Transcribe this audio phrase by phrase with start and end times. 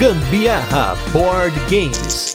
[0.00, 2.34] Gambiarra Board Games.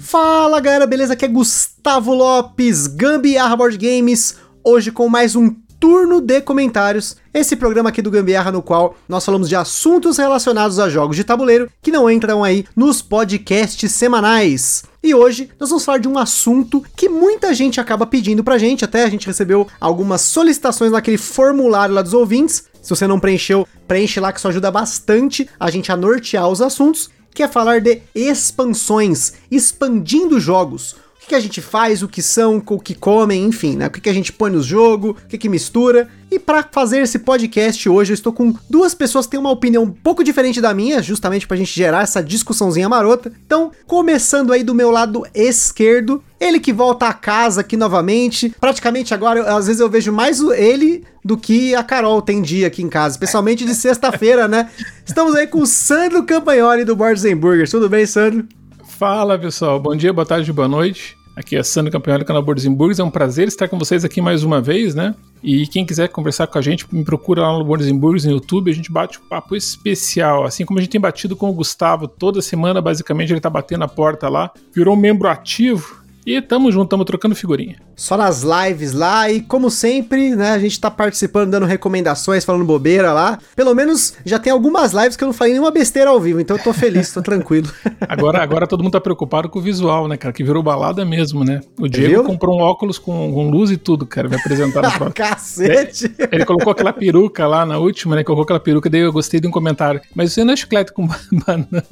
[0.00, 1.12] Fala galera, beleza?
[1.12, 7.16] Aqui é Gustavo Lopes, Gambiarra Board Games, hoje com mais um turno de comentários.
[7.34, 11.24] Esse programa aqui do Gambiarra no qual nós falamos de assuntos relacionados a jogos de
[11.24, 14.84] tabuleiro que não entram aí nos podcasts semanais.
[15.02, 18.84] E hoje nós vamos falar de um assunto que muita gente acaba pedindo pra gente,
[18.84, 22.62] até a gente recebeu algumas solicitações naquele formulário lá dos ouvintes.
[22.80, 26.62] Se você não preencheu, preenche lá que isso ajuda bastante a gente a nortear os
[26.62, 30.94] assuntos, que é falar de expansões, expandindo jogos
[31.24, 33.86] o que, a gente faz, o que são, o que comem, enfim, né?
[33.86, 36.08] O que, a gente põe no jogo, o que, que mistura.
[36.30, 39.84] E para fazer esse podcast hoje, eu estou com duas pessoas que têm uma opinião
[39.84, 43.32] um pouco diferente da minha, justamente para a gente gerar essa discussãozinha marota.
[43.46, 48.54] Então, começando aí do meu lado esquerdo, ele que volta a casa aqui novamente.
[48.60, 52.66] Praticamente agora, eu, às vezes eu vejo mais ele do que a Carol tem dia
[52.66, 54.68] aqui em casa, especialmente de sexta-feira, né?
[55.06, 57.70] Estamos aí com o Sandro Campagnoli do Boards Burgers.
[57.70, 58.46] Tudo bem, Sandro?
[59.02, 61.21] Fala pessoal, bom dia, boa tarde, boa noite.
[61.34, 64.44] Aqui é Sandro Campeão do canal Bordeaux É um prazer estar com vocês aqui mais
[64.44, 65.14] uma vez, né?
[65.42, 68.70] E quem quiser conversar com a gente, me procura lá no Bordeaux no YouTube.
[68.70, 70.44] A gente bate um papo especial.
[70.44, 73.82] Assim como a gente tem batido com o Gustavo toda semana, basicamente ele tá batendo
[73.82, 74.50] a porta lá.
[74.74, 77.76] Virou um membro ativo e tamo junto, tamo trocando figurinha.
[77.96, 82.64] Só nas lives lá e como sempre, né, a gente tá participando, dando recomendações, falando
[82.64, 83.38] bobeira lá.
[83.56, 86.56] Pelo menos já tem algumas lives que eu não falei nenhuma besteira ao vivo, então
[86.56, 87.68] eu tô feliz, tô tranquilo.
[88.08, 91.44] Agora, agora todo mundo tá preocupado com o visual, né, cara, que virou balada mesmo,
[91.44, 91.60] né?
[91.78, 92.24] O Diego Viu?
[92.24, 95.12] comprou um óculos com, com, luz e tudo, cara, vai apresentar no próximo.
[95.14, 96.14] Cacete!
[96.18, 99.40] Ele, ele, colocou aquela peruca lá na última, né, colocou aquela peruca, daí eu gostei
[99.40, 100.00] de um comentário.
[100.14, 101.06] Mas você não é chiclete com
[101.46, 101.84] banana.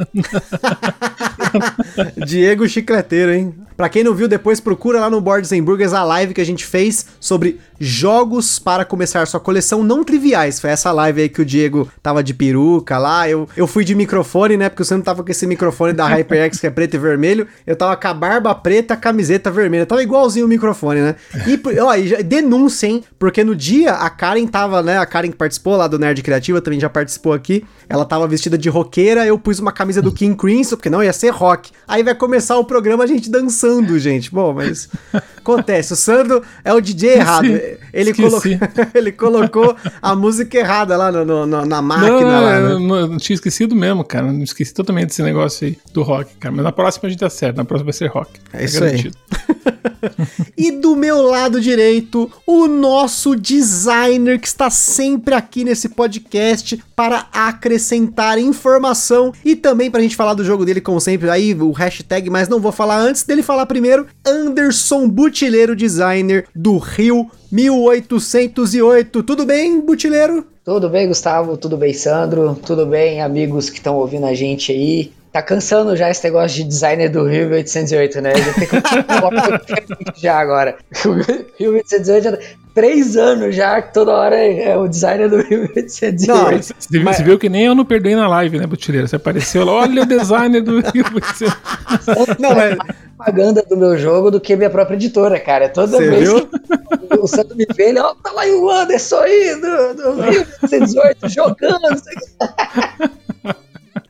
[2.26, 3.54] Diego chicleteiro, hein?
[3.80, 6.66] Pra quem não viu, depois procura lá no Boards Burgers a live que a gente
[6.66, 10.60] fez sobre jogos para começar sua coleção não triviais.
[10.60, 13.26] Foi essa live aí que o Diego tava de peruca lá.
[13.26, 14.68] Eu, eu fui de microfone, né?
[14.68, 17.48] Porque você não tava com esse microfone da HyperX que é preto e vermelho.
[17.66, 19.86] Eu tava com a barba preta, a camiseta vermelha.
[19.86, 21.16] Tava igualzinho o microfone, né?
[21.46, 23.02] E, ó, denúncia, hein?
[23.18, 24.98] Porque no dia a Karen tava, né?
[24.98, 27.64] A Karen que participou lá do Nerd Criativa também já participou aqui.
[27.88, 29.26] Ela tava vestida de roqueira.
[29.26, 31.70] Eu pus uma camisa do King Crimson, porque não ia ser rock.
[31.88, 34.30] Aí vai começar o programa a gente dançando, gente.
[34.30, 34.88] Bom, mas
[35.36, 35.92] acontece.
[35.92, 37.46] O Sandro é o DJ errado.
[37.92, 38.40] Ele, colo...
[38.94, 42.20] ele colocou a música errada lá no, no, na máquina.
[42.20, 42.68] Não, lá, né?
[42.68, 44.32] não, não tinha esquecido mesmo, cara.
[44.32, 46.54] Não esqueci totalmente desse negócio aí do rock, cara.
[46.54, 47.56] Mas na próxima a gente tá certo.
[47.56, 48.30] Na próxima vai ser rock.
[48.52, 49.16] É tá isso garantido.
[49.32, 49.60] aí.
[50.56, 57.26] e do meu lado direito, o nosso designer que está sempre aqui nesse podcast para
[57.32, 61.72] acrescentar informação e também para a gente falar do jogo dele, como sempre, aí o
[61.72, 69.22] hashtag, mas não vou falar antes dele falar primeiro, Anderson Butileiro, designer do Rio 1808.
[69.22, 70.46] Tudo bem, Butileiro?
[70.64, 71.56] Tudo bem, Gustavo?
[71.56, 72.54] Tudo bem, Sandro?
[72.54, 75.12] Tudo bem, amigos que estão ouvindo a gente aí?
[75.32, 78.32] Tá cansando já esse negócio de designer do Rio 1808, né?
[78.34, 80.76] Já tem que já agora.
[81.56, 82.38] Rio 1808 já
[82.80, 86.26] três anos já, que toda hora é o designer do Rio 1808.
[86.26, 87.16] Não, você, mas...
[87.18, 89.06] você viu que nem eu não perdoei na live, né, Butileiro?
[89.06, 92.40] Você apareceu lá, olha o designer do Rio 1808.
[92.40, 92.78] Não, mas...
[93.18, 95.68] propaganda do meu jogo do que minha própria editora, cara.
[95.68, 96.46] Toda você vez viu?
[96.46, 100.46] que o Santo me vê, ele, ó, tá lá o Anderson aí do, do Rio
[100.62, 102.02] 1808 jogando.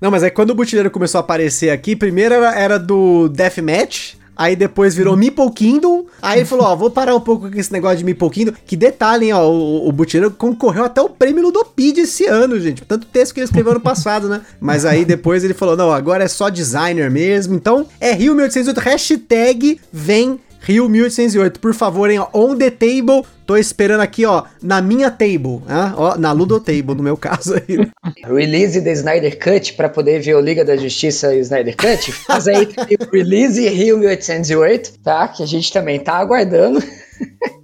[0.00, 4.14] Não, mas é quando o Butileiro começou a aparecer aqui, primeiro era, era do Deathmatch,
[4.36, 7.72] aí depois virou Meeple Kingdom, aí ele falou, ó, vou parar um pouco com esse
[7.72, 11.42] negócio de Meeple Kingdom, que detalhe, hein, ó, o, o Butileiro concorreu até o prêmio
[11.42, 15.44] Ludopedia esse ano, gente, tanto texto que ele escreveu ano passado, né, mas aí depois
[15.44, 20.88] ele falou, não, agora é só designer mesmo, então é Rio 1808, hashtag vem Rio
[20.88, 23.24] 1808, por favor, hein, on the table.
[23.46, 25.92] Tô esperando aqui, ó, na minha table, hein?
[25.96, 27.90] ó, na Ludo Table, no meu caso aí.
[28.24, 32.12] Release da Snyder Cut para poder ver o Liga da Justiça e o Snyder Cut.
[32.12, 32.68] Faz aí
[33.12, 35.26] Release Rio 1808, tá?
[35.26, 36.80] Que a gente também tá aguardando.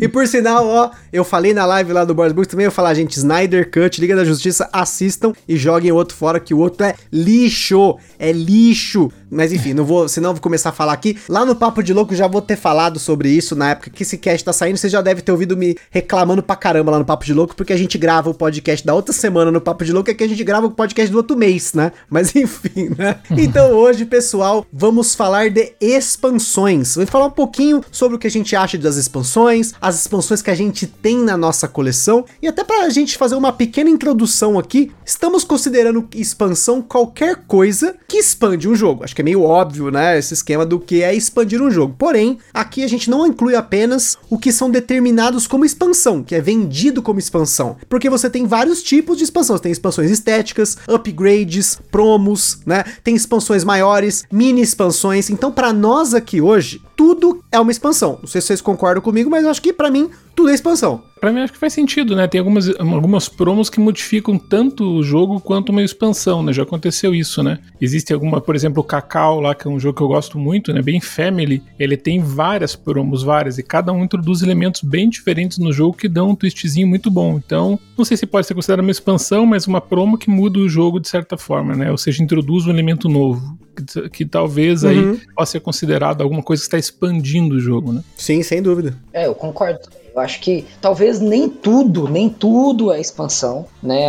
[0.00, 2.94] e por sinal, ó, eu falei na live lá do Boys Books também, eu falar,
[2.94, 6.84] gente, Snyder Cut, Liga da Justiça, assistam e joguem o outro fora, que o outro
[6.84, 9.10] é lixo, é lixo.
[9.30, 11.18] Mas enfim, não vou, senão eu vou começar a falar aqui.
[11.28, 14.18] Lá no Papo de Louco já vou ter falado sobre isso na época que esse
[14.18, 14.76] cast tá saindo.
[14.76, 17.72] Você já deve ter ouvido me reclamando pra caramba lá no Papo de Louco, porque
[17.72, 20.28] a gente grava o podcast da outra semana no Papo de Louco, é que a
[20.28, 21.92] gente grava o podcast do outro mês, né?
[22.08, 23.20] Mas enfim, né?
[23.38, 26.96] Então hoje, pessoal, vamos falar de expansões.
[26.96, 30.50] Vou falar um pouquinho sobre o que a gente acha das expansões, as expansões que
[30.50, 34.92] a gente tem na nossa coleção e até pra gente fazer uma pequena introdução aqui,
[35.04, 39.04] estamos considerando expansão qualquer coisa que expande um jogo.
[39.04, 40.18] Acho que é meio óbvio, né?
[40.18, 41.94] Esse esquema do que é expandir um jogo.
[41.98, 46.40] Porém, aqui a gente não inclui apenas o que são determinados como expansão, que é
[46.40, 47.76] vendido como expansão.
[47.88, 49.56] Porque você tem vários tipos de expansão.
[49.56, 52.84] Você tem expansões estéticas, upgrades, promos, né?
[53.02, 55.30] Tem expansões maiores, mini expansões.
[55.30, 58.18] Então, para nós aqui hoje, tudo é uma expansão.
[58.20, 61.02] Não sei se vocês concordam comigo, mas eu acho que para mim tudo é expansão.
[61.20, 62.28] Pra mim acho que faz sentido, né?
[62.28, 66.52] Tem algumas, algumas promos que modificam tanto o jogo quanto uma expansão, né?
[66.52, 67.58] Já aconteceu isso, né?
[67.80, 70.72] Existe alguma, por exemplo, o Cacau lá, que é um jogo que eu gosto muito,
[70.72, 70.80] né?
[70.80, 71.60] Bem family.
[71.76, 76.08] Ele tem várias promos, várias, e cada um introduz elementos bem diferentes no jogo que
[76.08, 77.40] dão um twistzinho muito bom.
[77.44, 80.68] Então, não sei se pode ser considerado uma expansão, mas uma promo que muda o
[80.68, 81.90] jogo de certa forma, né?
[81.90, 83.58] Ou seja, introduz um elemento novo.
[83.74, 84.90] Que, que talvez uhum.
[84.90, 88.02] aí possa ser considerado alguma coisa que está expandindo o jogo, né?
[88.16, 88.94] Sim, sem dúvida.
[89.12, 89.80] É, eu concordo
[90.14, 94.06] eu acho que talvez nem tudo, nem tudo é expansão, né?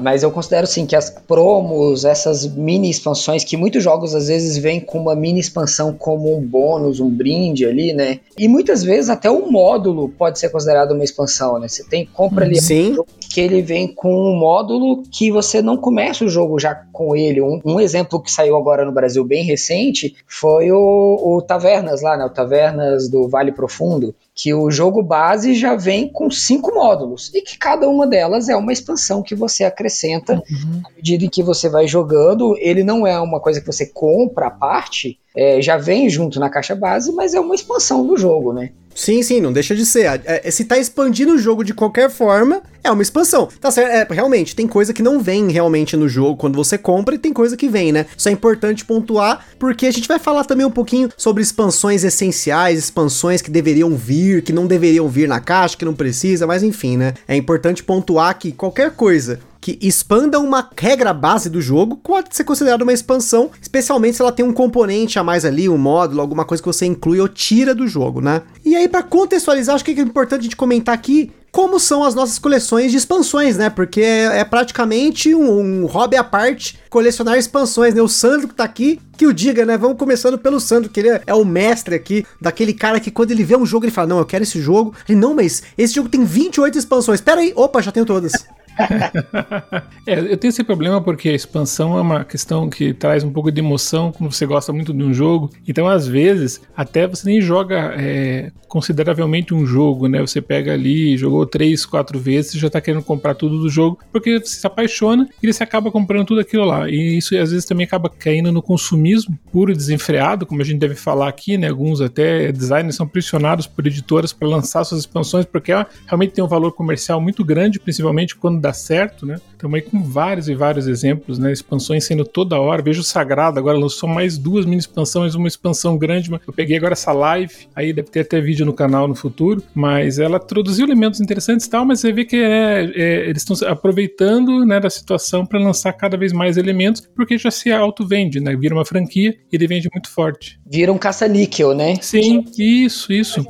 [0.00, 4.58] Mas eu considero sim que as promos, essas mini expansões, que muitos jogos às vezes
[4.58, 8.20] vêm com uma mini expansão como um bônus, um brinde ali, né?
[8.36, 11.68] E muitas vezes até o um módulo pode ser considerado uma expansão, né?
[11.68, 12.96] Você tem compra ali sim.
[13.32, 17.40] Que ele vem com um módulo que você não começa o jogo já com ele.
[17.40, 22.16] Um, um exemplo que saiu agora no Brasil bem recente foi o, o Tavernas lá,
[22.16, 22.24] né?
[22.24, 27.42] O Tavernas do Vale Profundo que o jogo base já vem com cinco módulos e
[27.42, 30.82] que cada uma delas é uma expansão que você acrescenta uhum.
[30.84, 32.56] à medida em que você vai jogando.
[32.58, 36.50] Ele não é uma coisa que você compra à parte, é, já vem junto na
[36.50, 38.70] caixa base, mas é uma expansão do jogo, né?
[38.94, 40.20] Sim, sim, não deixa de ser.
[40.24, 43.48] É, se tá expandindo o jogo de qualquer forma, é uma expansão.
[43.60, 44.12] Tá certo?
[44.12, 47.32] É, realmente, tem coisa que não vem realmente no jogo quando você compra e tem
[47.32, 48.06] coisa que vem, né?
[48.16, 52.78] Isso é importante pontuar, porque a gente vai falar também um pouquinho sobre expansões essenciais,
[52.78, 56.96] expansões que deveriam vir, que não deveriam vir na caixa, que não precisa, mas enfim,
[56.96, 57.14] né?
[57.26, 62.42] É importante pontuar que qualquer coisa que expanda uma regra base do jogo pode ser
[62.42, 66.44] considerada uma expansão, especialmente se ela tem um componente a mais ali, um módulo, alguma
[66.44, 68.42] coisa que você inclui ou tira do jogo, né?
[68.64, 72.14] E aí, para contextualizar, acho que é importante a gente comentar aqui como são as
[72.14, 73.70] nossas coleções de expansões, né?
[73.70, 78.00] Porque é, é praticamente um, um, hobby à parte colecionar expansões, né?
[78.02, 79.76] O Sandro que tá aqui, que o diga, né?
[79.76, 83.30] Vamos começando pelo Sandro, que ele é, é, o mestre aqui, daquele cara que quando
[83.30, 84.94] ele vê um jogo, ele fala, não, eu quero esse jogo.
[85.08, 87.20] Ele, não, mas esse jogo tem 28 expansões.
[87.20, 88.32] Pera aí, opa, já tenho todas.
[90.06, 93.50] é, eu tenho esse problema porque a expansão é uma questão que traz um pouco
[93.50, 95.50] de emoção quando você gosta muito de um jogo.
[95.66, 100.18] Então, às vezes, até você nem joga é, consideravelmente um jogo, né?
[100.22, 104.40] Você pega ali, jogou três, quatro vezes, já tá querendo comprar tudo do jogo, porque
[104.40, 106.88] você se apaixona e você acaba comprando tudo aquilo lá.
[106.88, 110.78] E isso às vezes também acaba caindo no consumismo puro e desenfreado, como a gente
[110.78, 111.68] deve falar aqui, né?
[111.68, 116.42] Alguns até designers são pressionados por editoras para lançar suas expansões, porque ela realmente tem
[116.42, 119.36] um valor comercial muito grande, principalmente quando dá certo, né?
[119.52, 121.52] Estamos aí com vários e vários exemplos, né?
[121.52, 122.82] Expansões sendo toda hora.
[122.82, 126.30] Vejo o Sagrado agora lançou mais duas mini expansões, uma expansão grande.
[126.32, 130.18] Eu peguei agora essa live, aí deve ter até vídeo no canal no futuro, mas
[130.18, 134.64] ela introduziu elementos interessantes e tal, mas você vê que é, é, eles estão aproveitando
[134.64, 138.56] né, da situação para lançar cada vez mais elementos, porque já se auto-vende, né?
[138.56, 140.58] Vira uma franquia e ele vende muito forte.
[140.66, 141.96] Vira um caça-níquel, né?
[142.00, 143.44] Sim, isso, isso.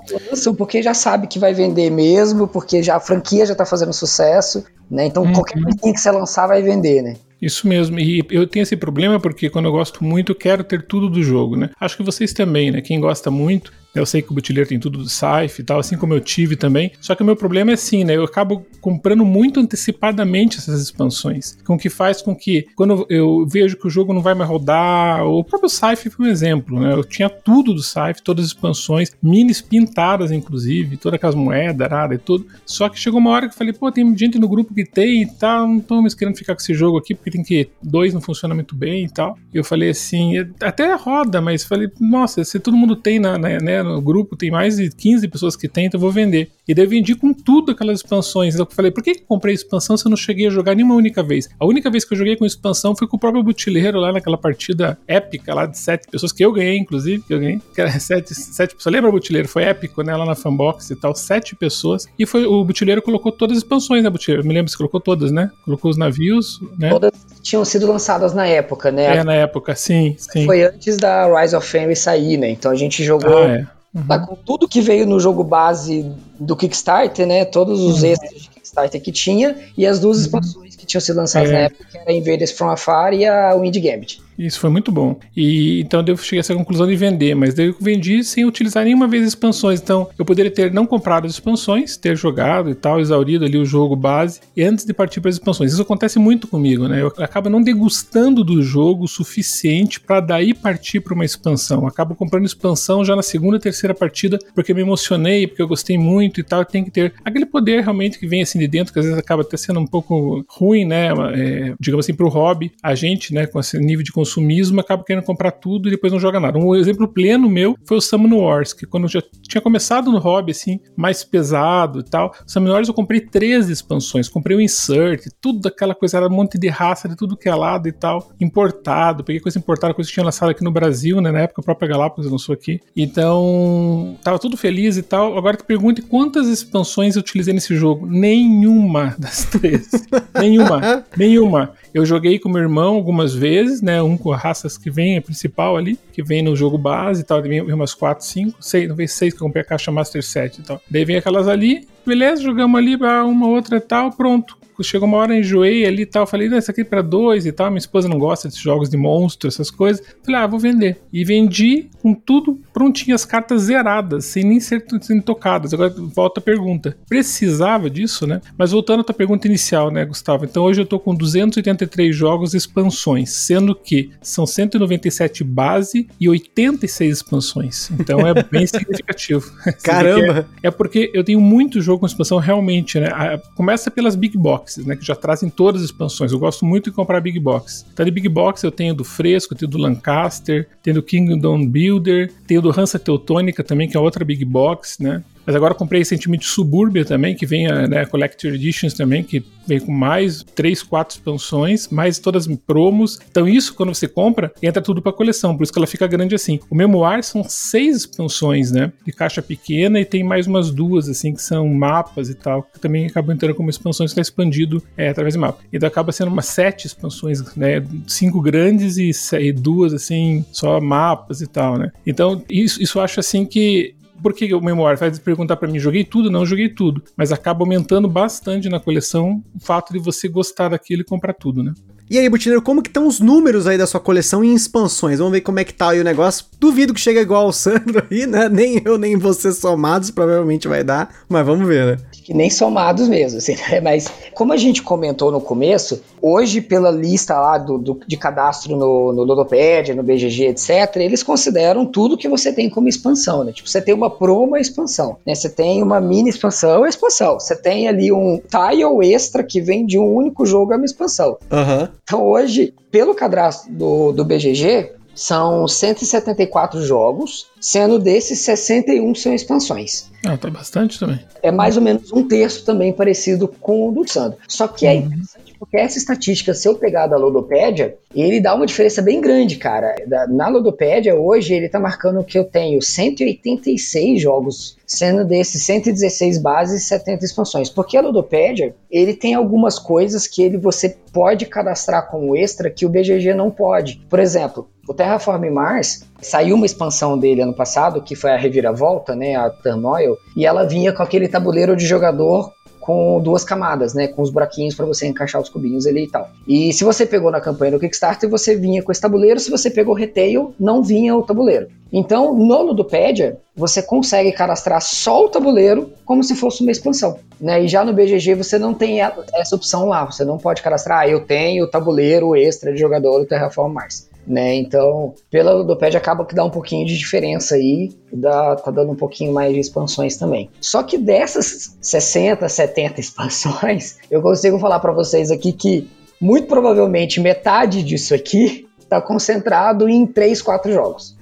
[0.57, 4.65] Porque já sabe que vai vender mesmo, porque já a franquia já está fazendo sucesso.
[4.91, 5.07] Né?
[5.07, 5.33] Então uhum.
[5.33, 7.17] qualquer coisa que você lançar vai vender, né?
[7.41, 10.87] Isso mesmo, e eu tenho esse problema porque quando eu gosto muito, eu quero ter
[10.87, 11.71] tudo do jogo, né?
[11.81, 12.81] Acho que vocês também, né?
[12.81, 15.97] Quem gosta muito, eu sei que o Butileiro tem tudo do Saif e tal, assim
[15.97, 16.93] como eu tive também.
[17.01, 18.17] Só que o meu problema é assim, né?
[18.17, 21.59] Eu acabo comprando muito antecipadamente essas expansões.
[21.65, 25.25] Com que faz com que, quando eu vejo que o jogo não vai mais rodar,
[25.27, 26.93] o próprio Saif foi um exemplo, né?
[26.93, 32.15] Eu tinha tudo do Saif, todas as expansões, minis pintadas, inclusive, todas aquelas moedas, nada
[32.15, 32.47] e tudo.
[32.65, 35.23] Só que chegou uma hora que eu falei, pô, tem gente no grupo que tem
[35.23, 37.69] e tal, não tô mais querendo ficar com esse jogo aqui, porque tem que.
[37.83, 39.39] Dois não funciona muito bem e tal.
[39.53, 43.59] E eu falei assim, até roda, mas falei, nossa, se todo mundo tem na, na
[43.61, 43.82] né?
[43.83, 46.51] No grupo tem mais de 15 pessoas que tem, então eu vou vender.
[46.67, 48.55] E daí eu vendi com tudo aquelas expansões.
[48.55, 51.23] Eu falei, por que, que comprei expansão se eu não cheguei a jogar nenhuma única
[51.23, 51.49] vez?
[51.59, 54.39] A única vez que eu joguei com expansão foi com o próprio Butileiro lá naquela
[54.39, 57.91] partida épica lá de sete pessoas, que eu ganhei, inclusive, que eu ganhei, que era
[57.99, 58.93] sete, sete pessoas.
[58.93, 59.49] Lembra o Butileiro?
[59.49, 60.17] Foi épico, né?
[60.17, 62.07] Lá na fanbox e tal, sete pessoas.
[62.17, 64.47] E foi o Butileiro colocou todas as expansões, né, Butileiro?
[64.47, 65.51] Me lembro se colocou todas, né?
[65.65, 66.91] Colocou os navios, né?
[66.91, 69.17] Todas tinham sido lançadas na época, né?
[69.17, 70.47] É, na época, sim, sim.
[70.47, 72.51] Foi antes da Rise of Fame sair, né?
[72.51, 73.37] Então a gente jogou.
[73.37, 74.07] Ah, é Uhum.
[74.07, 77.45] Tá com tudo que veio no jogo base do Kickstarter, né?
[77.45, 78.09] Todos os uhum.
[78.09, 81.53] extras de Kickstarter que tinha, e as duas expansões que tinham sido lançadas É.
[81.53, 84.21] na época, que era a Invaders from Afar e a Wind Gambit.
[84.39, 85.21] Isso foi muito bom.
[85.37, 88.83] E então eu cheguei a essa conclusão de vender, mas daí eu vendi sem utilizar
[88.83, 89.79] nenhuma vez expansões.
[89.81, 93.65] Então eu poderia ter não comprado as expansões, ter jogado e tal, exaurido ali o
[93.65, 95.73] jogo base, e antes de partir para as expansões.
[95.73, 97.03] Isso acontece muito comigo, né?
[97.03, 101.83] Eu acabo não degustando do jogo o suficiente para daí partir para uma expansão.
[101.83, 105.99] Eu acabo comprando expansão já na segunda, terceira partida, porque me emocionei, porque eu gostei
[105.99, 106.65] muito e tal.
[106.65, 109.43] Tem que ter aquele poder realmente que vem assim de dentro, que às vezes acaba
[109.43, 111.09] até sendo um pouco ruim, né?
[111.35, 112.73] É, digamos assim, para o hobby.
[112.83, 116.21] A gente, né, com esse nível de consumismo, acaba querendo comprar tudo e depois não
[116.21, 116.59] joga nada.
[116.59, 120.19] Um exemplo pleno meu foi o Summon Wars, que quando eu já tinha começado no
[120.19, 125.27] hobby, assim, mais pesado e tal, Summon Wars eu comprei 13 expansões, comprei o Insert,
[125.41, 128.33] tudo aquela coisa, era um monte de raça de tudo que é lado e tal,
[128.41, 131.65] importado, peguei coisa importada, coisa que tinha lançado aqui no Brasil, né, na época a
[131.65, 132.81] própria Galápagos lançou aqui.
[132.97, 135.37] Então, tava tudo feliz e tal.
[135.37, 138.07] Agora te pergunte quantas expansões eu utilizei nesse jogo?
[138.53, 140.07] Nenhuma das 13.
[140.39, 141.73] nenhuma, nenhuma.
[141.95, 144.03] Eu joguei com meu irmão algumas vezes, né?
[144.03, 147.43] Um com raças que vem, a principal ali, que vem no jogo base e tal.
[147.43, 150.63] Vem umas 4, 5, 6, talvez 6 que eu comprei a caixa Master 7 e
[150.65, 150.81] tal.
[150.91, 154.62] Daí vem aquelas ali, beleza, jogamos ali, uma outra e tal, pronto.
[154.83, 156.27] Chegou uma hora, enjoei ali e tal.
[156.27, 157.69] Falei, não, isso aqui é pra dois e tal.
[157.69, 160.05] Minha esposa não gosta desses jogos de monstro, essas coisas.
[160.25, 161.01] Falei, ah, vou vender.
[161.13, 165.73] E vendi com tudo prontinho, as cartas zeradas, sem nem ser sendo tocadas.
[165.73, 168.41] Agora volta a pergunta: precisava disso, né?
[168.57, 170.45] Mas voltando à tua pergunta inicial, né, Gustavo?
[170.45, 176.29] Então hoje eu tô com 283 jogos e expansões, sendo que são 197 base e
[176.29, 177.91] 86 expansões.
[177.93, 179.51] Então é bem significativo.
[179.83, 180.49] Caramba!
[180.63, 183.09] É, é porque eu tenho muito jogo com expansão realmente, né?
[183.55, 184.97] Começa pelas Big Boxes, né?
[184.97, 186.33] Que já trazem todas as expansões.
[186.33, 187.85] Eu gosto muito de comprar Big Box.
[187.93, 192.33] Então, de Big Box eu tenho do Fresco, tenho do Lancaster, tenho do Kingdom Builder,
[192.47, 195.23] tenho do Hansa Teutônica também, que é outra Big Box, né?
[195.47, 199.81] Mas agora comprei recentemente Suburbia também, que vem a né, Collector Editions também, que vem
[199.81, 203.19] com mais 3, 4 expansões, mais todas promos.
[203.31, 206.35] Então isso, quando você compra, entra tudo pra coleção, por isso que ela fica grande
[206.35, 206.61] assim.
[206.71, 208.93] O Memoir são seis expansões, né?
[209.05, 212.81] De caixa pequena e tem mais umas duas, assim, que são mapas e tal, que
[212.81, 215.63] também acabam entrando como expansões que está expandido é, através de mapa.
[215.73, 217.85] Então acaba sendo umas sete expansões, né?
[218.07, 221.93] Cinco grandes e, e duas, assim, só mapas e tal, né?
[222.07, 225.79] Então isso, isso eu acho assim que por que o Memoir faz perguntar pra mim,
[225.79, 226.31] joguei tudo?
[226.31, 227.03] Não joguei tudo.
[227.17, 231.63] Mas acaba aumentando bastante na coleção o fato de você gostar daquilo e comprar tudo,
[231.63, 231.73] né?
[232.11, 235.19] E aí, Butineiro, como que estão os números aí da sua coleção em expansões?
[235.19, 236.45] Vamos ver como é que tá aí o negócio.
[236.61, 238.49] Duvido que chegue igual ao Sandro aí, né?
[238.51, 241.09] Nem eu, nem você somados, provavelmente vai dar.
[241.29, 242.05] Mas vamos ver, né?
[242.23, 243.81] que nem somados mesmo, assim, né?
[243.81, 248.77] Mas como a gente comentou no começo, hoje pela lista lá do, do- de cadastro
[248.77, 253.53] no, no Ludopédia, no BGG, etc., eles consideram tudo que você tem como expansão, né?
[253.53, 255.35] Tipo, você tem uma promo, é expansão, né?
[255.35, 257.41] Você tem uma mini expansão, expansão.
[257.41, 261.37] Você tem ali um tile extra que vem de um único jogo, é uma expansão.
[261.51, 261.89] Aham.
[262.05, 270.11] Então hoje, pelo cadastro do, do BGG, são 174 jogos, sendo desses 61 são expansões
[270.27, 271.21] Ah, tá bastante também.
[271.43, 274.39] é mais ou menos um terço também parecido com o do Sandro.
[274.49, 278.67] Só que é interessante porque essa estatística, se eu pegar da Ludopédia, ele dá uma
[278.67, 279.95] diferença bem grande, cara.
[280.29, 286.83] Na Ludopédia, hoje, ele tá marcando que eu tenho 186 jogos, sendo desses 116 bases
[286.83, 287.71] e 70 expansões.
[287.71, 292.85] Porque a Ludopédia, ele tem algumas coisas que ele você pode cadastrar como extra que
[292.85, 294.05] o BGG não pode.
[294.11, 299.15] Por exemplo, o Terraform Mars saiu uma expansão dele ano passado, que foi a Reviravolta,
[299.15, 302.51] né, a Turmoil, e ela vinha com aquele tabuleiro de jogador
[302.83, 306.29] com duas camadas, né, com os buraquinhos para você encaixar os cubinhos ali e tal.
[306.47, 309.71] E se você pegou na campanha do Kickstarter, você vinha com esse tabuleiro, se você
[309.71, 311.69] pegou retail, não vinha o tabuleiro.
[311.93, 317.63] Então, no Ludopédia, você consegue cadastrar só o tabuleiro como se fosse uma expansão, né?
[317.63, 321.09] E já no BGG você não tem essa opção lá, você não pode cadastrar, ah,
[321.09, 324.11] eu tenho o tabuleiro extra de jogador do Terraform Mars.
[324.25, 328.93] Né, então, pela Ludopédia acaba que dá um pouquinho de diferença aí, dá, tá dando
[328.93, 330.49] um pouquinho mais de expansões também.
[330.61, 335.89] Só que dessas 60, 70 expansões, eu consigo falar para vocês aqui que
[336.21, 341.17] muito provavelmente metade disso aqui tá concentrado em 3, 4 jogos.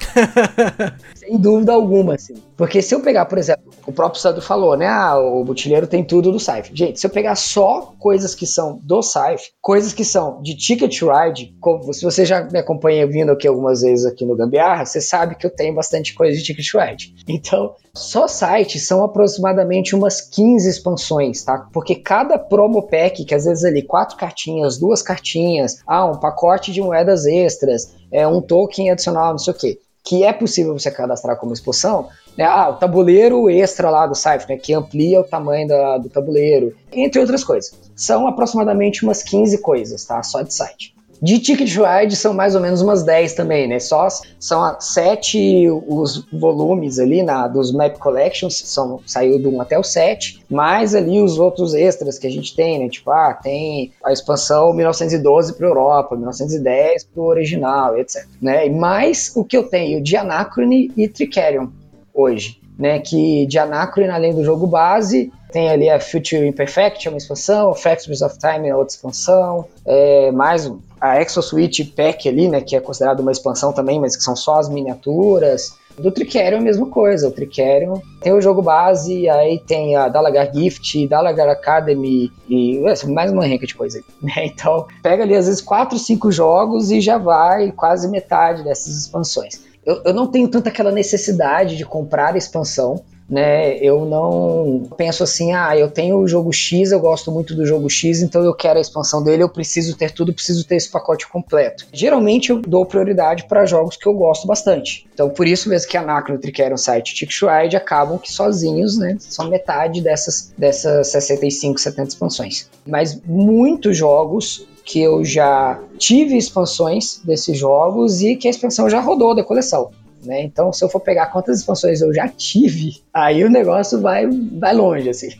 [1.14, 2.34] Sem dúvida alguma, assim.
[2.56, 4.86] Porque se eu pegar, por exemplo, o próprio Sandro falou, né?
[4.86, 6.70] Ah, o Botilheiro tem tudo do Scythe.
[6.74, 11.00] Gente, se eu pegar só coisas que são do Scythe, coisas que são de Ticket
[11.02, 15.00] Ride, como, se você já me acompanha vindo aqui algumas vezes aqui no Gambiarra, você
[15.00, 17.14] sabe que eu tenho bastante coisa de Ticket Ride.
[17.28, 21.68] Então, só site são aproximadamente umas 15 expansões, tá?
[21.72, 26.72] Porque cada promo pack, que às vezes ali quatro cartinhas, duas cartinhas, ah, um pacote
[26.72, 30.90] de moedas extras, é um token adicional, não sei o quê, que é possível você
[30.90, 32.44] cadastrar como expansão, Né?
[32.44, 34.56] Ah, o tabuleiro extra lá do Cypher, né?
[34.56, 37.76] que amplia o tamanho da, do tabuleiro, entre outras coisas.
[37.96, 40.22] São aproximadamente umas 15 coisas, tá?
[40.22, 40.94] Só de site.
[41.22, 43.78] De ticket ride são mais ou menos umas 10 também, né?
[43.78, 44.08] Só
[44.38, 49.82] são sete os volumes ali na, dos Map Collections, são, saiu do 1 até o
[49.82, 52.88] 7, mais ali os outros extras que a gente tem, né?
[52.88, 58.26] Tipo, ah, tem a expansão 1912 para Europa, 1910 para o original, etc.
[58.40, 58.68] Né?
[58.70, 61.68] Mais o que eu tenho de Anachrony e Tricerion
[62.14, 62.58] hoje.
[62.78, 67.74] Né, que de Anachrony, além do jogo base, tem ali a Future Imperfect, uma expansão,
[67.74, 70.66] Factories of Time outra expansão, é, mais
[71.00, 74.58] a Exoswitch Pack ali, né, que é considerado uma expansão também, mas que são só
[74.58, 75.78] as miniaturas.
[75.98, 80.08] Do Tricerion é a mesma coisa, o Tricerion tem o jogo base, aí tem a
[80.08, 84.46] Dalagar Gift, Dalagar Academy e mais uma renca de coisa aí, né?
[84.46, 89.62] Então, pega ali às vezes 4, 5 jogos e já vai quase metade dessas expansões.
[89.84, 93.78] Eu, eu não tenho tanta aquela necessidade de comprar expansão, né?
[93.78, 97.88] Eu não penso assim, ah, eu tenho o jogo X, eu gosto muito do jogo
[97.88, 101.28] X, então eu quero a expansão dele, eu preciso ter tudo, preciso ter esse pacote
[101.28, 101.86] completo.
[101.92, 105.06] Geralmente eu dou prioridade para jogos que eu gosto bastante.
[105.14, 109.16] Então por isso mesmo que a Nacro, Trickerion, Site e Tickshride acabam que sozinhos, né,
[109.20, 112.68] são metade dessas, dessas 65, 70 expansões.
[112.84, 119.00] Mas muitos jogos que eu já tive expansões desses jogos e que a expansão já
[119.00, 119.90] rodou da coleção.
[120.24, 120.42] Né?
[120.42, 124.74] Então, se eu for pegar quantas expansões eu já tive, aí o negócio vai, vai
[124.74, 125.30] longe, assim.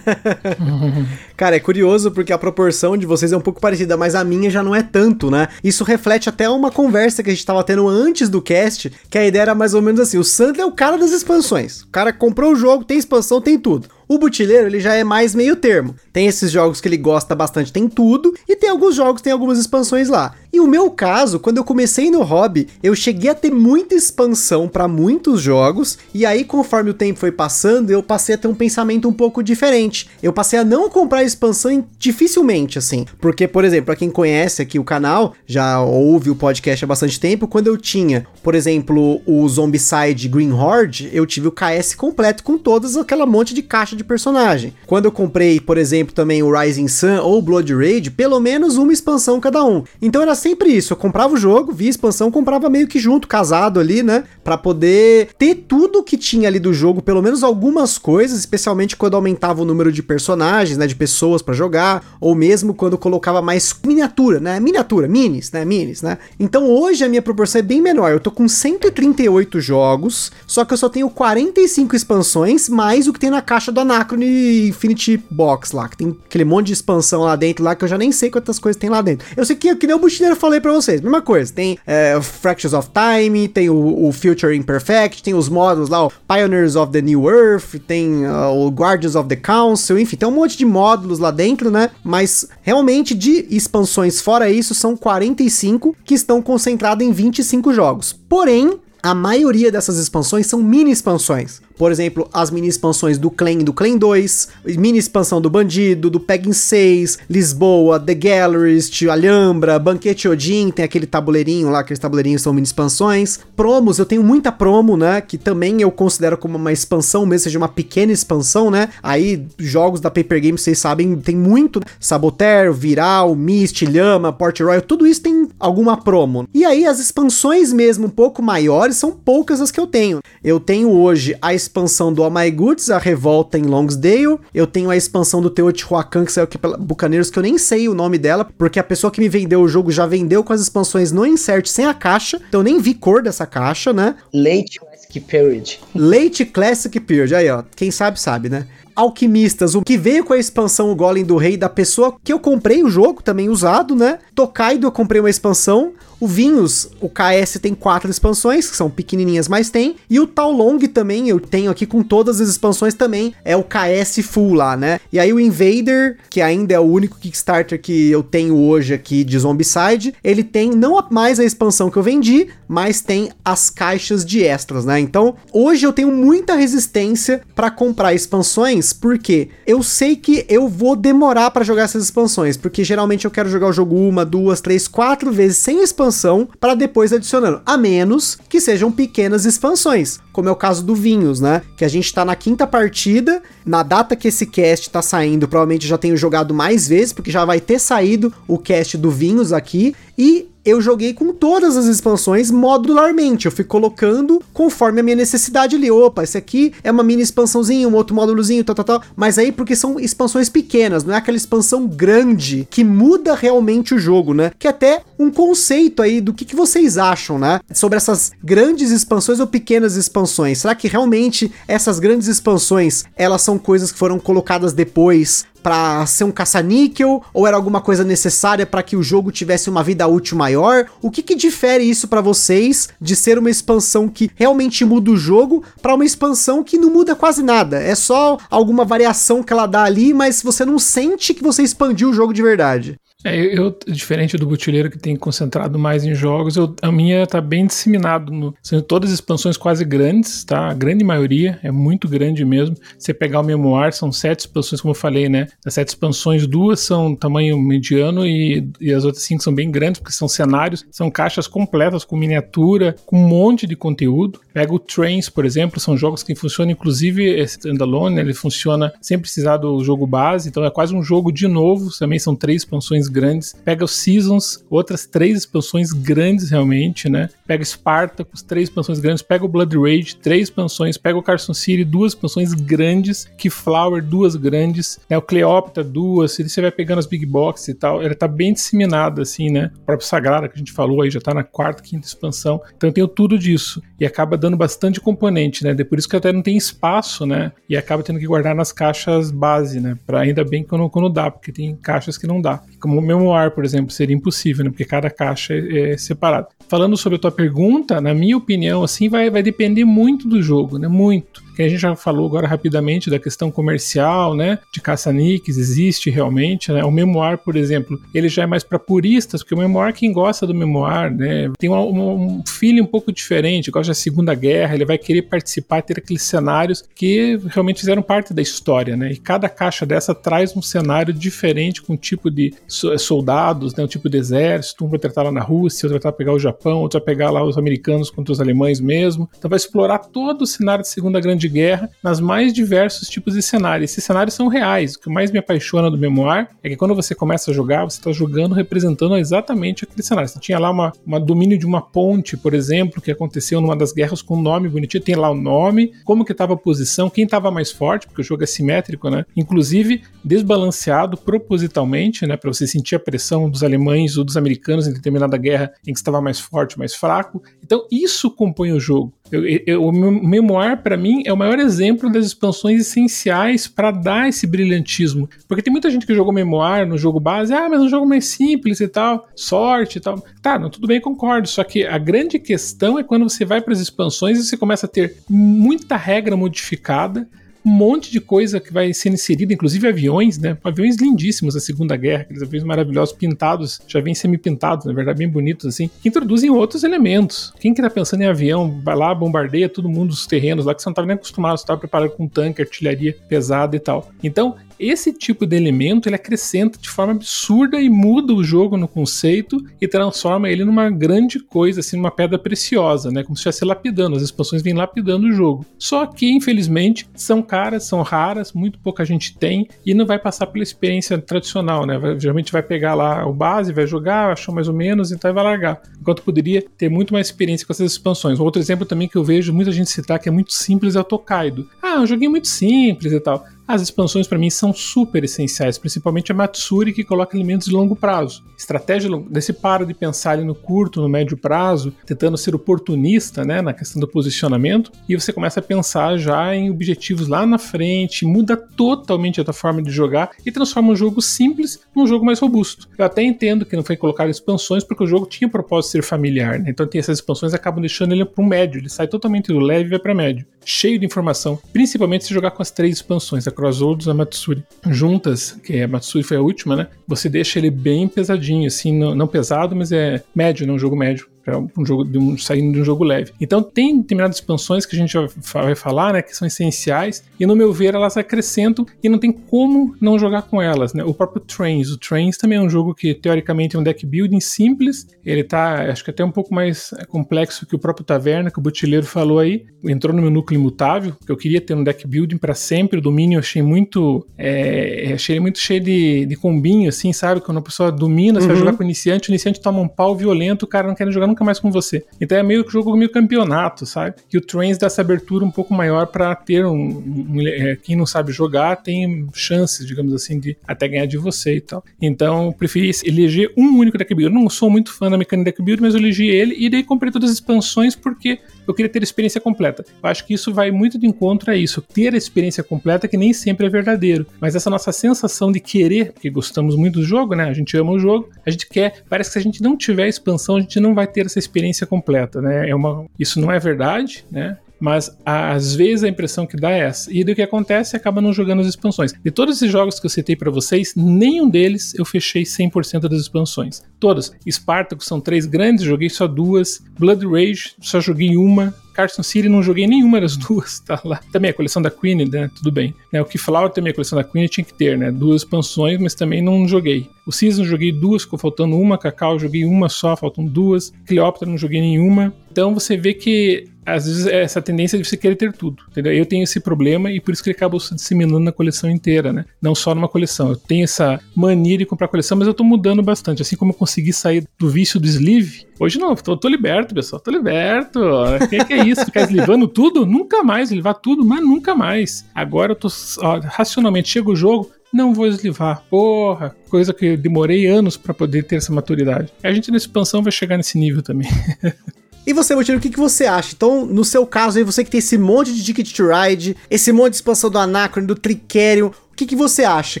[1.36, 4.50] Cara, é curioso porque a proporção de vocês é um pouco parecida, mas a minha
[4.50, 5.48] já não é tanto, né?
[5.62, 9.24] Isso reflete até uma conversa que a gente tava tendo antes do cast, que a
[9.24, 11.82] ideia era mais ou menos assim: o Sandro é o cara das expansões.
[11.82, 13.88] O cara comprou o jogo, tem expansão, tem tudo.
[14.10, 15.94] O Butileiro, ele já é mais meio termo.
[16.12, 19.56] Tem esses jogos que ele gosta bastante, tem tudo, e tem alguns jogos, tem algumas
[19.56, 20.34] expansões lá.
[20.52, 24.66] E o meu caso, quando eu comecei no hobby, eu cheguei a ter muita expansão
[24.66, 28.54] para muitos jogos, e aí conforme o tempo foi passando, eu passei a ter um
[28.54, 30.08] pensamento um pouco diferente.
[30.20, 33.06] Eu passei a não comprar expansão dificilmente, assim.
[33.20, 37.20] Porque, por exemplo, para quem conhece aqui o canal, já ouve o podcast há bastante
[37.20, 42.42] tempo, quando eu tinha, por exemplo, o Zombicide Green Horde, eu tive o KS completo
[42.42, 44.74] com todas aquela monte de caixa de personagem.
[44.86, 48.92] Quando eu comprei, por exemplo, também o Rising Sun ou Blood Rage, pelo menos uma
[48.92, 49.84] expansão cada um.
[50.00, 53.80] Então era sempre isso, eu comprava o jogo, via expansão, comprava meio que junto, casado
[53.80, 58.38] ali, né, para poder ter tudo que tinha ali do jogo, pelo menos algumas coisas,
[58.38, 62.98] especialmente quando aumentava o número de personagens, né, de pessoas para jogar, ou mesmo quando
[62.98, 66.18] colocava mais miniatura, né, miniatura, minis, né, minis, né.
[66.38, 70.72] Então hoje a minha proporção é bem menor, eu tô com 138 jogos, só que
[70.72, 75.72] eu só tenho 45 expansões, mais o que tem na caixa do Anacrone Infinity Box
[75.72, 78.30] lá, que tem aquele monte de expansão lá dentro lá, que eu já nem sei
[78.30, 79.26] quantas coisas tem lá dentro.
[79.36, 82.72] Eu sei que, que nem o Buchineiro falei pra vocês, mesma coisa, tem é, Fractures
[82.72, 87.02] of Time, tem o, o, Future Imperfect, tem os módulos lá, o Pioneers of the
[87.02, 91.18] New Earth, tem uh, o Guardians of the Council, enfim, tem um monte de módulos
[91.18, 91.90] lá dentro, né?
[92.04, 98.12] Mas realmente de expansões fora isso, são 45 que estão concentradas em 25 jogos.
[98.28, 101.60] Porém, a maioria dessas expansões são mini expansões.
[101.80, 106.20] Por exemplo, as mini expansões do Clan do Clan 2, mini expansão do Bandido, do
[106.20, 112.52] Pegging 6, Lisboa, The Galleries, Alhambra, Banquete Odin, tem aquele tabuleirinho lá, aqueles tabuleirinhos são
[112.52, 113.40] mini expansões.
[113.56, 115.22] Promos, eu tenho muita promo, né?
[115.22, 118.90] Que também eu considero como uma expansão, mesmo seja uma pequena expansão, né?
[119.02, 121.80] Aí, jogos da Paper Games, vocês sabem, tem muito.
[121.80, 121.86] Né?
[121.98, 126.46] Saboteur, Viral, Mist, Lhama, Port Royal, tudo isso tem alguma promo.
[126.52, 130.20] E aí, as expansões mesmo um pouco maiores são poucas as que eu tenho.
[130.44, 131.69] Eu tenho hoje a expansão
[132.14, 134.38] do All My Goods, a Revolta em Longsdale.
[134.54, 137.88] Eu tenho a expansão do Teotihuacan, que saiu aqui pela Bucaneiros, que eu nem sei
[137.88, 140.60] o nome dela, porque a pessoa que me vendeu o jogo já vendeu com as
[140.60, 144.16] expansões no insert sem a caixa, então eu nem vi cor dessa caixa, né?
[144.32, 145.80] Late Classic Period.
[145.94, 148.66] Late Classic Period, aí ó, quem sabe sabe, né?
[148.94, 152.38] Alquimistas, o que veio com a expansão o Golem do Rei da pessoa que eu
[152.38, 154.18] comprei o jogo também usado, né?
[154.34, 159.48] Tokaido eu comprei uma expansão, o Vinhos, o KS tem quatro expansões, que são pequenininhas,
[159.48, 159.96] mas tem.
[160.08, 164.20] E o Taolong também, eu tenho aqui com todas as expansões também, é o KS
[164.22, 165.00] Full lá, né?
[165.10, 169.24] E aí o Invader, que ainda é o único Kickstarter que eu tenho hoje aqui
[169.24, 174.22] de Zombicide, ele tem não mais a expansão que eu vendi, mas tem as caixas
[174.22, 175.00] de extras, né?
[175.00, 180.94] Então, hoje eu tenho muita resistência para comprar expansões, porque eu sei que eu vou
[180.94, 184.86] demorar para jogar essas expansões, porque geralmente eu quero jogar o jogo uma, duas, três,
[184.86, 190.20] quatro vezes sem expansão expansão para depois adicionando, a menos que sejam pequenas expansões.
[190.32, 191.62] Como é o caso do Vinhos, né?
[191.76, 195.86] Que a gente tá na quinta partida, na data que esse cast tá saindo, provavelmente
[195.86, 199.94] já tenho jogado mais vezes, porque já vai ter saído o cast do Vinhos aqui,
[200.16, 203.46] e eu joguei com todas as expansões modularmente.
[203.46, 205.90] Eu fui colocando conforme a minha necessidade ali.
[205.90, 209.02] Opa, esse aqui é uma mini expansãozinha, um outro módulozinho, tal, tal, tal.
[209.16, 213.98] Mas aí porque são expansões pequenas, não é aquela expansão grande que muda realmente o
[213.98, 214.52] jogo, né?
[214.58, 217.60] Que é até um conceito aí do que, que vocês acham, né?
[217.72, 220.29] Sobre essas grandes expansões ou pequenas expansões.
[220.58, 226.24] Será que realmente essas grandes expansões, elas são coisas que foram colocadas depois para ser
[226.24, 230.36] um caça-níquel ou era alguma coisa necessária para que o jogo tivesse uma vida útil
[230.36, 230.86] maior?
[231.02, 235.16] O que que difere isso para vocês de ser uma expansão que realmente muda o
[235.16, 237.78] jogo para uma expansão que não muda quase nada?
[237.78, 242.10] É só alguma variação que ela dá ali, mas você não sente que você expandiu
[242.10, 242.98] o jogo de verdade.
[243.22, 247.40] É, eu, diferente do Butileiro que tem concentrado mais em jogos, eu, a minha tá
[247.40, 248.32] bem disseminado.
[248.32, 250.68] No, são todas expansões quase grandes, tá?
[250.68, 252.76] A grande maioria é muito grande mesmo.
[252.98, 255.48] Você pegar o Memoir, são sete expansões, como eu falei, né?
[255.62, 260.00] Das sete expansões, duas são tamanho mediano e, e as outras cinco são bem grandes,
[260.00, 264.40] porque são cenários, são caixas completas com miniatura, com um monte de conteúdo.
[264.52, 268.22] Pega o Trains, por exemplo, são jogos que funcionam, inclusive standalone, né?
[268.22, 272.18] ele funciona sem precisar do jogo base, então é quase um jogo de novo, também
[272.18, 273.54] são três expansões grandes.
[273.64, 277.28] Pega os Seasons, outras três expansões grandes realmente, né?
[277.46, 279.22] Pega Spartacus, três expansões grandes.
[279.22, 280.96] Pega o Blood Rage, três expansões.
[280.96, 283.28] Pega o Carson City, duas expansões grandes.
[283.36, 284.98] Keyflower, duas grandes.
[285.08, 285.18] Né?
[285.18, 286.38] O Cleopatra, duas.
[286.38, 288.02] E você vai pegando as Big Box e tal.
[288.02, 289.70] Ela tá bem disseminada, assim, né?
[289.82, 292.60] O próprio Sagrada, que a gente falou aí, já tá na quarta, quinta expansão.
[292.76, 293.82] Então eu tenho tudo disso.
[293.98, 295.74] E acaba dando bastante componente, né?
[295.84, 297.52] Por isso que até não tem espaço, né?
[297.68, 299.98] E acaba tendo que guardar nas caixas base, né?
[300.06, 302.62] Pra ainda bem que quando, quando dá, porque tem caixas que não dá.
[302.78, 304.70] Como o Memoir, por exemplo, seria impossível, né?
[304.70, 306.48] Porque cada caixa é, é separado.
[306.68, 310.78] Falando sobre a tua pergunta, na minha opinião, assim, vai, vai depender muito do jogo,
[310.78, 310.86] né?
[310.86, 316.72] Muito a gente já falou agora rapidamente da questão comercial, né, de caça-níqueis, existe realmente,
[316.72, 320.12] né, o memoir, por exemplo, ele já é mais para puristas, porque o memoir, quem
[320.12, 324.84] gosta do memoir, né, tem um, feeling um pouco diferente, gosta da Segunda Guerra, ele
[324.84, 329.48] vai querer participar, ter aqueles cenários que realmente fizeram parte da história, né, e cada
[329.48, 332.54] caixa dessa traz um cenário diferente, com um tipo de
[332.98, 336.12] soldados, né, um tipo de exército, um vai tratar lá na Rússia, outro vai tentar
[336.12, 339.56] pegar o Japão, outro vai pegar lá os americanos contra os alemães mesmo, então vai
[339.56, 343.90] explorar todo o cenário da Segunda Grande guerra nas mais diversos tipos de cenários.
[343.90, 344.94] Esses cenários são reais.
[344.94, 347.98] O que mais me apaixona do Memoir é que quando você começa a jogar, você
[347.98, 350.28] está jogando representando exatamente aquele cenário.
[350.28, 353.92] Você tinha lá uma, uma domínio de uma ponte, por exemplo, que aconteceu numa das
[353.92, 355.02] guerras com um nome bonitinho.
[355.02, 358.24] Tem lá o nome, como que estava a posição, quem estava mais forte, porque o
[358.24, 359.24] jogo é simétrico, né?
[359.36, 362.36] Inclusive desbalanceado propositalmente, né?
[362.36, 365.98] Para você sentir a pressão dos alemães ou dos americanos em determinada guerra em que
[365.98, 367.42] estava mais forte, mais fraco.
[367.64, 369.12] Então isso compõe o jogo.
[369.30, 374.28] Eu, eu, o Memoir, para mim, é o maior exemplo das expansões essenciais para dar
[374.28, 375.28] esse brilhantismo.
[375.48, 378.06] Porque tem muita gente que jogou Memoir no jogo base, ah, mas é um jogo
[378.06, 380.22] mais simples e tal, sorte e tal.
[380.42, 381.48] Tá, não, tudo bem, concordo.
[381.48, 384.84] Só que a grande questão é quando você vai para as expansões e você começa
[384.84, 387.26] a ter muita regra modificada,
[387.64, 390.56] um monte de coisa que vai sendo inserida, inclusive aviões, né?
[390.64, 395.28] Aviões lindíssimos da Segunda Guerra, aqueles aviões maravilhosos, pintados, já vêm semi-pintados, na verdade, bem
[395.28, 397.52] bonitos assim, que introduzem outros elementos.
[397.60, 400.82] Quem que tá pensando em avião, vai lá, bombardeia todo mundo os terrenos lá, que
[400.82, 404.10] você não estava nem acostumado, você estava preparado com tanque, artilharia pesada e tal.
[404.22, 408.88] Então, esse tipo de elemento ele acrescenta de forma absurda e muda o jogo no
[408.88, 413.22] conceito e transforma ele numa grande coisa, assim, numa pedra preciosa, né?
[413.22, 414.16] Como se estivesse lapidando.
[414.16, 415.66] As expansões vêm lapidando o jogo.
[415.78, 420.46] Só que, infelizmente, são caras, são raras, muito pouca gente tem e não vai passar
[420.46, 422.00] pela experiência tradicional, né?
[422.18, 425.82] Geralmente vai pegar lá o base, vai jogar, achou mais ou menos, então vai largar.
[426.00, 428.40] Enquanto poderia ter muito mais experiência com essas expansões.
[428.40, 431.04] Outro exemplo também que eu vejo muita gente citar que é muito simples é o
[431.04, 431.68] Tokaido.
[431.82, 433.44] Ah, um joguinho muito simples e tal.
[433.70, 437.94] As expansões para mim são super essenciais, principalmente a Matsuri que coloca elementos de longo
[437.94, 438.42] prazo.
[438.58, 443.72] Estratégia desse para de pensar no curto, no médio prazo, tentando ser oportunista, né, na
[443.72, 448.56] questão do posicionamento, e você começa a pensar já em objetivos lá na frente, muda
[448.56, 452.88] totalmente a tua forma de jogar e transforma um jogo simples num jogo mais robusto.
[452.98, 455.92] Eu até entendo que não foi colocado expansões porque o jogo tinha o propósito de
[455.92, 456.70] ser familiar, né?
[456.70, 459.84] Então tem essas expansões acabam deixando ele para um médio, ele sai totalmente do leve
[459.84, 463.59] e vai para médio, cheio de informação, principalmente se jogar com as três expansões, a
[463.60, 464.64] Crossroads a Matsuri.
[464.88, 466.88] Juntas, que a Matsuri foi a última, né?
[467.06, 470.96] Você deixa ele bem pesadinho, assim, não, não pesado, mas é médio, não um jogo
[470.96, 471.28] médio.
[471.44, 473.32] Pra um jogo, de um, saindo de um jogo leve.
[473.40, 475.16] Então tem determinadas expansões que a gente
[475.52, 476.22] vai falar, né?
[476.22, 480.42] Que são essenciais, e no meu ver elas acrescentam e não tem como não jogar
[480.42, 481.02] com elas, né?
[481.04, 481.90] O próprio Trains.
[481.90, 485.06] O Trains também é um jogo que teoricamente é um deck building simples.
[485.24, 488.62] Ele tá, acho que até um pouco mais complexo que o próprio Taverna, que o
[488.62, 489.64] Butileiro falou aí.
[489.84, 492.98] Entrou no meu núcleo imutável, que eu queria ter um deck building para sempre.
[492.98, 494.26] O domínio eu achei muito.
[494.36, 497.40] É, achei muito cheio de, de combinho, assim, sabe?
[497.40, 498.52] Quando a pessoa domina, você uhum.
[498.52, 501.10] vai jogar com o iniciante, o iniciante toma um pau violento, o cara não quer
[501.10, 502.04] jogar nunca mais com você.
[502.20, 504.16] Então é meio que jogo meio campeonato, sabe?
[504.32, 506.74] E o Trains dá essa abertura um pouco maior para ter um.
[506.74, 511.56] um, é, quem não sabe jogar tem chances, digamos assim, de até ganhar de você
[511.56, 511.84] e tal.
[512.00, 514.34] Então, preferi eleger um único deck builder.
[514.34, 516.82] Eu não sou muito fã da mecânica deck builder, mas eu elegi ele e daí
[516.82, 518.38] comprei todas as expansões porque
[518.70, 519.84] eu queria ter experiência completa.
[520.02, 523.16] Eu acho que isso vai muito de encontro a isso, ter a experiência completa que
[523.16, 527.34] nem sempre é verdadeiro, mas essa nossa sensação de querer, porque gostamos muito do jogo,
[527.34, 527.44] né?
[527.44, 530.08] A gente ama o jogo, a gente quer, parece que se a gente não tiver
[530.08, 532.68] expansão, a gente não vai ter essa experiência completa, né?
[532.68, 534.56] É uma, isso não é verdade, né?
[534.80, 537.12] Mas às vezes a impressão que dá é essa.
[537.12, 539.12] E do que acontece, acaba não jogando as expansões.
[539.12, 543.20] De todos esses jogos que eu citei para vocês, nenhum deles eu fechei 100% das
[543.20, 543.82] expansões.
[543.98, 544.32] Todos.
[544.50, 546.82] Spartacus são três grandes, joguei só duas.
[546.98, 548.74] Blood Rage, só joguei uma.
[548.92, 551.20] Carson City não joguei nenhuma das duas, tá lá.
[551.32, 552.50] Também a coleção da Queen, né?
[552.56, 552.94] Tudo bem.
[553.12, 555.10] Né, o Keyflower também a coleção da Queen tinha que ter, né?
[555.10, 557.08] Duas expansões, mas também não joguei.
[557.26, 558.98] O Season joguei duas, ficou faltando uma.
[558.98, 560.92] Cacau joguei uma só, faltam duas.
[561.06, 562.34] Cleópatra não joguei nenhuma.
[562.50, 566.12] Então você vê que às vezes é essa tendência de você querer ter tudo, entendeu?
[566.12, 569.32] Eu tenho esse problema e por isso que ele acaba se disseminando na coleção inteira,
[569.32, 569.44] né?
[569.60, 570.50] Não só numa coleção.
[570.50, 573.42] Eu tenho essa mania de comprar coleção, mas eu tô mudando bastante.
[573.42, 577.20] Assim como eu consegui sair do vício do sleeve, hoje não, tô, tô liberto, pessoal,
[577.20, 578.00] tô liberto.
[578.00, 579.04] O que, que, é isso?
[579.04, 580.06] Ficar eslivando tudo?
[580.06, 582.24] Nunca mais, eslivar tudo, mas nunca mais.
[582.34, 582.88] Agora eu tô
[583.20, 585.82] ó, racionalmente, chega o jogo, não vou eslivar.
[585.88, 589.32] Porra, coisa que eu demorei anos para poder ter essa maturidade.
[589.42, 591.28] A gente na expansão vai chegar nesse nível também.
[592.26, 593.54] E você, Motino, o que, que você acha?
[593.56, 596.92] Então, no seu caso aí, você que tem esse monte de Ticket to Ride, esse
[596.92, 600.00] monte de expansão do Anacron, do Tricerion, o que, que você acha?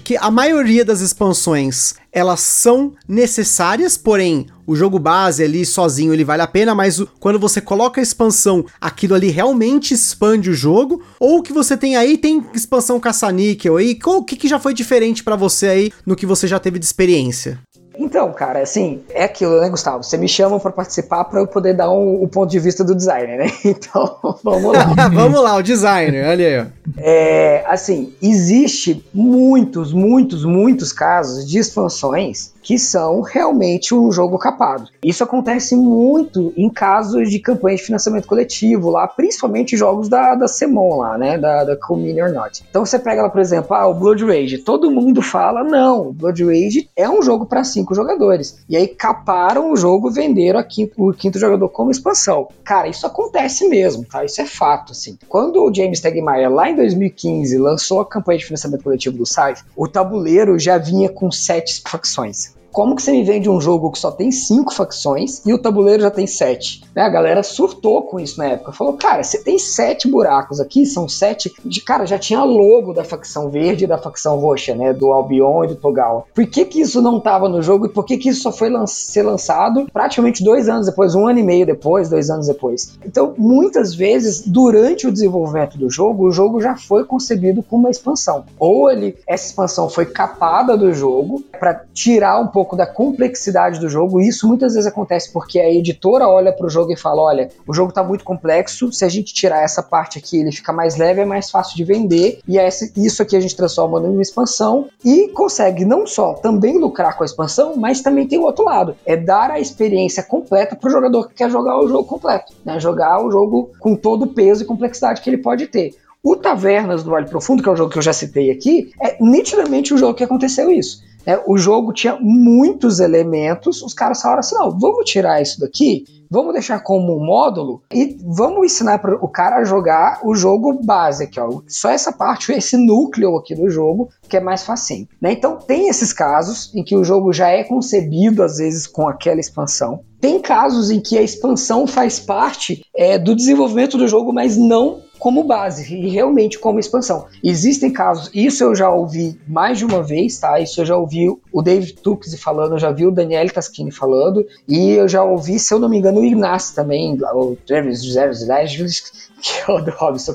[0.00, 6.24] Que a maioria das expansões, elas são necessárias, porém, o jogo base ali sozinho ele
[6.24, 11.02] vale a pena, mas quando você coloca a expansão, aquilo ali realmente expande o jogo?
[11.18, 13.98] Ou o que você tem aí tem expansão caça-níquel aí?
[14.06, 16.84] O que, que já foi diferente para você aí no que você já teve de
[16.84, 17.58] experiência?
[18.00, 20.02] Então, cara, assim, é aquilo, né, Gustavo?
[20.02, 22.94] Você me chama para participar para eu poder dar um, o ponto de vista do
[22.94, 23.52] designer, né?
[23.62, 24.84] Então, vamos lá.
[25.12, 26.66] vamos lá, o designer, olha aí.
[26.96, 34.88] É, assim, existe muitos, muitos, muitos casos de expansões que são realmente um jogo capado.
[35.04, 40.46] Isso acontece muito em casos de campanha de financiamento coletivo lá, principalmente jogos da, da
[40.46, 42.62] Semon lá, né, da, da or Not.
[42.70, 44.58] Então você pega lá, por exemplo, ah, o Blood Rage.
[44.58, 48.60] Todo mundo fala, não, Blood Rage é um jogo para cinco jogadores.
[48.68, 52.46] E aí caparam o jogo, venderam quinto, o quinto jogador como expansão.
[52.62, 54.24] Cara, isso acontece mesmo, tá?
[54.24, 55.18] Isso é fato, assim.
[55.28, 59.64] Quando o James Tegmaier, lá em 2015, lançou a campanha de financiamento coletivo do site,
[59.74, 62.59] o tabuleiro já vinha com sete facções.
[62.72, 66.02] Como que você me vende um jogo que só tem cinco facções e o tabuleiro
[66.02, 66.82] já tem sete?
[66.94, 67.02] Né?
[67.02, 68.72] A galera surtou com isso na época.
[68.72, 71.52] Falou, cara, você tem sete buracos aqui, são sete.
[71.64, 74.92] De cara, já tinha logo da facção verde e da facção roxa, né?
[74.92, 76.28] Do Albion e do Togal.
[76.34, 78.70] Por que, que isso não estava no jogo e por que, que isso só foi
[78.70, 82.98] lan ser lançado praticamente dois anos depois, um ano e meio depois, dois anos depois?
[83.04, 87.90] Então, muitas vezes, durante o desenvolvimento do jogo, o jogo já foi concebido como uma
[87.90, 88.44] expansão.
[88.58, 93.80] Ou ele, essa expansão foi capada do jogo para tirar um pouco pouco da complexidade
[93.80, 94.20] do jogo.
[94.20, 97.72] Isso muitas vezes acontece porque a editora olha para o jogo e fala: olha, o
[97.72, 101.22] jogo está muito complexo, se a gente tirar essa parte aqui, ele fica mais leve,
[101.22, 102.40] é mais fácil de vender.
[102.46, 107.16] E é isso aqui a gente transforma numa expansão e consegue não só também lucrar
[107.16, 110.88] com a expansão, mas também tem o outro lado: é dar a experiência completa para
[110.88, 112.78] o jogador que quer jogar o jogo completo, né?
[112.78, 115.94] jogar o jogo com todo o peso e complexidade que ele pode ter.
[116.22, 119.16] O Tavernas do Vale Profundo, que é o jogo que eu já citei aqui, é
[119.18, 121.02] nitidamente o jogo que aconteceu isso.
[121.26, 126.04] É, o jogo tinha muitos elementos, os caras falaram assim: não, vamos tirar isso daqui,
[126.30, 130.80] vamos deixar como um módulo e vamos ensinar para o cara a jogar o jogo
[130.84, 131.60] base aqui, ó.
[131.66, 135.08] Só essa parte, esse núcleo aqui do jogo, que é mais facinho.
[135.20, 135.32] Né?
[135.32, 139.40] Então tem esses casos em que o jogo já é concebido, às vezes, com aquela
[139.40, 140.00] expansão.
[140.20, 145.00] Tem casos em que a expansão faz parte é, do desenvolvimento do jogo, mas não
[145.20, 147.26] como base e realmente como expansão.
[147.44, 150.58] Existem casos, isso eu já ouvi mais de uma vez, tá?
[150.58, 154.46] Isso eu já ouvi o David Tuxi falando, eu já vi o Daniel Taschini falando,
[154.66, 158.30] e eu já ouvi, se eu não me engano, o Ignacio também, o Travis José
[159.42, 160.34] que é o do Robson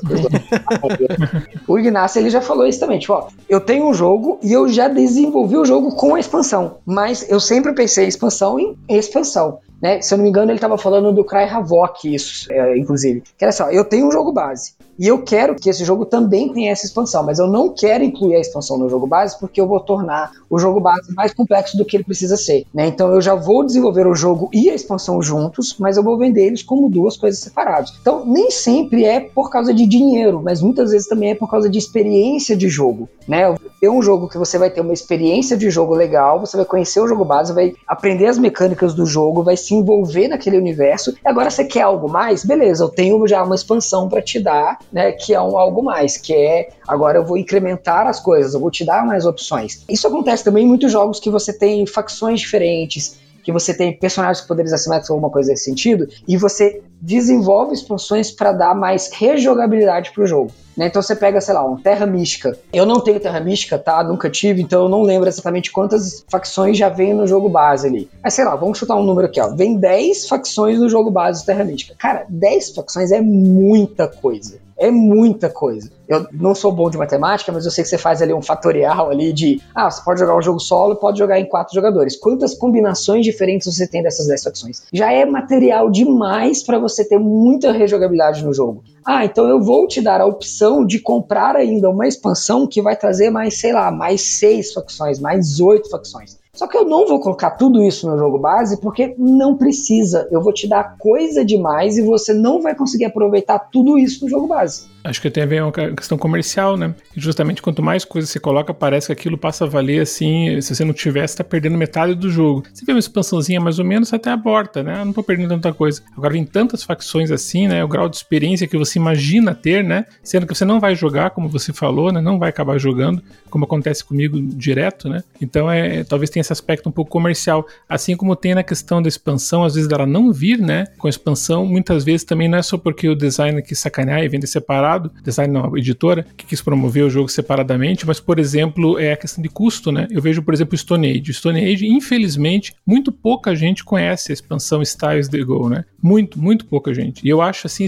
[1.68, 4.68] O Ignacio ele já falou isso também, tipo, ó, eu tenho um jogo e eu
[4.68, 9.58] já desenvolvi o jogo com a expansão, mas eu sempre pensei em expansão em expansão.
[9.80, 10.00] Né?
[10.00, 13.22] Se eu não me engano, ele estava falando do Cry Havoc, isso, é, inclusive.
[13.36, 14.74] Que era só, eu tenho um jogo base.
[14.98, 18.36] E eu quero que esse jogo também tenha essa expansão, mas eu não quero incluir
[18.36, 21.84] a expansão no jogo base porque eu vou tornar o jogo base mais complexo do
[21.84, 22.64] que ele precisa ser.
[22.72, 22.86] Né?
[22.86, 26.46] Então eu já vou desenvolver o jogo e a expansão juntos, mas eu vou vender
[26.46, 27.92] eles como duas coisas separadas.
[28.00, 31.68] Então nem sempre é por causa de dinheiro, mas muitas vezes também é por causa
[31.68, 33.08] de experiência de jogo.
[33.28, 33.54] Né?
[33.82, 37.00] É um jogo que você vai ter uma experiência de jogo legal, você vai conhecer
[37.00, 41.14] o jogo base, vai aprender as mecânicas do jogo, vai se envolver naquele universo.
[41.24, 42.44] E agora você quer algo mais?
[42.44, 46.16] Beleza, eu tenho já uma expansão para te dar né, que é um algo mais,
[46.16, 49.84] que é agora eu vou incrementar as coisas, eu vou te dar mais opções.
[49.88, 54.40] Isso acontece também em muitos jogos que você tem facções diferentes, que você tem personagens
[54.40, 60.10] com poderes assimétricos alguma coisa nesse sentido, e você desenvolve expansões para dar mais rejogabilidade
[60.12, 60.50] para o jogo.
[60.76, 60.88] Né?
[60.88, 62.58] Então você pega, sei lá, um Terra Mística.
[62.72, 64.02] Eu não tenho Terra Mística, tá?
[64.02, 68.10] Nunca tive, então eu não lembro exatamente quantas facções já vem no jogo base ali.
[68.20, 69.48] Mas sei lá, vamos chutar um número aqui, ó.
[69.54, 71.94] Vem 10 facções no jogo base do Terra Mística.
[71.96, 74.58] Cara, 10 facções é muita coisa.
[74.78, 75.90] É muita coisa.
[76.06, 79.10] Eu não sou bom de matemática, mas eu sei que você faz ali um fatorial
[79.10, 82.16] ali de, ah, você pode jogar um jogo solo pode jogar em quatro jogadores.
[82.16, 84.82] Quantas combinações diferentes você tem dessas 10 facções?
[84.92, 88.84] Já é material demais para você ter muita rejogabilidade no jogo.
[89.04, 92.96] Ah, então eu vou te dar a opção de comprar ainda uma expansão que vai
[92.96, 96.36] trazer mais, sei lá, mais seis facções, mais oito facções.
[96.56, 100.26] Só que eu não vou colocar tudo isso no jogo base porque não precisa.
[100.30, 104.30] Eu vou te dar coisa demais e você não vai conseguir aproveitar tudo isso no
[104.30, 104.86] jogo base.
[105.04, 106.92] Acho que tem a ver com uma questão comercial, né?
[107.14, 110.60] Justamente quanto mais coisa você coloca, parece que aquilo passa a valer assim.
[110.60, 112.64] Se você não tivesse, você tá perdendo metade do jogo.
[112.74, 115.00] Se vê uma expansãozinha mais ou menos, até aborta, né?
[115.00, 116.02] Eu não tô perdendo tanta coisa.
[116.16, 117.84] Agora vem tantas facções assim, né?
[117.84, 120.06] O grau de experiência que você imagina ter, né?
[120.24, 122.20] Sendo que você não vai jogar, como você falou, né?
[122.20, 125.22] Não vai acabar jogando, como acontece comigo direto, né?
[125.40, 127.66] Então é talvez tenha esse aspecto um pouco comercial.
[127.88, 130.84] Assim como tem na questão da expansão, às vezes dela não vir, né?
[130.98, 134.28] Com a expansão, muitas vezes também não é só porque o designer quis sacanear e
[134.28, 139.12] vender separado design não, editora, que quis promover o jogo separadamente, mas, por exemplo, é
[139.12, 140.06] a questão de custo, né?
[140.10, 141.34] Eu vejo, por exemplo, Stone Age.
[141.34, 145.84] Stone Age, infelizmente, muito pouca gente conhece a expansão Styles The Go, né?
[146.02, 147.26] Muito, muito pouca gente.
[147.26, 147.86] E eu acho, assim,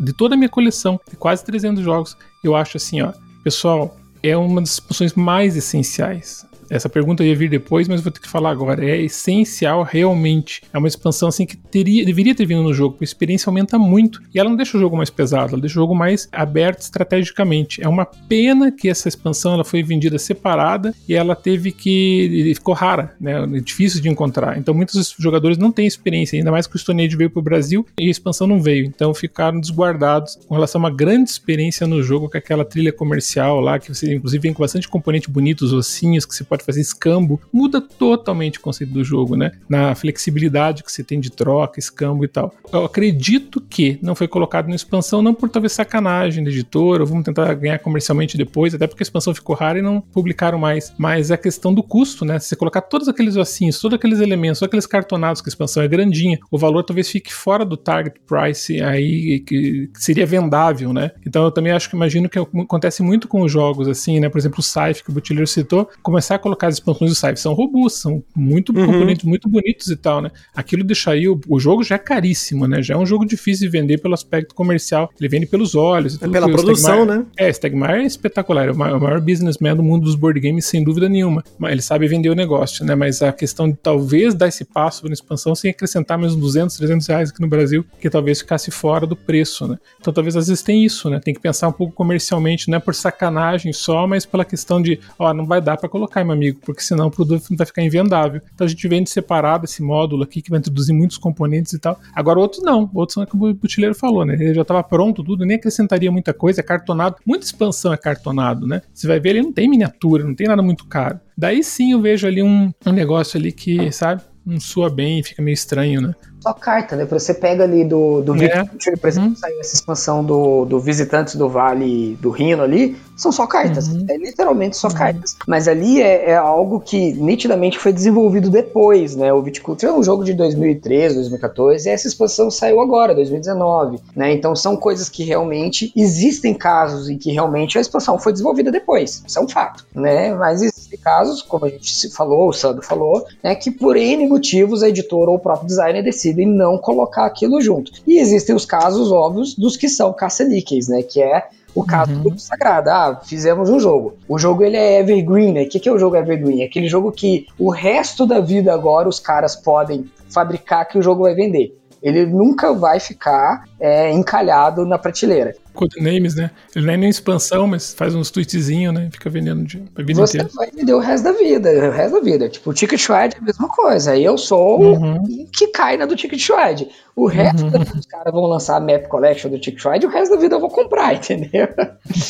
[0.00, 4.36] de toda a minha coleção, de quase 300 jogos, eu acho assim, ó, pessoal, é
[4.36, 6.46] uma das expansões mais essenciais.
[6.72, 8.82] Essa pergunta ia vir depois, mas vou ter que falar agora.
[8.82, 10.62] É essencial realmente.
[10.72, 13.78] É uma expansão assim que teria, deveria ter vindo no jogo, porque a experiência aumenta
[13.78, 14.22] muito.
[14.34, 17.82] E ela não deixa o jogo mais pesado, ela deixa o jogo mais aberto estrategicamente.
[17.82, 22.52] É uma pena que essa expansão ela foi vendida separada e ela teve que.
[22.54, 23.44] ficou rara, né?
[23.44, 24.56] É difícil de encontrar.
[24.56, 27.42] Então muitos jogadores não têm experiência, ainda mais que o Stone Age veio para o
[27.42, 28.86] Brasil e a expansão não veio.
[28.86, 33.60] Então ficaram desguardados com relação a uma grande experiência no jogo, com aquela trilha comercial
[33.60, 36.64] lá, que você inclusive vem com bastante componente bonito, os ossinhos que você pode pode
[36.64, 39.52] fazer escambo, muda totalmente o conceito do jogo, né?
[39.68, 42.54] Na flexibilidade que você tem de troca, escambo e tal.
[42.72, 47.24] Eu acredito que não foi colocado na expansão, não por talvez sacanagem da editora, vamos
[47.24, 50.92] tentar ganhar comercialmente depois, até porque a expansão ficou rara e não publicaram mais.
[50.96, 52.38] Mas é a questão do custo, né?
[52.38, 55.82] Se você colocar todos aqueles ossinhos, todos aqueles elementos, todos aqueles cartonados que a expansão
[55.82, 61.10] é grandinha, o valor talvez fique fora do target price aí, que seria vendável, né?
[61.26, 64.28] Então eu também acho que imagino que acontece muito com os jogos, assim, né?
[64.28, 67.40] Por exemplo, o Saif, que o Butileiro citou, começar a colocar as expansões do Scythe
[67.40, 68.86] são robustas, são muito uhum.
[68.86, 70.30] componentes muito bonitos e tal, né?
[70.54, 72.82] Aquilo deixaria o, o, jogo já é caríssimo, né?
[72.82, 75.10] Já é um jogo difícil de vender pelo aspecto comercial.
[75.18, 76.20] Ele vende pelos olhos.
[76.20, 77.24] É pela produção, né?
[77.36, 80.64] É, Stegmaier é espetacular, é o maior, o maior businessman do mundo dos board games,
[80.66, 81.44] sem dúvida nenhuma.
[81.58, 82.94] Mas ele sabe vender o negócio, né?
[82.94, 86.76] Mas a questão de talvez dar esse passo na expansão sem acrescentar mais uns 200,
[86.76, 89.78] 300 reais aqui no Brasil, que talvez ficasse fora do preço, né?
[90.00, 91.20] Então talvez às vezes tem isso, né?
[91.20, 94.98] Tem que pensar um pouco comercialmente, não é por sacanagem só, mas pela questão de,
[95.18, 98.40] ó, não vai dar para colocar, meu amigo, porque senão o produto vai ficar invendável.
[98.54, 102.00] Então a gente vende separado esse módulo aqui que vai introduzir muitos componentes e tal.
[102.14, 104.34] Agora outros não, outros são como o Butileiro falou, né?
[104.34, 107.16] Ele já estava pronto tudo, nem acrescentaria muita coisa, é cartonado.
[107.26, 108.82] Muita expansão é cartonado, né?
[108.92, 111.20] Você vai ver, ele não tem miniatura, não tem nada muito caro.
[111.36, 115.42] Daí sim eu vejo ali um, um negócio ali que, sabe, não soa bem, fica
[115.42, 116.14] meio estranho, né?
[116.42, 117.04] Só carta, né?
[117.04, 118.64] Você pega ali do, do é.
[119.00, 119.36] por exemplo, uhum.
[119.36, 123.88] saiu essa expansão do, do Visitantes do Vale do Rino ali, são só cartas.
[123.88, 124.04] Uhum.
[124.08, 124.94] É literalmente só uhum.
[124.94, 125.36] cartas.
[125.46, 129.32] Mas ali é, é, algo que nitidamente foi desenvolvido depois, né?
[129.32, 134.32] O Viticulture é um jogo de 2013, 2014, e essa expansão saiu agora, 2019, né?
[134.32, 139.22] Então são coisas que realmente existem casos em que realmente a expansão foi desenvolvida depois.
[139.26, 140.34] Isso é um fato, né?
[140.34, 143.54] Mas existem casos, como a gente falou, o Sandro falou, né?
[143.54, 147.60] Que por N motivos a editora ou o próprio designer decide decidem não colocar aquilo
[147.60, 147.92] junto.
[148.06, 151.02] E existem os casos óbvios dos que são caça-níqueis, né?
[151.02, 152.22] Que é o caso uhum.
[152.22, 152.90] do Sagrado.
[152.90, 154.14] Ah, fizemos um jogo.
[154.28, 155.62] O jogo ele é evergreen, né?
[155.62, 156.62] O que, que é o jogo evergreen?
[156.62, 161.02] É aquele jogo que o resto da vida agora os caras podem fabricar que o
[161.02, 165.54] jogo vai vender ele nunca vai ficar é, encalhado na prateleira.
[165.72, 166.50] Codenames, né?
[166.74, 169.08] Ele não é nem expansão, mas faz uns tweetzinhos, né?
[169.10, 170.52] Fica vendendo de, a vida Você inteira.
[170.54, 172.48] vai vender o resto da vida, o resto da vida.
[172.48, 174.16] Tipo, o Ticket Ride é a mesma coisa.
[174.16, 175.16] Eu sou uhum.
[175.22, 176.88] o que cai na do Ticket Ride.
[177.14, 177.70] O resto uhum.
[177.70, 180.40] da vida, os caras vão lançar a Map Collection do Ticket Ride, o resto da
[180.40, 181.68] vida eu vou comprar, entendeu?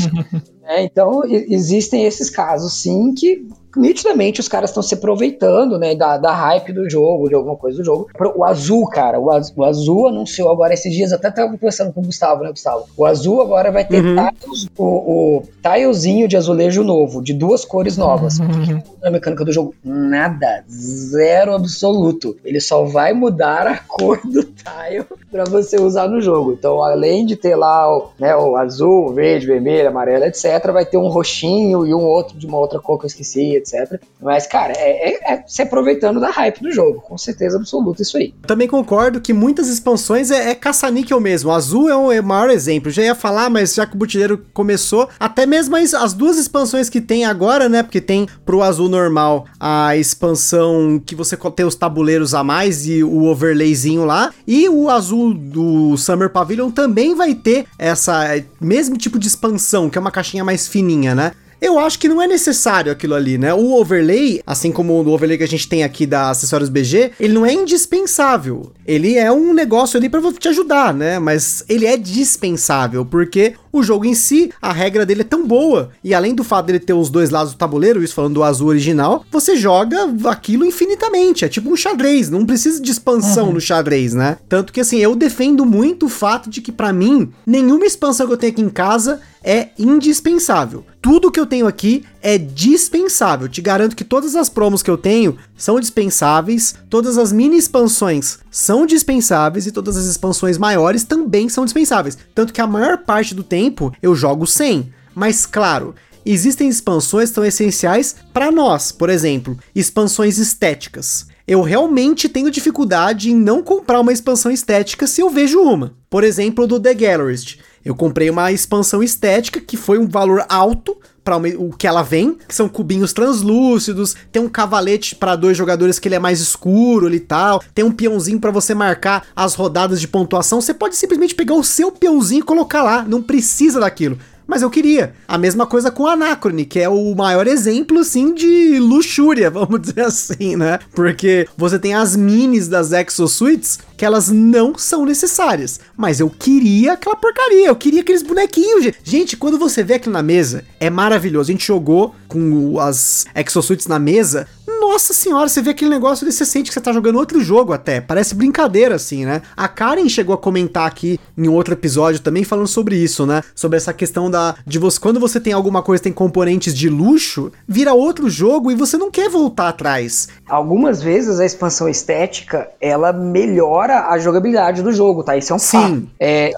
[0.64, 3.46] é, então, existem esses casos, sim, que
[3.76, 7.78] nitidamente os caras estão se aproveitando, né, da, da hype do jogo, de alguma coisa
[7.78, 8.08] do jogo.
[8.36, 12.00] O Azul, cara, o, Az, o Azul anunciou agora esses dias, até tava conversando com
[12.00, 12.86] o Gustavo, né, Gustavo?
[12.96, 14.16] O Azul agora vai ter uhum.
[14.40, 18.38] tiles, o, o tilezinho de azulejo novo, de duas cores novas.
[18.38, 18.82] Uhum.
[19.02, 22.36] Na mecânica do jogo, nada, zero absoluto.
[22.44, 26.52] Ele só vai mudar a cor do tile para você usar no jogo.
[26.52, 30.98] Então, além de ter lá o, né, o azul, verde, vermelho, amarelo, etc., vai ter
[30.98, 34.00] um roxinho e um outro de uma outra cor que eu esqueci, etc.
[34.20, 38.16] Mas, cara, é, é, é, se aproveitando da hype do jogo, com certeza absoluta isso
[38.16, 38.34] aí.
[38.46, 41.50] Também concordo que muitas expansões é, é caça-níquel mesmo.
[41.50, 42.90] Azul é o, é o maior exemplo.
[42.90, 46.88] Já ia falar, mas já que o Butileiro começou, até mesmo as, as duas expansões
[46.88, 47.82] que tem agora, né?
[47.82, 53.02] Porque tem pro Azul normal a expansão que você tem os tabuleiros a mais e
[53.02, 54.32] o overlayzinho lá.
[54.46, 59.98] E o Azul do Summer Pavilion também vai ter essa mesmo tipo de expansão, que
[59.98, 61.32] é uma caixinha mais fininha, né?
[61.62, 63.54] Eu acho que não é necessário aquilo ali, né?
[63.54, 67.32] O overlay, assim como o overlay que a gente tem aqui da Acessórios BG, ele
[67.32, 68.72] não é indispensável.
[68.87, 71.18] Ele é um negócio ali para te ajudar, né?
[71.18, 75.91] Mas ele é dispensável, porque o jogo em si, a regra dele é tão boa,
[76.05, 78.68] e além do fato dele ter os dois lados do tabuleiro, isso falando do azul
[78.68, 81.45] original, você joga aquilo infinitamente.
[81.45, 83.55] É tipo um xadrez, não precisa de expansão uhum.
[83.55, 84.37] no xadrez, né?
[84.49, 88.33] Tanto que assim, eu defendo muito o fato de que para mim, nenhuma expansão que
[88.33, 90.85] eu tenho aqui em casa é indispensável.
[91.01, 93.48] Tudo que eu tenho aqui é dispensável.
[93.48, 98.38] Te garanto que todas as promos que eu tenho são dispensáveis, todas as mini expansões
[98.50, 102.16] são dispensáveis e todas as expansões maiores também são dispensáveis.
[102.34, 104.92] Tanto que a maior parte do tempo eu jogo sem.
[105.14, 105.94] Mas claro,
[106.24, 111.26] existem expansões tão essenciais para nós, por exemplo, expansões estéticas.
[111.46, 115.92] Eu realmente tenho dificuldade em não comprar uma expansão estética se eu vejo uma.
[116.08, 117.58] Por exemplo, do The Gallerist.
[117.84, 122.36] Eu comprei uma expansão estética que foi um valor alto para o que ela vem,
[122.48, 127.12] que são cubinhos translúcidos, tem um cavalete para dois jogadores que ele é mais escuro
[127.14, 130.60] e tal, tem um peãozinho para você marcar as rodadas de pontuação.
[130.60, 134.70] Você pode simplesmente pegar o seu peãozinho e colocar lá, não precisa daquilo mas eu
[134.70, 135.14] queria.
[135.26, 140.03] A mesma coisa com Anacrone, que é o maior exemplo, assim, de luxúria, vamos dizer
[140.03, 140.78] assim, né?
[140.95, 145.80] Porque você tem as minis das Exosuites, que elas não são necessárias.
[145.97, 148.93] Mas eu queria aquela porcaria, eu queria aqueles bonequinhos.
[149.05, 151.51] Gente, quando você vê aquilo na mesa, é maravilhoso.
[151.51, 154.47] A gente jogou com as Exosuites na mesa,
[154.93, 157.72] nossa senhora, você vê aquele negócio e você sente que você tá jogando outro jogo
[157.72, 157.99] até.
[157.99, 159.40] Parece brincadeira, assim, né?
[159.57, 163.43] A Karen chegou a comentar aqui em outro episódio também falando sobre isso, né?
[163.55, 164.55] Sobre essa questão da.
[164.66, 165.01] de você.
[165.01, 169.11] Quando você tem alguma coisa tem componentes de luxo, vira outro jogo e você não
[169.11, 170.28] quer voltar atrás.
[170.47, 175.38] Algumas vezes a expansão estética ela melhora a jogabilidade do jogo, tá?
[175.38, 176.11] Isso é um Sim.
[176.20, 176.53] É,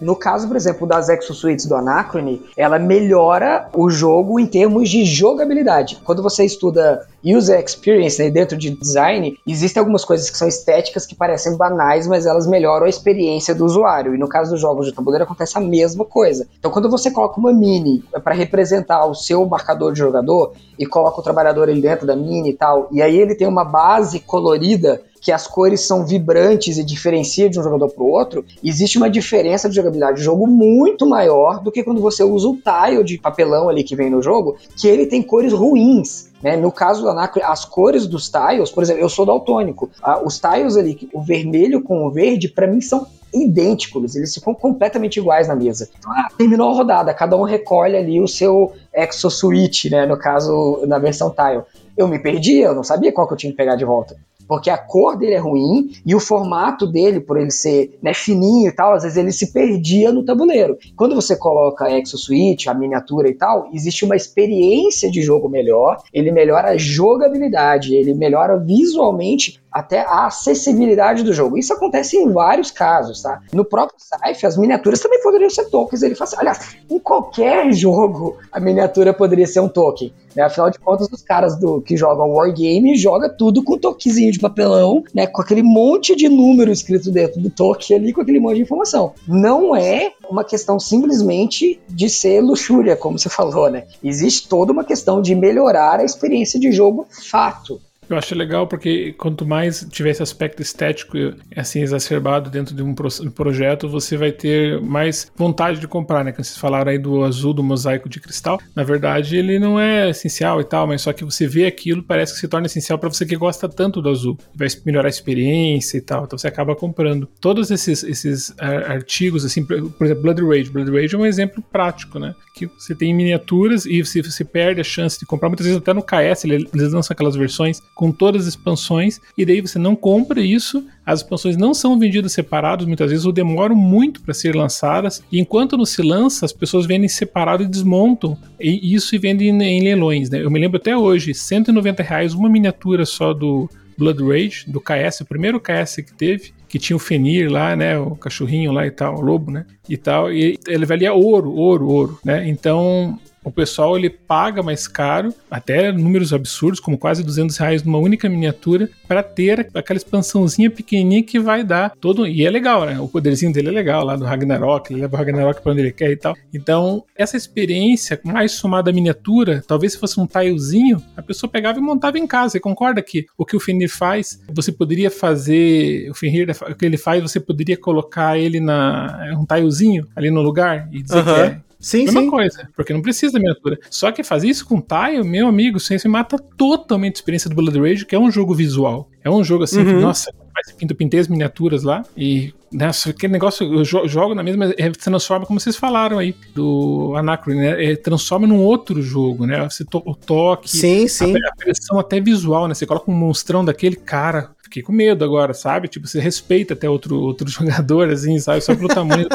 [0.00, 5.04] no caso, por exemplo, das Exosuites do Anachrony, ela melhora o jogo em termos de
[5.04, 5.98] jogabilidade.
[6.04, 7.79] Quando você estuda user experience,
[8.18, 12.46] né, dentro de design, existem algumas coisas que são estéticas que parecem banais, mas elas
[12.46, 14.14] melhoram a experiência do usuário.
[14.14, 16.46] E no caso dos jogos de tabuleiro acontece a mesma coisa.
[16.58, 21.20] Então, quando você coloca uma mini para representar o seu marcador de jogador e coloca
[21.20, 25.02] o trabalhador ali dentro da mini e tal, e aí ele tem uma base colorida
[25.20, 29.10] que as cores são vibrantes e diferencia de um jogador para o outro, existe uma
[29.10, 33.18] diferença de jogabilidade do jogo muito maior do que quando você usa o tile de
[33.18, 36.30] papelão ali que vem no jogo, que ele tem cores ruins.
[36.42, 36.56] Né?
[36.56, 39.90] No caso do Anacre, as cores dos tiles, por exemplo, eu sou daltônico.
[40.02, 44.54] Ah, os tiles ali, o vermelho com o verde, para mim são idênticos, eles ficam
[44.54, 45.88] completamente iguais na mesa.
[45.98, 50.06] Então, ah, terminou a rodada, cada um recolhe ali o seu Exo Switch, né?
[50.06, 51.62] No caso, na versão tile.
[51.96, 54.16] Eu me perdi, eu não sabia qual que eu tinha que pegar de volta
[54.50, 58.68] porque a cor dele é ruim e o formato dele, por ele ser né, fininho
[58.68, 60.76] e tal, às vezes ele se perdia no tabuleiro.
[60.96, 65.48] Quando você coloca a Exo Switch, a miniatura e tal, existe uma experiência de jogo
[65.48, 71.58] melhor, ele melhora a jogabilidade, ele melhora visualmente até a acessibilidade do jogo.
[71.58, 73.40] Isso acontece em vários casos, tá?
[73.52, 76.02] No próprio Saif, as miniaturas também poderiam ser tokens.
[76.02, 80.12] Ele fala assim, aliás, em qualquer jogo a miniatura poderia ser um token.
[80.34, 80.42] Né?
[80.42, 85.02] Afinal de contas, os caras do que jogam Wargame jogam tudo com toquezinho de papelão,
[85.14, 85.26] né?
[85.26, 89.12] Com aquele monte de número escrito dentro do toque ali, com aquele monte de informação.
[89.26, 93.84] Não é uma questão simplesmente de ser luxúria, como você falou, né?
[94.02, 97.80] Existe toda uma questão de melhorar a experiência de jogo fato.
[98.10, 101.16] Eu acho legal porque quanto mais tiver esse aspecto estético
[101.56, 106.32] assim exacerbado dentro de um projeto, você vai ter mais vontade de comprar, né?
[106.32, 110.10] Quando vocês falaram aí do azul do mosaico de cristal, na verdade ele não é
[110.10, 113.08] essencial e tal, mas só que você vê aquilo parece que se torna essencial para
[113.08, 116.74] você que gosta tanto do azul, vai melhorar a experiência e tal, então você acaba
[116.74, 117.28] comprando.
[117.40, 122.18] Todos esses, esses artigos, assim, por exemplo, Blood Rage, Blood Rage é um exemplo prático,
[122.18, 122.34] né?
[122.56, 125.94] Que você tem miniaturas e você, você perde a chance de comprar, muitas vezes até
[125.94, 130.40] no KS eles lançam aquelas versões com todas as expansões, e daí você não compra
[130.40, 135.22] isso, as expansões não são vendidas separadas, muitas vezes ou demoram muito para ser lançadas,
[135.30, 139.50] e enquanto não se lança, as pessoas vendem separado e desmontam e isso e vendem
[139.50, 140.30] em leilões.
[140.30, 140.42] Né?
[140.42, 145.20] Eu me lembro até hoje, 190 reais uma miniatura só do Blood Rage, do KS,
[145.20, 148.90] o primeiro KS que teve, que tinha o Fenir lá, né, o cachorrinho lá e
[148.90, 153.50] tal, o lobo, né, e tal, e ele valia ouro, ouro, ouro, né, então o
[153.50, 158.88] pessoal ele paga mais caro, até números absurdos, como quase 200 reais numa única miniatura,
[159.08, 162.26] para ter aquela expansãozinha pequenininha que vai dar todo.
[162.26, 162.98] E é legal, né?
[163.00, 165.92] O poderzinho dele é legal, lá do Ragnarok, ele leva o Ragnarok para onde ele
[165.92, 166.36] quer e tal.
[166.52, 171.78] Então, essa experiência, mais somada à miniatura, talvez se fosse um tilezinho, a pessoa pegava
[171.78, 172.50] e montava em casa.
[172.50, 176.10] Você concorda que o que o Fenrir faz, você poderia fazer.
[176.10, 179.34] O Fenrir, o que ele faz, você poderia colocar ele na.
[179.38, 182.30] um tilezinho ali no lugar e dizer que é Sim, Mesma sim.
[182.30, 183.78] coisa, porque não precisa da miniatura.
[183.90, 187.80] Só que fazer isso com tile, meu amigo, você mata totalmente a experiência do Blood
[187.80, 189.08] Rage, que é um jogo visual.
[189.24, 189.86] É um jogo assim, uhum.
[189.86, 190.30] que, nossa,
[190.64, 194.72] faz pinto, pintei as miniaturas lá e nessa né, aquele negócio eu jogo na mesma
[194.76, 197.84] é, transforma como vocês falaram aí do Anacron, né?
[197.84, 199.68] É, transforma num outro jogo, né?
[199.68, 201.34] Você to, o toque, sim, sim.
[201.34, 202.74] A, a pressão até visual, né?
[202.74, 205.88] Você coloca um monstrão daquele cara, fiquei com medo agora, sabe?
[205.88, 208.60] Tipo, você respeita até outro, outro jogador, assim, sabe?
[208.60, 209.26] Só pelo tamanho.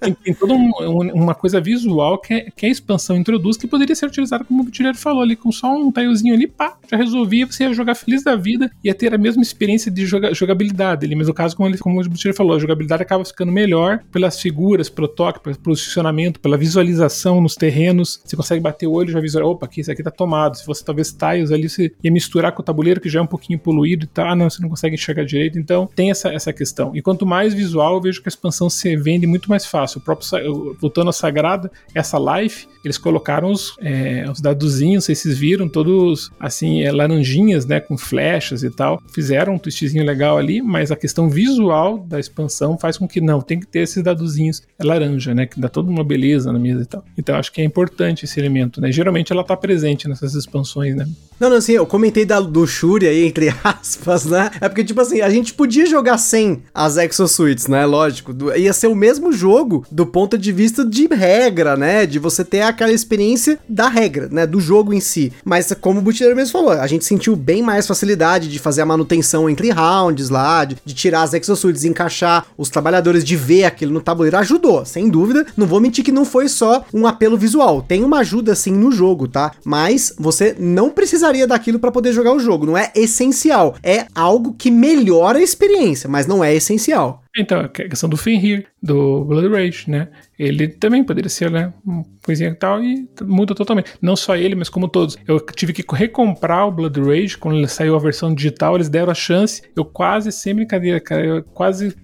[0.00, 0.70] tem, tem toda um,
[1.12, 4.64] uma coisa visual que, é, que a expansão introduz que poderia ser utilizada, como o
[4.64, 8.22] Butileiro falou ali, com só um tilezinho ali, pá, já resolvia, você ia jogar feliz
[8.22, 11.06] da vida, ia ter a mesma experiência de joga, jogabilidade.
[11.06, 14.00] Ali, mas no caso, como, ele, como o Butileiro falou, a jogabilidade acaba ficando melhor
[14.10, 18.20] pelas figuras, pelo toque, pelo posicionamento, pela visualização nos terrenos.
[18.24, 20.56] Você consegue bater o olho e já visualizar, opa, aqui, isso aqui tá tomado.
[20.56, 23.26] Se fosse talvez tiles ali, você ia misturar com o tabuleiro que já é um
[23.26, 24.28] pouquinho poluído e tal.
[24.28, 25.58] Ah, não, você não consegue enxergar direito.
[25.58, 26.94] Então tem essa, essa questão.
[26.94, 29.98] E quanto mais visual, eu vejo que a expansão se vende muito mais fácil.
[29.98, 35.68] O próprio, voltando à Sagrada, essa Life, eles colocaram os, é, os dadozinhos, vocês viram,
[35.68, 39.02] todos assim, é, laranjinhas, né, com flechas e tal.
[39.12, 43.40] Fizeram um twistzinho legal ali, mas a questão visual da expansão faz com que não,
[43.40, 46.86] tem que ter esses dadozinhos laranja, né, que dá toda uma beleza na mesa e
[46.86, 47.04] tal.
[47.16, 48.90] Então acho que é importante esse elemento, né?
[48.90, 51.06] Geralmente ela tá presente nessas expansões, né?
[51.38, 54.50] Não, não, assim, eu comentei da, Shuri aí, entre aspas, né?
[54.60, 57.86] É porque, tipo assim, a gente podia jogar sem as Exosuites, né?
[57.86, 58.32] Lógico.
[58.32, 62.06] Do, ia ser o mesmo jogo do ponto de vista de regra, né?
[62.06, 64.46] De você ter aquela experiência da regra, né?
[64.46, 65.32] Do jogo em si.
[65.44, 68.86] Mas, como o Butileiro mesmo falou, a gente sentiu bem mais facilidade de fazer a
[68.86, 73.92] manutenção entre rounds lá, de, de tirar as Exosuites, encaixar os trabalhadores, de ver aquilo
[73.92, 74.36] no tabuleiro.
[74.38, 75.46] Ajudou, sem dúvida.
[75.56, 77.82] Não vou mentir que não foi só um apelo visual.
[77.82, 79.52] Tem uma ajuda, sim, no jogo, tá?
[79.64, 82.66] Mas você não precisaria daquilo para poder jogar o jogo.
[82.66, 83.76] Não é essencial.
[83.82, 87.22] É algo que melhora a experiência, mas não é essencial.
[87.36, 90.08] Então, a questão do Fenrir, do Blood Rage, né?
[90.38, 91.72] Ele também poderia ser, né?
[91.84, 93.92] Uma coisinha e tal e muda totalmente.
[94.00, 95.16] Não só ele, mas como todos.
[95.26, 99.12] Eu tive que recomprar o Blood Rage quando ele saiu a versão digital, eles deram
[99.12, 99.62] a chance.
[99.76, 101.94] Eu quase, sem brincadeira, cara, eu quase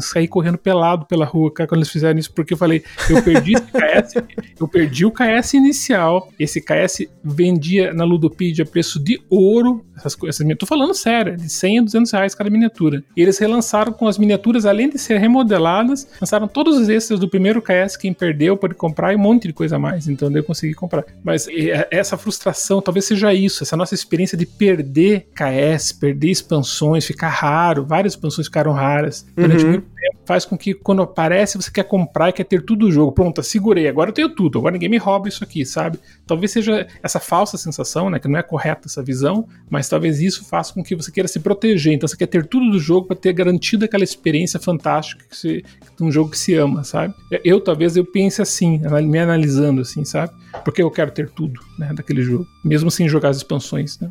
[0.00, 3.52] sair correndo pelado pela rua, cara, quando eles fizeram isso, porque eu falei, eu perdi
[3.54, 4.14] esse KS,
[4.60, 10.14] eu perdi o KS inicial, esse KS vendia na Ludopedia a preço de ouro, essas
[10.14, 13.02] coisas, tô falando sério, de 100 a 200 reais cada miniatura.
[13.16, 17.28] E eles relançaram com as miniaturas, além de ser remodeladas, lançaram todos os extras do
[17.28, 20.44] primeiro KS, quem perdeu pode comprar e um monte de coisa a mais, então eu
[20.44, 21.04] consegui comprar.
[21.24, 21.46] Mas
[21.90, 27.84] essa frustração, talvez seja isso, essa nossa experiência de perder KS, perder expansões, ficar raro,
[27.84, 29.70] várias expansões ficaram raras durante uhum.
[29.70, 32.92] muito tempo, faz com que quando aparece você quer comprar e quer ter tudo o
[32.92, 33.12] jogo.
[33.12, 35.98] Pronto, segurei, agora eu tenho tudo, agora ninguém me rouba isso aqui, sabe?
[36.26, 40.44] Talvez seja essa falsa sensação, né, que não é correta essa visão, mas talvez isso
[40.44, 41.92] faça com que você queira se proteger.
[41.94, 45.64] Então você quer ter tudo do jogo para ter garantido aquela experiência fantástica que se,
[45.96, 47.14] de um jogo que se ama, sabe?
[47.44, 50.32] Eu talvez eu pense assim, me analisando assim, sabe?
[50.64, 54.10] Porque eu quero ter tudo, né, daquele jogo, mesmo sem jogar as expansões, né?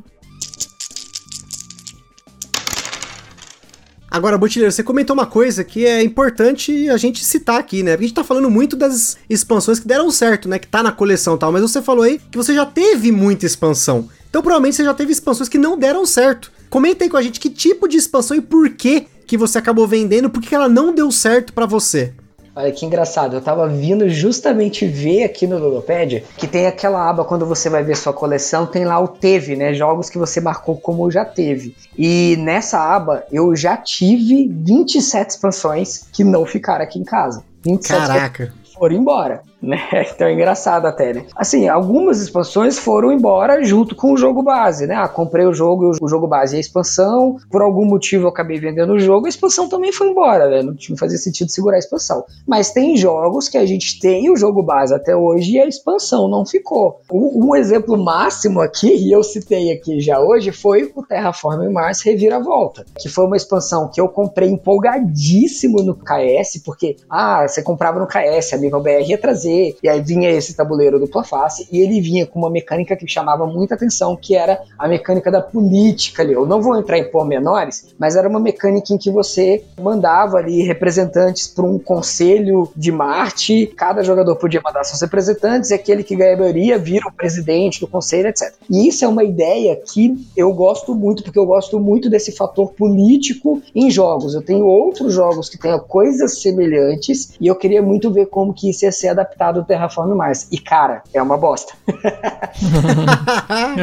[4.09, 7.93] Agora, Butileiro, você comentou uma coisa que é importante a gente citar aqui, né?
[7.93, 10.57] A gente tá falando muito das expansões que deram certo, né?
[10.57, 13.45] Que tá na coleção e tal, mas você falou aí que você já teve muita
[13.45, 14.09] expansão.
[14.29, 16.51] Então provavelmente você já teve expansões que não deram certo.
[16.69, 19.85] Comenta aí com a gente que tipo de expansão e por que que você acabou
[19.85, 22.13] vendendo, por que ela não deu certo para você.
[22.57, 27.23] Olha que engraçado, eu tava vindo justamente ver aqui no Ludopédia que tem aquela aba
[27.23, 29.75] quando você vai ver sua coleção, tem lá o teve, né?
[29.75, 31.75] Jogos que você marcou como já teve.
[31.95, 37.43] E nessa aba eu já tive 27 expansões que não ficaram aqui em casa.
[37.63, 38.53] 27 Caraca.
[38.73, 39.79] foram embora né?
[40.13, 41.25] Então é engraçado até, né?
[41.35, 44.95] Assim, algumas expansões foram embora junto com o jogo base, né?
[44.95, 48.59] Ah, comprei o jogo, o jogo base e a expansão, por algum motivo eu acabei
[48.59, 50.61] vendendo o jogo, a expansão também foi embora, né?
[50.61, 52.23] Não tinha fazia sentido segurar a expansão.
[52.45, 56.27] Mas tem jogos que a gente tem o jogo base até hoje e a expansão
[56.27, 57.01] não ficou.
[57.11, 62.01] Um, um exemplo máximo aqui, e eu citei aqui já hoje, foi o Terraform Mars
[62.01, 67.99] Reviravolta, que foi uma expansão que eu comprei empolgadíssimo no KS, porque, ah, você comprava
[67.99, 71.67] no KS, a nível BR ia trazer fazer, e aí vinha esse tabuleiro dupla face,
[71.71, 75.41] e ele vinha com uma mecânica que chamava muita atenção, que era a mecânica da
[75.41, 76.33] política ali.
[76.33, 80.61] Eu não vou entrar em pormenores, mas era uma mecânica em que você mandava ali
[80.63, 86.15] representantes para um conselho de Marte, cada jogador podia mandar seus representantes, e aquele que
[86.15, 88.53] ganha a maioria vira o presidente do conselho, etc.
[88.69, 92.71] E isso é uma ideia que eu gosto muito, porque eu gosto muito desse fator
[92.73, 94.33] político em jogos.
[94.33, 98.69] Eu tenho outros jogos que tenham coisas semelhantes, e eu queria muito ver como que
[98.69, 100.47] isso ia ser adaptado adaptado do Terraform Mars.
[100.51, 101.73] E, cara, é uma bosta.
[103.47, 103.75] a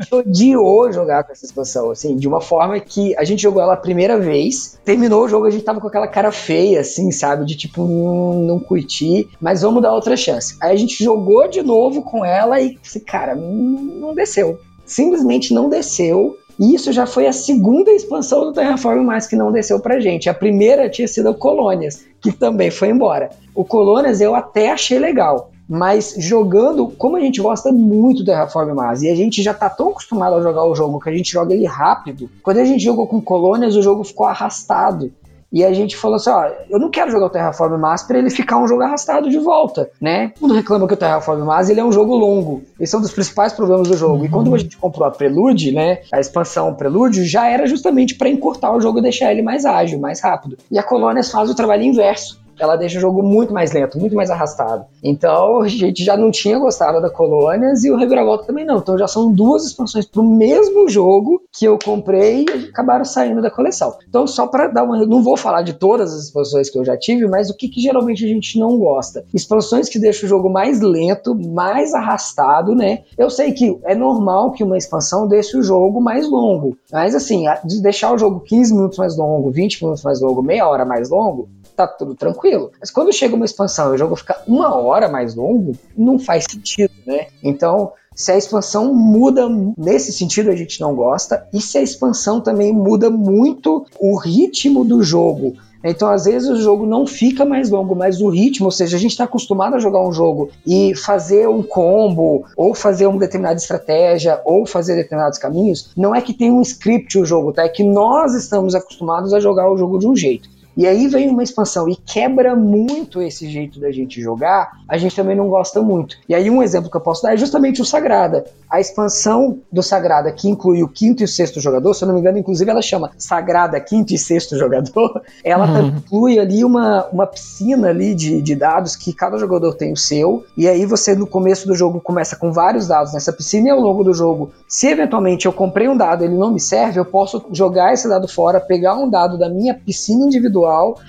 [0.00, 3.74] gente odiou jogar com essa expansão, assim, de uma forma que a gente jogou ela
[3.74, 7.44] a primeira vez, terminou o jogo, a gente tava com aquela cara feia, assim, sabe?
[7.44, 10.56] De tipo, hum, não curti, mas vamos dar outra chance.
[10.60, 14.58] Aí a gente jogou de novo com ela e, cara, não desceu.
[14.86, 16.36] Simplesmente não desceu.
[16.58, 20.28] E isso já foi a segunda expansão do Terraform Mars que não desceu pra gente.
[20.28, 23.30] A primeira tinha sido a Colônias, que também foi embora.
[23.54, 28.72] O Colônias eu até achei legal, mas jogando, como a gente gosta muito do Terraform
[28.74, 31.32] Mars e a gente já tá tão acostumado a jogar o jogo que a gente
[31.32, 35.12] joga ele rápido, quando a gente jogou com Colônias, o jogo ficou arrastado.
[35.54, 38.28] E a gente falou assim: ó, eu não quero jogar o Terraform Mars para ele
[38.28, 40.32] ficar um jogo arrastado de volta, né?
[40.40, 42.64] Todo reclama que o Terraform Mars ele é um jogo longo.
[42.80, 44.16] Esse é um dos principais problemas do jogo.
[44.16, 44.24] Uhum.
[44.24, 48.28] E quando a gente comprou a Prelude, né, a expansão Prelude, já era justamente para
[48.28, 50.58] encurtar o jogo e deixar ele mais ágil, mais rápido.
[50.68, 54.14] E a Colônias faz o trabalho inverso ela deixa o jogo muito mais lento, muito
[54.14, 54.84] mais arrastado.
[55.02, 58.78] Então a gente já não tinha gostado da Colônias e o Reviravolta também não.
[58.78, 63.50] Então já são duas expansões pro mesmo jogo que eu comprei e acabaram saindo da
[63.50, 63.96] coleção.
[64.08, 66.96] Então só para dar uma, não vou falar de todas as expansões que eu já
[66.96, 69.24] tive, mas o que, que geralmente a gente não gosta?
[69.32, 73.02] Expansões que deixam o jogo mais lento, mais arrastado, né?
[73.16, 77.44] Eu sei que é normal que uma expansão deixe o jogo mais longo, mas assim,
[77.64, 81.10] de deixar o jogo 15 minutos mais longo, 20 minutos mais longo, meia hora mais
[81.10, 82.70] longo, tá tudo tranquilo.
[82.80, 86.44] Mas quando chega uma expansão e o jogo fica uma hora mais longo, não faz
[86.48, 87.28] sentido, né?
[87.42, 91.46] Então, se a expansão muda nesse sentido, a gente não gosta.
[91.52, 95.56] E se a expansão também muda muito o ritmo do jogo.
[95.86, 99.00] Então, às vezes, o jogo não fica mais longo, mas o ritmo, ou seja, a
[99.00, 103.56] gente está acostumado a jogar um jogo e fazer um combo, ou fazer uma determinada
[103.56, 107.64] estratégia, ou fazer determinados caminhos, não é que tem um script o jogo, tá?
[107.64, 110.48] É que nós estamos acostumados a jogar o jogo de um jeito.
[110.76, 115.14] E aí vem uma expansão e quebra muito esse jeito da gente jogar, a gente
[115.14, 116.16] também não gosta muito.
[116.28, 118.44] E aí um exemplo que eu posso dar é justamente o Sagrada.
[118.68, 122.14] A expansão do Sagrada, que inclui o quinto e o sexto jogador, se eu não
[122.14, 125.86] me engano, inclusive ela chama Sagrada Quinto e Sexto Jogador, ela uhum.
[125.88, 130.44] inclui ali uma, uma piscina ali de, de dados que cada jogador tem o seu,
[130.56, 133.80] e aí você no começo do jogo começa com vários dados nessa piscina e ao
[133.80, 137.44] longo do jogo, se eventualmente eu comprei um dado ele não me serve, eu posso
[137.52, 140.63] jogar esse dado fora, pegar um dado da minha piscina individual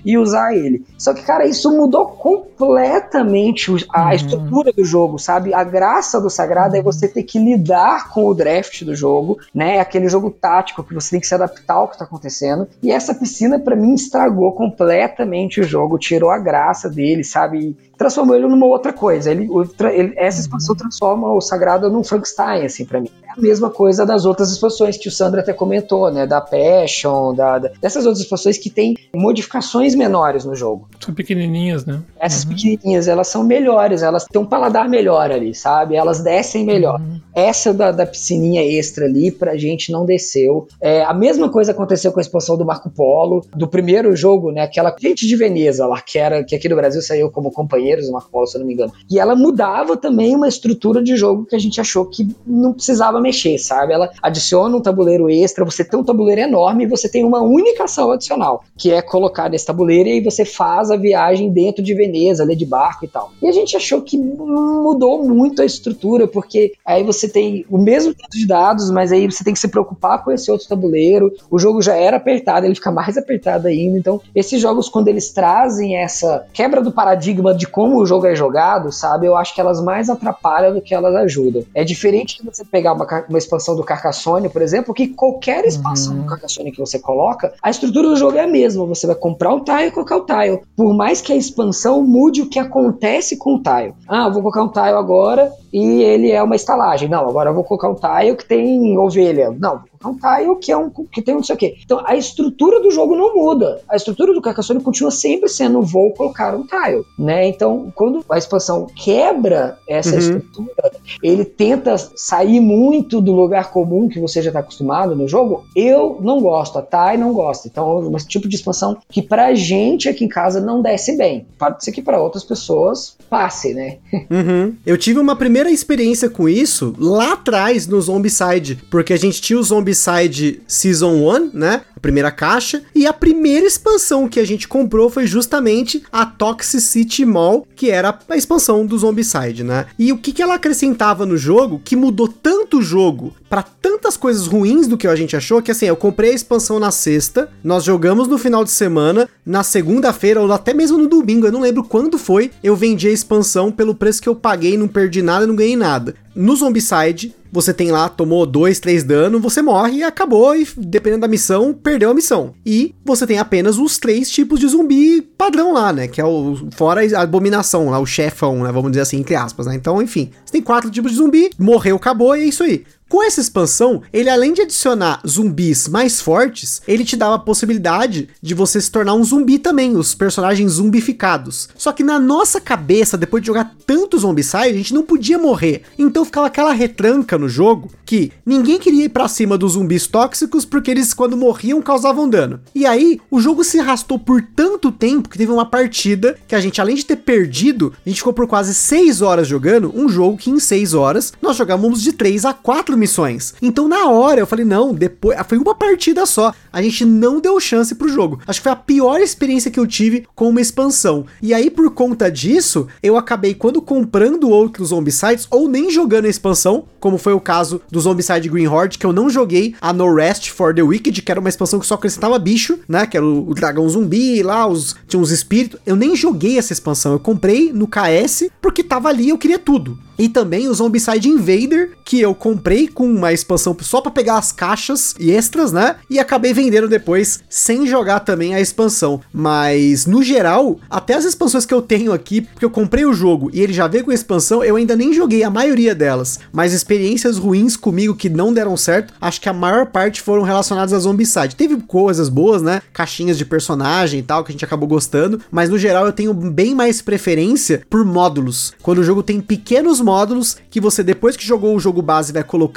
[0.06, 0.86] e usar ele.
[0.98, 4.12] Só que, cara, isso mudou completamente a uhum.
[4.12, 5.54] estrutura do jogo, sabe?
[5.54, 9.40] A graça do Sagrado é é você ter que lidar com o draft do jogo,
[9.54, 9.80] né?
[9.80, 12.68] Aquele jogo tático que você tem que se adaptar ao que tá acontecendo.
[12.82, 17.76] E essa piscina, para mim, estragou completamente o jogo, tirou a graça dele, sabe?
[17.98, 19.32] Transformou ele numa outra coisa.
[19.32, 19.50] Ele,
[19.94, 23.10] ele, essa expansão transforma o Sagrado num Frankenstein, assim, para mim.
[23.24, 26.26] É a mesma coisa das outras expansões que o Sandro até comentou, né?
[26.26, 30.88] Da Passion, da, da, dessas outras expansões que tem modificações menores no jogo.
[31.00, 32.02] São pequenininhas, né?
[32.20, 32.50] Essas uhum.
[32.50, 35.96] pequenininhas, elas são melhores, elas têm um paladar melhor ali, sabe?
[35.96, 37.00] Elas descem melhor.
[37.00, 37.20] Uhum.
[37.34, 40.68] Essa da, da piscininha extra ali, pra gente não desceu.
[40.82, 44.62] É, a mesma coisa aconteceu com a expansão do Marco Polo, do primeiro jogo, né?
[44.62, 48.10] Aquela gente de Veneza lá, que era que aqui no Brasil saiu como companhia tabuleiros,
[48.10, 48.92] uma cola, se eu não me engano.
[49.10, 53.22] E ela mudava também uma estrutura de jogo que a gente achou que não precisava
[53.22, 53.94] mexer, sabe?
[53.94, 57.84] Ela adiciona um tabuleiro extra, você tem um tabuleiro enorme e você tem uma única
[57.84, 61.94] ação adicional, que é colocar nesse tabuleiro e aí você faz a viagem dentro de
[61.94, 63.32] Veneza, ali de barco e tal.
[63.42, 68.14] E a gente achou que mudou muito a estrutura, porque aí você tem o mesmo
[68.14, 71.32] tanto de dados, mas aí você tem que se preocupar com esse outro tabuleiro.
[71.50, 73.98] O jogo já era apertado, ele fica mais apertado ainda.
[73.98, 78.34] Então, esses jogos, quando eles trazem essa quebra do paradigma de como o jogo é
[78.34, 79.28] jogado, sabe?
[79.28, 81.66] Eu acho que elas mais atrapalham do que elas ajudam.
[81.74, 86.14] É diferente de você pegar uma, uma expansão do Carcassonne, por exemplo, que qualquer expansão
[86.14, 86.22] uhum.
[86.22, 88.86] do Carcassonne que você coloca, a estrutura do jogo é a mesma.
[88.86, 90.62] Você vai comprar o tile e colocar o tile.
[90.74, 93.94] Por mais que a expansão mude o que acontece com o tile.
[94.08, 97.10] Ah, eu vou colocar um tile agora e ele é uma estalagem.
[97.10, 99.54] Não, agora eu vou colocar um tile que tem ovelha.
[99.60, 101.76] Não, é um tile que é um que tem um não sei o quê.
[101.84, 103.82] Então a estrutura do jogo não muda.
[103.90, 107.50] A estrutura do Carcassonne continua sempre sendo vou colocar um tile, né?
[107.50, 110.18] Então quando a expansão quebra essa uhum.
[110.18, 115.66] estrutura, ele tenta sair muito do lugar comum que você já está acostumado no jogo.
[115.76, 117.68] Eu não gosto, a Thay não gosta.
[117.68, 121.46] Então é um tipo de expansão que pra gente aqui em casa não desce bem.
[121.60, 123.98] Pode ser que para outras pessoas passe, né?
[124.32, 124.74] Uhum.
[124.86, 129.60] Eu tive uma primeira experiência com isso lá atrás no Zombicide, porque a gente tinha
[129.60, 131.82] o Zombicide Season 1, né?
[132.06, 132.84] Primeira caixa.
[132.94, 138.20] E a primeira expansão que a gente comprou foi justamente a Toxicity Mall, que era
[138.30, 139.88] a expansão do Zombicide, né?
[139.98, 144.16] E o que, que ela acrescentava no jogo que mudou tanto o jogo para tantas
[144.16, 147.50] coisas ruins do que a gente achou que assim, eu comprei a expansão na sexta,
[147.64, 151.62] nós jogamos no final de semana, na segunda-feira ou até mesmo no domingo, eu não
[151.62, 155.48] lembro quando foi, eu vendi a expansão pelo preço que eu paguei, não perdi nada,
[155.48, 156.14] não ganhei nada.
[156.36, 161.22] No Zombicide, você tem lá, tomou 2, 3 dano, você morre e acabou, e dependendo
[161.22, 162.54] da missão, perdeu a missão.
[162.66, 166.10] E você tem apenas os três tipos de zumbi padrão lá, né?
[166.10, 166.68] Que é o.
[166.76, 168.72] Fora a abominação, lá, o chefão, né?
[168.74, 169.76] Vamos dizer assim, entre aspas, né?
[169.76, 170.32] Então, enfim.
[170.44, 172.84] Você tem quatro tipos de zumbi, morreu, acabou, e é isso aí.
[173.08, 178.30] Com essa expansão, ele além de adicionar zumbis mais fortes, ele te dava a possibilidade
[178.42, 181.70] de você se tornar um zumbi também, os personagens zumbificados.
[181.78, 185.84] Só que na nossa cabeça, depois de jogar tanto Zombicide, a gente não podia morrer.
[186.00, 190.66] Então ficava aquela retranca no jogo que ninguém queria ir para cima dos zumbis tóxicos
[190.66, 192.60] porque eles quando morriam causavam dano.
[192.74, 196.60] E aí, o jogo se arrastou por tanto tempo que teve uma partida que a
[196.60, 200.38] gente além de ter perdido, a gente ficou por quase 6 horas jogando um jogo
[200.38, 203.54] que em 6 horas nós jogamos de 3 a 4 quatro missões.
[203.62, 205.38] Então na hora eu falei, não, depois.
[205.48, 206.52] Foi uma partida só.
[206.74, 208.40] A gente não deu chance pro jogo.
[208.48, 211.26] Acho que foi a pior experiência que eu tive com uma expansão.
[211.42, 216.30] E aí, por conta disso, eu acabei, quando comprando outros Zombicides, ou nem jogando a
[216.30, 220.14] expansão, como foi o caso do Zombicide Green Horde, que eu não joguei a No
[220.14, 223.06] Rest for the Wicked, que era uma expansão que só acrescentava bicho, né?
[223.06, 225.80] Que era o, o dragão zumbi lá, os, tinha uns espíritos.
[225.86, 227.12] Eu nem joguei essa expansão.
[227.14, 229.98] Eu comprei no KS porque tava ali eu queria tudo.
[230.18, 234.52] E também o Zombicide Invader, que eu comprei com uma expansão só para pegar as
[234.52, 235.96] caixas e extras, né?
[236.10, 239.22] E acabei vendendo depois sem jogar também a expansão.
[239.34, 243.50] Mas no geral, até as expansões que eu tenho aqui, porque eu comprei o jogo
[243.54, 246.40] e ele já veio com expansão, eu ainda nem joguei a maioria delas.
[246.52, 250.94] Mas experiências ruins comigo que não deram certo, acho que a maior parte foram relacionadas
[250.94, 251.56] a Zombicide.
[251.56, 252.82] Teve coisas boas, né?
[252.94, 256.34] Caixinhas de personagem e tal que a gente acabou gostando, mas no geral eu tenho
[256.34, 258.74] bem mais preferência por módulos.
[258.82, 262.44] Quando o jogo tem pequenos módulos que você, depois que jogou o jogo base, vai
[262.44, 262.75] colocando.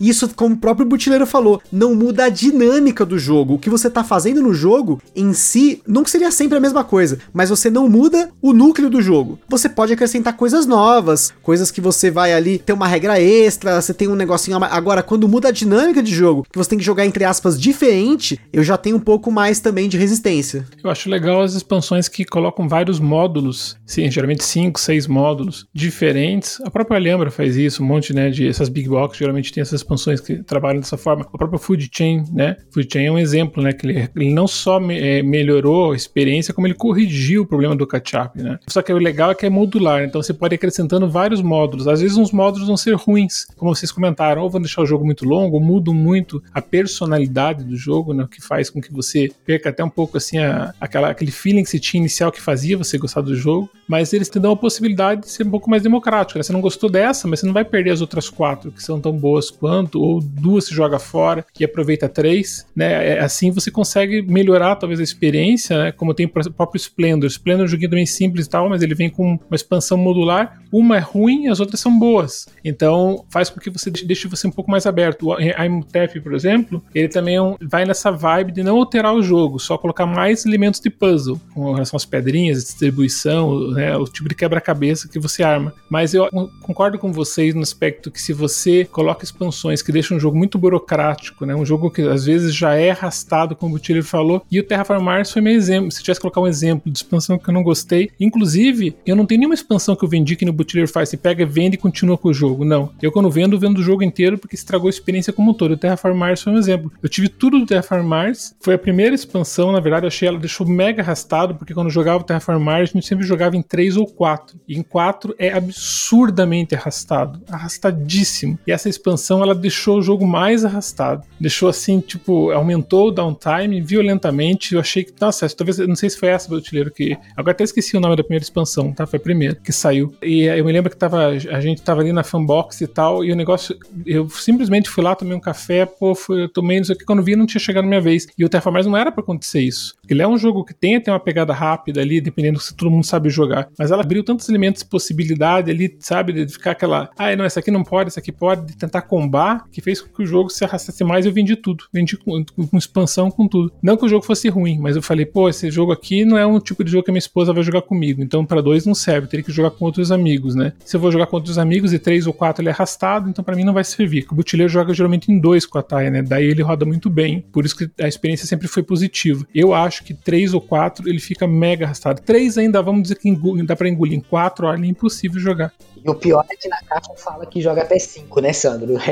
[0.00, 3.54] E isso, como o próprio Butileiro falou, não muda a dinâmica do jogo.
[3.54, 7.18] O que você tá fazendo no jogo em si não seria sempre a mesma coisa,
[7.32, 9.38] mas você não muda o núcleo do jogo.
[9.48, 13.94] Você pode acrescentar coisas novas, coisas que você vai ali ter uma regra extra, você
[13.94, 14.56] tem um negocinho.
[14.64, 18.40] Agora, quando muda a dinâmica de jogo, que você tem que jogar entre aspas diferente,
[18.52, 20.66] eu já tenho um pouco mais também de resistência.
[20.82, 26.56] Eu acho legal as expansões que colocam vários módulos, sim, geralmente 5, 6 módulos diferentes
[26.64, 29.80] a própria Alhambra faz isso, um monte, né, de essas big box geralmente tem essas
[29.80, 31.22] expansões que trabalham dessa forma.
[31.22, 34.46] A própria Food Chain, né, Food Chain é um exemplo, né, que ele, ele não
[34.46, 38.58] só me, é, melhorou a experiência, como ele corrigiu o problema do catch-up, né.
[38.68, 41.88] Só que o legal é que é modular, então você pode ir acrescentando vários módulos.
[41.88, 45.04] Às vezes uns módulos vão ser ruins, como vocês comentaram, ou vão deixar o jogo
[45.04, 48.92] muito longo, ou mudam muito a personalidade do jogo, né, o que faz com que
[48.92, 52.40] você perca até um pouco assim a, aquela, aquele feeling que você tinha inicial que
[52.40, 55.70] fazia você gostar do jogo, mas eles te dão a possibilidade de ser um pouco
[55.70, 56.42] mais democrático, né?
[56.42, 59.12] Você não gostou dessa, mas você não vai perder as outras quatro que são tão
[59.12, 63.14] boas boas quanto, ou duas se joga fora e aproveita três, né?
[63.14, 65.92] É, assim você consegue melhorar talvez a experiência, né?
[65.92, 67.28] Como tem o próprio Splendor.
[67.28, 70.60] Splendor é um joguinho também simples e tal, mas ele vem com uma expansão modular.
[70.72, 72.46] Uma é ruim, as outras são boas.
[72.64, 75.28] Então faz com que você deixe você um pouco mais aberto.
[75.28, 79.58] O IMTF, por exemplo, ele também é vai nessa vibe de não alterar o jogo,
[79.58, 83.96] só colocar mais elementos de puzzle, com relação às pedrinhas, distribuição, né?
[83.96, 85.72] O tipo de quebra-cabeça que você arma.
[85.90, 86.28] Mas eu
[86.62, 90.58] concordo com vocês no aspecto que se você coloca expansões que deixam um jogo muito
[90.58, 91.54] burocrático, né?
[91.54, 95.02] Um jogo que às vezes já é arrastado, como o Tiller falou, e o Terraform
[95.02, 95.90] Mars foi meu exemplo.
[95.90, 99.26] Se tivesse que colocar um exemplo de expansão que eu não gostei, inclusive, eu não
[99.26, 102.16] tenho nenhuma expansão que eu vendi que no Butler faz, você pega, vende e continua
[102.18, 102.64] com o jogo.
[102.64, 102.90] Não.
[103.00, 105.72] Eu quando vendo, vendo o jogo inteiro porque estragou a experiência como um todo.
[105.72, 106.92] O Terraform Mars foi um exemplo.
[107.02, 110.38] Eu tive tudo do Terraform Mars, foi a primeira expansão, na verdade, eu achei ela
[110.38, 113.62] deixou mega arrastado, porque quando eu jogava o Terraform Mars, a gente sempre jogava em
[113.62, 114.58] 3 ou 4.
[114.68, 118.58] E em 4 é absurdamente arrastado, arrastadíssimo.
[118.66, 119.05] E essa expansão
[119.42, 121.24] ela deixou o jogo mais arrastado.
[121.40, 124.74] Deixou assim, tipo, aumentou o downtime violentamente.
[124.74, 127.16] Eu achei que, nossa, talvez, não sei se foi essa do Utileiro que.
[127.36, 129.06] Agora até esqueci o nome da primeira expansão, tá?
[129.06, 130.14] Foi a primeira que saiu.
[130.22, 133.32] E eu me lembro que tava, a gente tava ali na fanbox e tal, e
[133.32, 136.98] o negócio, eu simplesmente fui lá, tomei um café, pô, fui, tomei, não sei o
[136.98, 138.26] que, quando vi não tinha chegado na minha vez.
[138.36, 139.94] E o Terraformars não era para acontecer isso.
[140.08, 143.04] Ele é um jogo que tem até uma pegada rápida ali, dependendo se todo mundo
[143.04, 143.68] sabe jogar.
[143.78, 146.32] Mas ela abriu tantos elementos de possibilidade ali, sabe?
[146.32, 149.66] De ficar aquela, ah, não, essa aqui não pode, essa aqui pode, de tentar combar,
[149.70, 151.84] que fez com que o jogo se arrastasse mais eu vendi tudo.
[151.92, 153.72] Vendi com, com, expansão, com tudo.
[153.82, 156.46] Não que o jogo fosse ruim, mas eu falei, pô, esse jogo aqui não é
[156.46, 158.22] um tipo de jogo que a minha esposa vai jogar comigo.
[158.22, 160.72] Então, para dois não serve, teria que jogar com outros amigos, né?
[160.84, 163.44] Se eu vou jogar com outros amigos e três ou quatro ele é arrastado, então
[163.44, 164.26] para mim não vai servir.
[164.30, 166.22] O butileiro joga geralmente em dois com a Taia, né?
[166.22, 167.44] Daí ele roda muito bem.
[167.52, 169.46] Por isso que a experiência sempre foi positiva.
[169.54, 172.20] Eu acho que três ou quatro ele fica mega arrastado.
[172.22, 173.30] Três ainda, vamos dizer que
[173.64, 174.18] dá pra engolir.
[174.18, 175.72] Em quatro, olha, é impossível jogar.
[176.06, 178.96] E o pior é que na caixa fala que joga até 5, né, Sandro?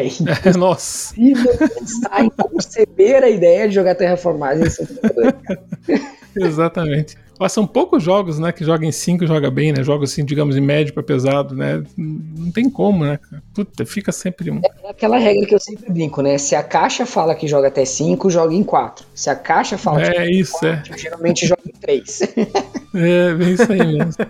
[0.45, 1.15] É, nossa.
[1.15, 4.87] pensar em conceber a ideia de jogar Terraformars em
[6.37, 7.17] Exatamente.
[7.45, 9.85] Mas são poucos jogos, né, que jogam em 5 joga bem, né?
[9.85, 11.83] Jogos assim, digamos, em médio para pesado, né?
[11.95, 13.19] Não tem como, né?
[13.53, 14.63] Puta, fica sempre um.
[14.83, 16.39] É aquela regra que eu sempre brinco, né?
[16.39, 19.05] Se a caixa fala que joga até 5, joga em 4.
[19.15, 20.97] Se a caixa fala é, que joga isso, em 4, é.
[20.97, 22.21] geralmente joga em 3.
[22.95, 24.27] é, bem isso aí mesmo.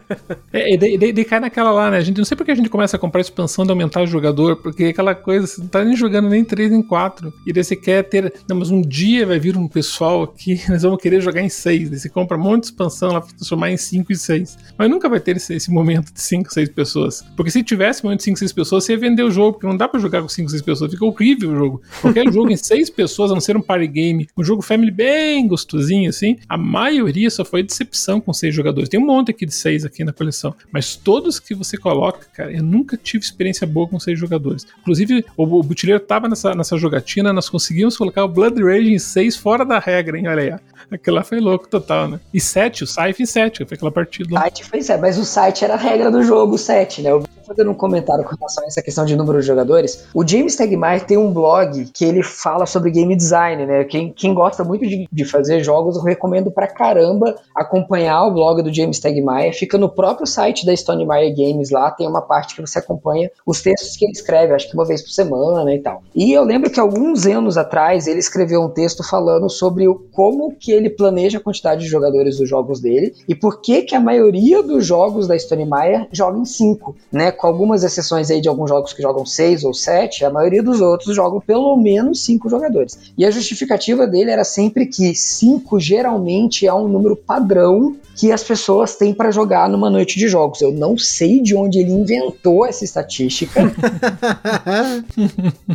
[0.52, 1.98] é, e daí, daí, cai naquela lá, né?
[1.98, 4.56] A gente não sei porque a gente começa a comprar expansão de aumentar o jogador,
[4.56, 7.32] porque aquela coisa, você não tá nem jogando nem 3 nem 4.
[7.46, 8.34] E daí você quer ter.
[8.48, 11.90] Não, mas um dia vai vir um pessoal aqui, nós vamos querer jogar em 6.
[11.90, 14.58] Daí você compra um monte de expansão expansão lá pra transformar em 5 e 6.
[14.78, 17.24] Mas nunca vai ter esse, esse momento de 5, 6 pessoas.
[17.36, 19.76] Porque se tivesse momento de 5, 6 pessoas, você ia vender o jogo, porque não
[19.76, 20.90] dá pra jogar com 5, 6 pessoas.
[20.90, 21.82] Fica horrível o jogo.
[22.00, 25.46] Qualquer jogo em 6 pessoas, a não ser um party game, um jogo family bem
[25.46, 28.88] gostosinho assim, a maioria só foi decepção com 6 jogadores.
[28.88, 30.54] Tem um monte aqui de 6 aqui na coleção.
[30.72, 34.66] Mas todos que você coloca, cara, eu nunca tive experiência boa com 6 jogadores.
[34.80, 38.98] Inclusive, o, o Butileiro tava nessa, nessa jogatina, nós conseguimos colocar o Blood Rage em
[38.98, 40.28] 6 fora da regra, hein?
[40.28, 40.74] Olha aí.
[40.90, 42.20] Aquilo lá foi louco total, né?
[42.32, 44.34] E 7, o Scythe 7, foi aquela partida.
[44.34, 47.10] O site foi 7, mas o site era a regra do jogo, 7, né?
[47.10, 50.06] Eu fazendo um comentário com relação a essa questão de número de jogadores.
[50.14, 53.84] O James Tegmaier tem um blog que ele fala sobre game design, né?
[53.84, 58.62] Quem, quem gosta muito de, de fazer jogos, eu recomendo pra caramba acompanhar o blog
[58.62, 59.54] do James Tegmaier.
[59.54, 63.30] Fica no próprio site da Stone Meyer Games lá, tem uma parte que você acompanha
[63.46, 66.02] os textos que ele escreve, acho que uma vez por semana e tal.
[66.14, 70.54] E eu lembro que alguns anos atrás ele escreveu um texto falando sobre o, como
[70.54, 74.00] que ele planeja a quantidade de jogadores dos jogos dele e por que que a
[74.00, 77.32] maioria dos jogos da Stone Meyer joga em 5, né?
[77.34, 80.80] Com algumas exceções aí de alguns jogos que jogam 6 ou 7, a maioria dos
[80.80, 82.98] outros jogam pelo menos 5 jogadores.
[83.16, 88.42] E a justificativa dele era sempre que 5 geralmente é um número padrão que as
[88.42, 90.60] pessoas têm para jogar numa noite de jogos.
[90.60, 93.60] Eu não sei de onde ele inventou essa estatística.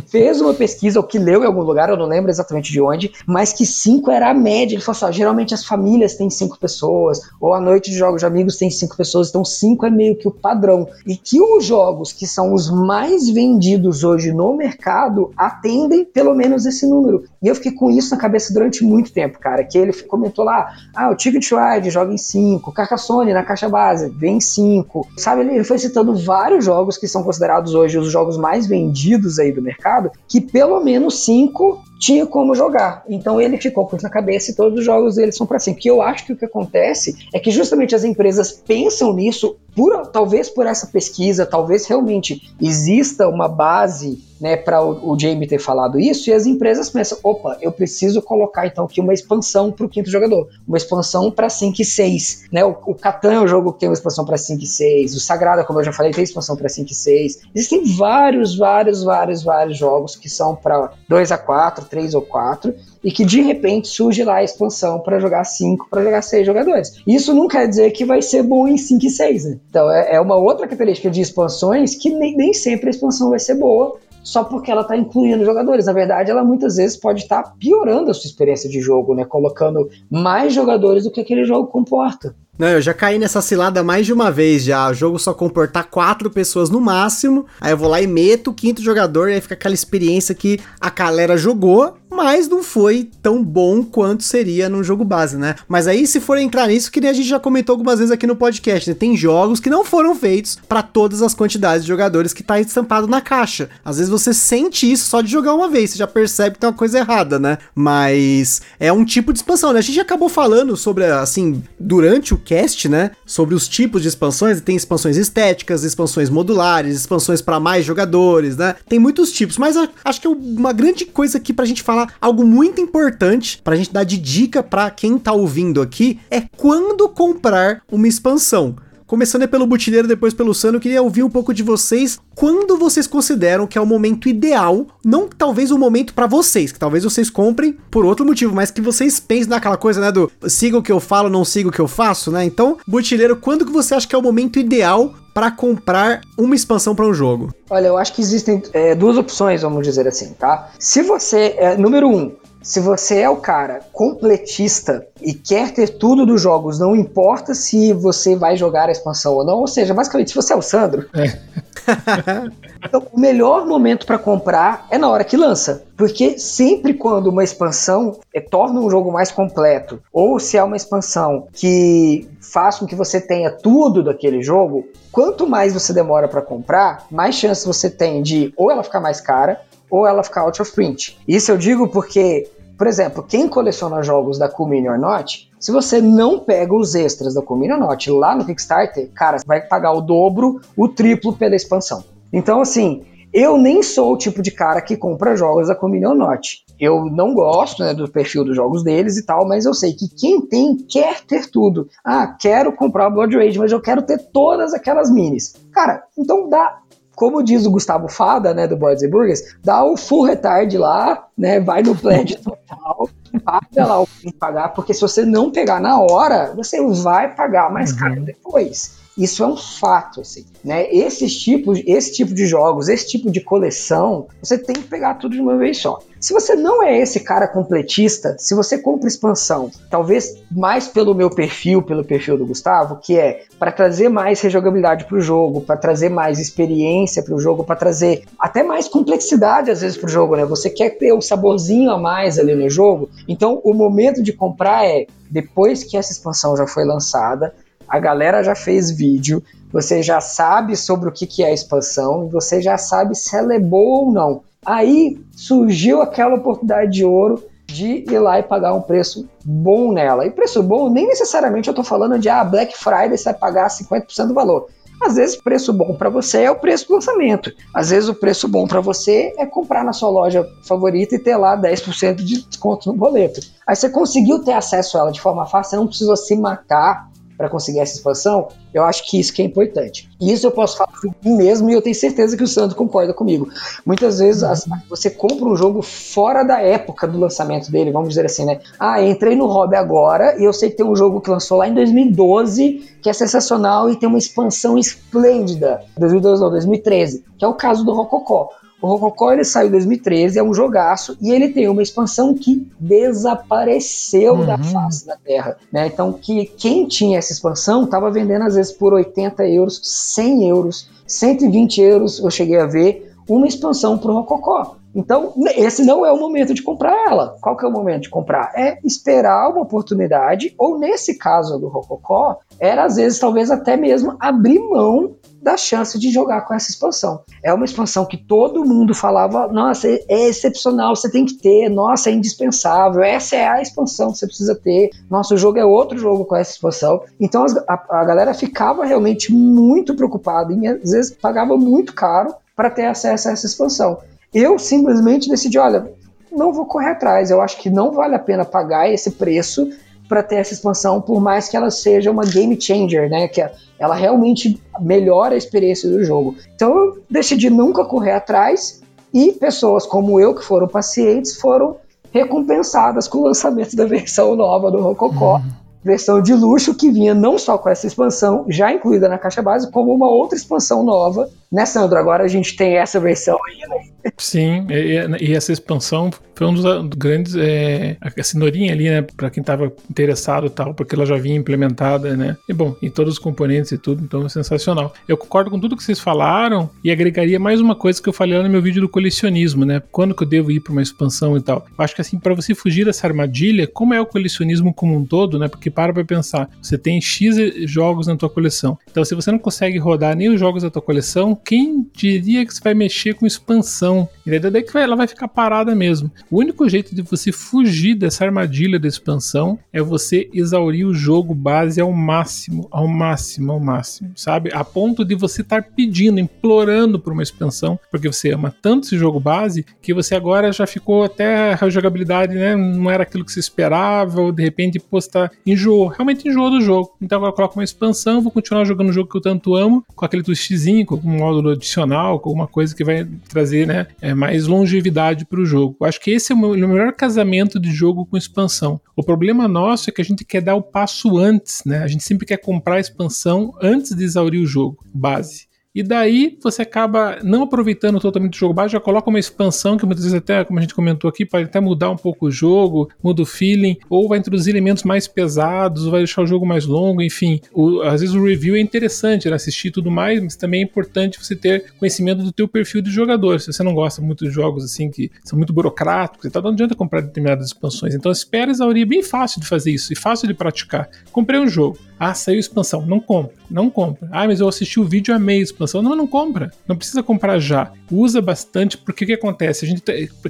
[0.08, 3.12] Fez uma pesquisa, ou que leu em algum lugar, eu não lembro exatamente de onde,
[3.26, 4.74] mas que 5 era a média.
[4.74, 8.20] Ele falou assim: ó, geralmente as famílias têm 5 pessoas, ou a noite de jogos
[8.20, 10.88] de amigos tem 5 pessoas, então 5 é meio que o padrão.
[11.06, 16.66] E que os jogos que são os mais vendidos hoje no mercado atendem pelo menos
[16.66, 17.24] esse número.
[17.42, 19.64] E eu fiquei com isso na cabeça durante muito tempo, cara.
[19.64, 24.08] Que ele comentou lá: ah, o Ticket Ride joga em 5, Carcassonne na caixa base,
[24.10, 25.06] vem 5.
[25.16, 29.52] Sabe, ele foi citando vários jogos que são considerados hoje os jogos mais vendidos aí
[29.52, 33.04] do mercado, que pelo menos 5 tinha como jogar.
[33.06, 35.78] Então ele ficou com isso na cabeça e todos os jogos dele são para 5.
[35.78, 40.06] Que eu acho que o que acontece é que justamente as empresas pensam nisso por,
[40.06, 45.58] talvez por essa pesquisa, talvez realmente exista uma base né, para o, o Jamie ter
[45.58, 49.86] falado isso, e as empresas pensam, opa, eu preciso colocar então aqui uma expansão para
[49.86, 53.48] o quinto jogador, uma expansão para 5 e 6, né, o, o Catan é um
[53.48, 56.12] jogo que tem uma expansão para 5 e 6, o Sagrada, como eu já falei,
[56.12, 60.92] tem expansão para 5 e 6, existem vários, vários, vários, vários jogos que são para
[61.08, 65.18] 2 a 4, 3 ou 4, e que de repente surge lá a expansão para
[65.18, 67.02] jogar 5, para jogar 6 jogadores.
[67.06, 69.58] Isso não quer dizer que vai ser bom em 5 e 6, né?
[69.68, 73.38] Então é, é, uma outra característica de expansões que nem, nem sempre a expansão vai
[73.38, 75.86] ser boa, só porque ela está incluindo jogadores.
[75.86, 79.24] Na verdade, ela muitas vezes pode estar tá piorando a sua experiência de jogo, né?
[79.24, 82.34] Colocando mais jogadores do que aquele jogo comporta.
[82.60, 84.90] Não, eu já caí nessa cilada mais de uma vez já.
[84.90, 87.46] O jogo só comportar quatro pessoas no máximo.
[87.58, 90.60] Aí eu vou lá e meto o quinto jogador e aí fica aquela experiência que
[90.78, 95.54] a galera jogou, mas não foi tão bom quanto seria num jogo base, né?
[95.66, 98.26] Mas aí, se for entrar nisso, que nem a gente já comentou algumas vezes aqui
[98.26, 98.94] no podcast, né?
[98.94, 103.06] Tem jogos que não foram feitos para todas as quantidades de jogadores que tá estampado
[103.06, 103.70] na caixa.
[103.82, 106.68] Às vezes você sente isso só de jogar uma vez, você já percebe que tem
[106.68, 107.56] uma coisa errada, né?
[107.74, 109.78] Mas é um tipo de expansão, né?
[109.78, 113.12] A gente acabou falando sobre, assim, durante o cast, né?
[113.24, 114.60] Sobre os tipos de expansões.
[114.60, 118.74] Tem expansões estéticas, expansões modulares, expansões para mais jogadores, né?
[118.86, 122.44] Tem muitos tipos, mas acho que é uma grande coisa aqui pra gente falar, algo
[122.44, 127.82] muito importante pra gente dar de dica para quem tá ouvindo aqui, é quando comprar
[127.90, 128.76] uma expansão.
[129.10, 132.20] Começando pelo Butileiro, depois pelo Sano, eu queria ouvir um pouco de vocês.
[132.32, 136.78] Quando vocês consideram que é o momento ideal, não talvez o momento para vocês, que
[136.78, 140.78] talvez vocês comprem por outro motivo, mas que vocês pensem naquela coisa, né, do siga
[140.78, 142.44] o que eu falo, não siga o que eu faço, né?
[142.44, 146.94] Então, Butileiro, quando que você acha que é o momento ideal para comprar uma expansão
[146.94, 147.52] para um jogo?
[147.68, 150.70] Olha, eu acho que existem é, duas opções, vamos dizer assim, tá?
[150.78, 152.32] Se você, é, número um,
[152.62, 157.92] se você é o cara completista e quer ter tudo dos jogos, não importa se
[157.92, 161.06] você vai jogar a expansão ou não, ou seja, basicamente, se você é o Sandro,
[161.14, 161.38] é.
[162.84, 165.84] então, o melhor momento para comprar é na hora que lança.
[165.96, 170.76] Porque sempre quando uma expansão é, torna um jogo mais completo, ou se é uma
[170.76, 176.42] expansão que faz com que você tenha tudo daquele jogo, quanto mais você demora para
[176.42, 179.60] comprar, mais chance você tem de ou ela ficar mais cara,
[179.90, 181.18] ou ela ficar out of print.
[181.26, 185.72] Isso eu digo porque, por exemplo, quem coleciona jogos da Cool Mini or Not, se
[185.72, 189.60] você não pega os extras da Cool Mini or Not lá no Kickstarter, cara, vai
[189.60, 192.04] pagar o dobro, o triplo pela expansão.
[192.32, 196.06] Então, assim, eu nem sou o tipo de cara que compra jogos da Cool Mini
[196.06, 196.64] or Not.
[196.80, 200.08] Eu não gosto né, do perfil dos jogos deles e tal, mas eu sei que
[200.08, 201.88] quem tem quer ter tudo.
[202.04, 205.54] Ah, quero comprar o Blood Rage, mas eu quero ter todas aquelas minis.
[205.72, 206.80] Cara, então dá
[207.20, 211.60] como diz o Gustavo Fada, né, do Boards Burgers, dá o full retard lá, né,
[211.60, 213.10] vai no pledge total,
[213.44, 217.70] paga lá o que pagar, porque se você não pegar na hora, você vai pagar
[217.70, 218.24] mais caro uhum.
[218.24, 218.99] depois.
[219.20, 220.90] Isso é um fato, assim, né?
[220.90, 225.34] Esses tipos, esse tipo de jogos, esse tipo de coleção, você tem que pegar tudo
[225.34, 225.98] de uma vez só.
[226.18, 231.28] Se você não é esse cara completista, se você compra expansão, talvez mais pelo meu
[231.28, 235.76] perfil, pelo perfil do Gustavo, que é para trazer mais rejogabilidade para o jogo, para
[235.76, 240.10] trazer mais experiência para o jogo, para trazer até mais complexidade às vezes para o
[240.10, 240.46] jogo, né?
[240.46, 244.86] Você quer ter um saborzinho a mais ali no jogo, então o momento de comprar
[244.86, 247.54] é depois que essa expansão já foi lançada,
[247.90, 252.62] a galera já fez vídeo, você já sabe sobre o que, é a expansão, você
[252.62, 254.42] já sabe se ela é boa ou não.
[254.64, 260.24] Aí surgiu aquela oportunidade de ouro de ir lá e pagar um preço bom nela.
[260.24, 263.68] E preço bom, nem necessariamente eu estou falando de ah, Black Friday você vai pagar
[263.68, 264.68] 50% do valor.
[265.00, 267.50] Às vezes, preço bom para você é o preço do lançamento.
[267.72, 271.36] Às vezes, o preço bom para você é comprar na sua loja favorita e ter
[271.36, 273.40] lá 10% de desconto no boleto.
[273.66, 277.09] Aí você conseguiu ter acesso a ela de forma fácil, você não precisou se matar
[277.40, 280.10] para conseguir essa expansão, eu acho que isso que é importante.
[280.20, 282.76] E isso eu posso falar por mim mesmo e eu tenho certeza que o Sandro
[282.76, 283.48] concorda comigo.
[283.86, 284.44] Muitas vezes
[284.90, 288.60] você compra um jogo fora da época do lançamento dele, vamos dizer assim, né?
[288.78, 291.66] Ah, entrei no hobby agora e eu sei que tem um jogo que lançou lá
[291.66, 295.80] em 2012 que é sensacional e tem uma expansão esplêndida.
[295.96, 298.50] 2012 não, 2013, que é o caso do Rococó.
[298.80, 302.66] O Rococó ele saiu em 2013, é um jogaço, e ele tem uma expansão que
[302.78, 304.46] desapareceu uhum.
[304.46, 305.56] da face da Terra.
[305.70, 305.86] Né?
[305.86, 310.88] Então, que quem tinha essa expansão estava vendendo às vezes por 80 euros, 100 euros,
[311.06, 314.76] 120 euros, eu cheguei a ver, uma expansão para o Rococó.
[314.94, 317.36] Então, esse não é o momento de comprar ela.
[317.40, 318.52] Qual que é o momento de comprar?
[318.56, 324.16] É esperar uma oportunidade, ou nesse caso do Rococó, era às vezes talvez até mesmo
[324.18, 327.22] abrir mão da chance de jogar com essa expansão.
[327.42, 332.10] É uma expansão que todo mundo falava, nossa, é excepcional, você tem que ter, nossa,
[332.10, 336.24] é indispensável, essa é a expansão que você precisa ter, nosso jogo é outro jogo
[336.24, 337.02] com essa expansão.
[337.18, 342.68] Então a, a galera ficava realmente muito preocupada e às vezes pagava muito caro para
[342.68, 343.98] ter acesso a essa expansão.
[344.32, 345.92] Eu simplesmente decidi, olha,
[346.30, 347.30] não vou correr atrás.
[347.30, 349.68] Eu acho que não vale a pena pagar esse preço
[350.08, 353.28] para ter essa expansão, por mais que ela seja uma game changer, né?
[353.28, 356.34] Que ela realmente melhora a experiência do jogo.
[356.54, 358.82] Então eu decidi nunca correr atrás
[359.14, 361.76] e pessoas como eu, que foram pacientes, foram
[362.12, 365.36] recompensadas com o lançamento da versão nova do Rococó.
[365.36, 369.42] Uhum versão de luxo que vinha não só com essa expansão já incluída na caixa
[369.42, 371.98] base, como uma outra expansão nova, né, Sandro?
[371.98, 374.12] Agora a gente tem essa versão aí, né?
[374.16, 376.64] Sim, e, e essa expansão foi um dos
[376.96, 377.34] grandes.
[377.36, 379.02] É, a cenourinha ali, né?
[379.02, 382.36] Pra quem tava interessado e tal, porque ela já vinha implementada, né?
[382.48, 384.94] E bom, em todos os componentes e tudo, então é sensacional.
[385.06, 388.38] Eu concordo com tudo que vocês falaram e agregaria mais uma coisa que eu falei
[388.38, 389.82] lá no meu vídeo do colecionismo, né?
[389.92, 391.66] Quando que eu devo ir para uma expansão e tal.
[391.78, 395.04] Eu acho que assim, para você fugir dessa armadilha, como é o colecionismo como um
[395.04, 395.48] todo, né?
[395.48, 397.36] Porque para pra pensar, você tem X
[397.66, 398.78] jogos na tua coleção.
[398.90, 402.54] Então, se você não consegue rodar nem os jogos da tua coleção, quem diria que
[402.54, 404.08] você vai mexer com expansão?
[404.26, 406.10] E daí que ela vai ficar parada mesmo.
[406.30, 411.34] O único jeito de você fugir dessa armadilha da expansão é você exaurir o jogo
[411.34, 414.50] base ao máximo, ao máximo, ao máximo, sabe?
[414.52, 418.98] A ponto de você estar pedindo, implorando por uma expansão, porque você ama tanto esse
[418.98, 422.54] jogo base que você agora já ficou até a jogabilidade, né?
[422.54, 426.60] Não era aquilo que se esperava, ou de repente, você tá enjoou, realmente enjoou do
[426.60, 426.92] jogo.
[427.00, 429.84] Então agora eu coloco uma expansão, vou continuar jogando o jogo que eu tanto amo,
[429.94, 433.86] com aquele twistzinho, com um módulo adicional, com alguma coisa que vai trazer, né?
[434.00, 435.76] É, mais longevidade para o jogo.
[435.84, 438.80] Acho que esse é o melhor casamento de jogo com expansão.
[438.96, 441.82] O problema nosso é que a gente quer dar o passo antes, né?
[441.82, 445.49] A gente sempre quer comprar a expansão antes de exaurir o jogo base.
[445.72, 449.86] E daí você acaba não aproveitando totalmente o jogo base, já coloca uma expansão que
[449.86, 452.90] muitas vezes até, como a gente comentou aqui, pode até mudar um pouco o jogo,
[453.02, 457.00] muda o feeling, ou vai introduzir elementos mais pesados, vai deixar o jogo mais longo,
[457.00, 457.40] enfim.
[457.52, 461.24] O, às vezes o review é interessante, né, assistir tudo mais, mas também é importante
[461.24, 463.40] você ter conhecimento do teu perfil de jogador.
[463.40, 466.50] Se você não gosta muito de jogos assim que são muito burocráticos e tal, não
[466.50, 467.94] adianta comprar determinadas expansões.
[467.94, 470.88] Então espera exaurir, é bem fácil de fazer isso e fácil de praticar.
[471.12, 472.86] Comprei um jogo, ah, saiu expansão.
[472.86, 473.34] Não compra.
[473.50, 474.08] Não compra.
[474.10, 475.82] Ah, mas eu assisti o vídeo amei a expansão.
[475.82, 476.50] Não, não compra.
[476.66, 477.70] Não precisa comprar já.
[477.92, 479.66] Usa bastante, porque o que acontece?
[479.66, 479.82] A gente,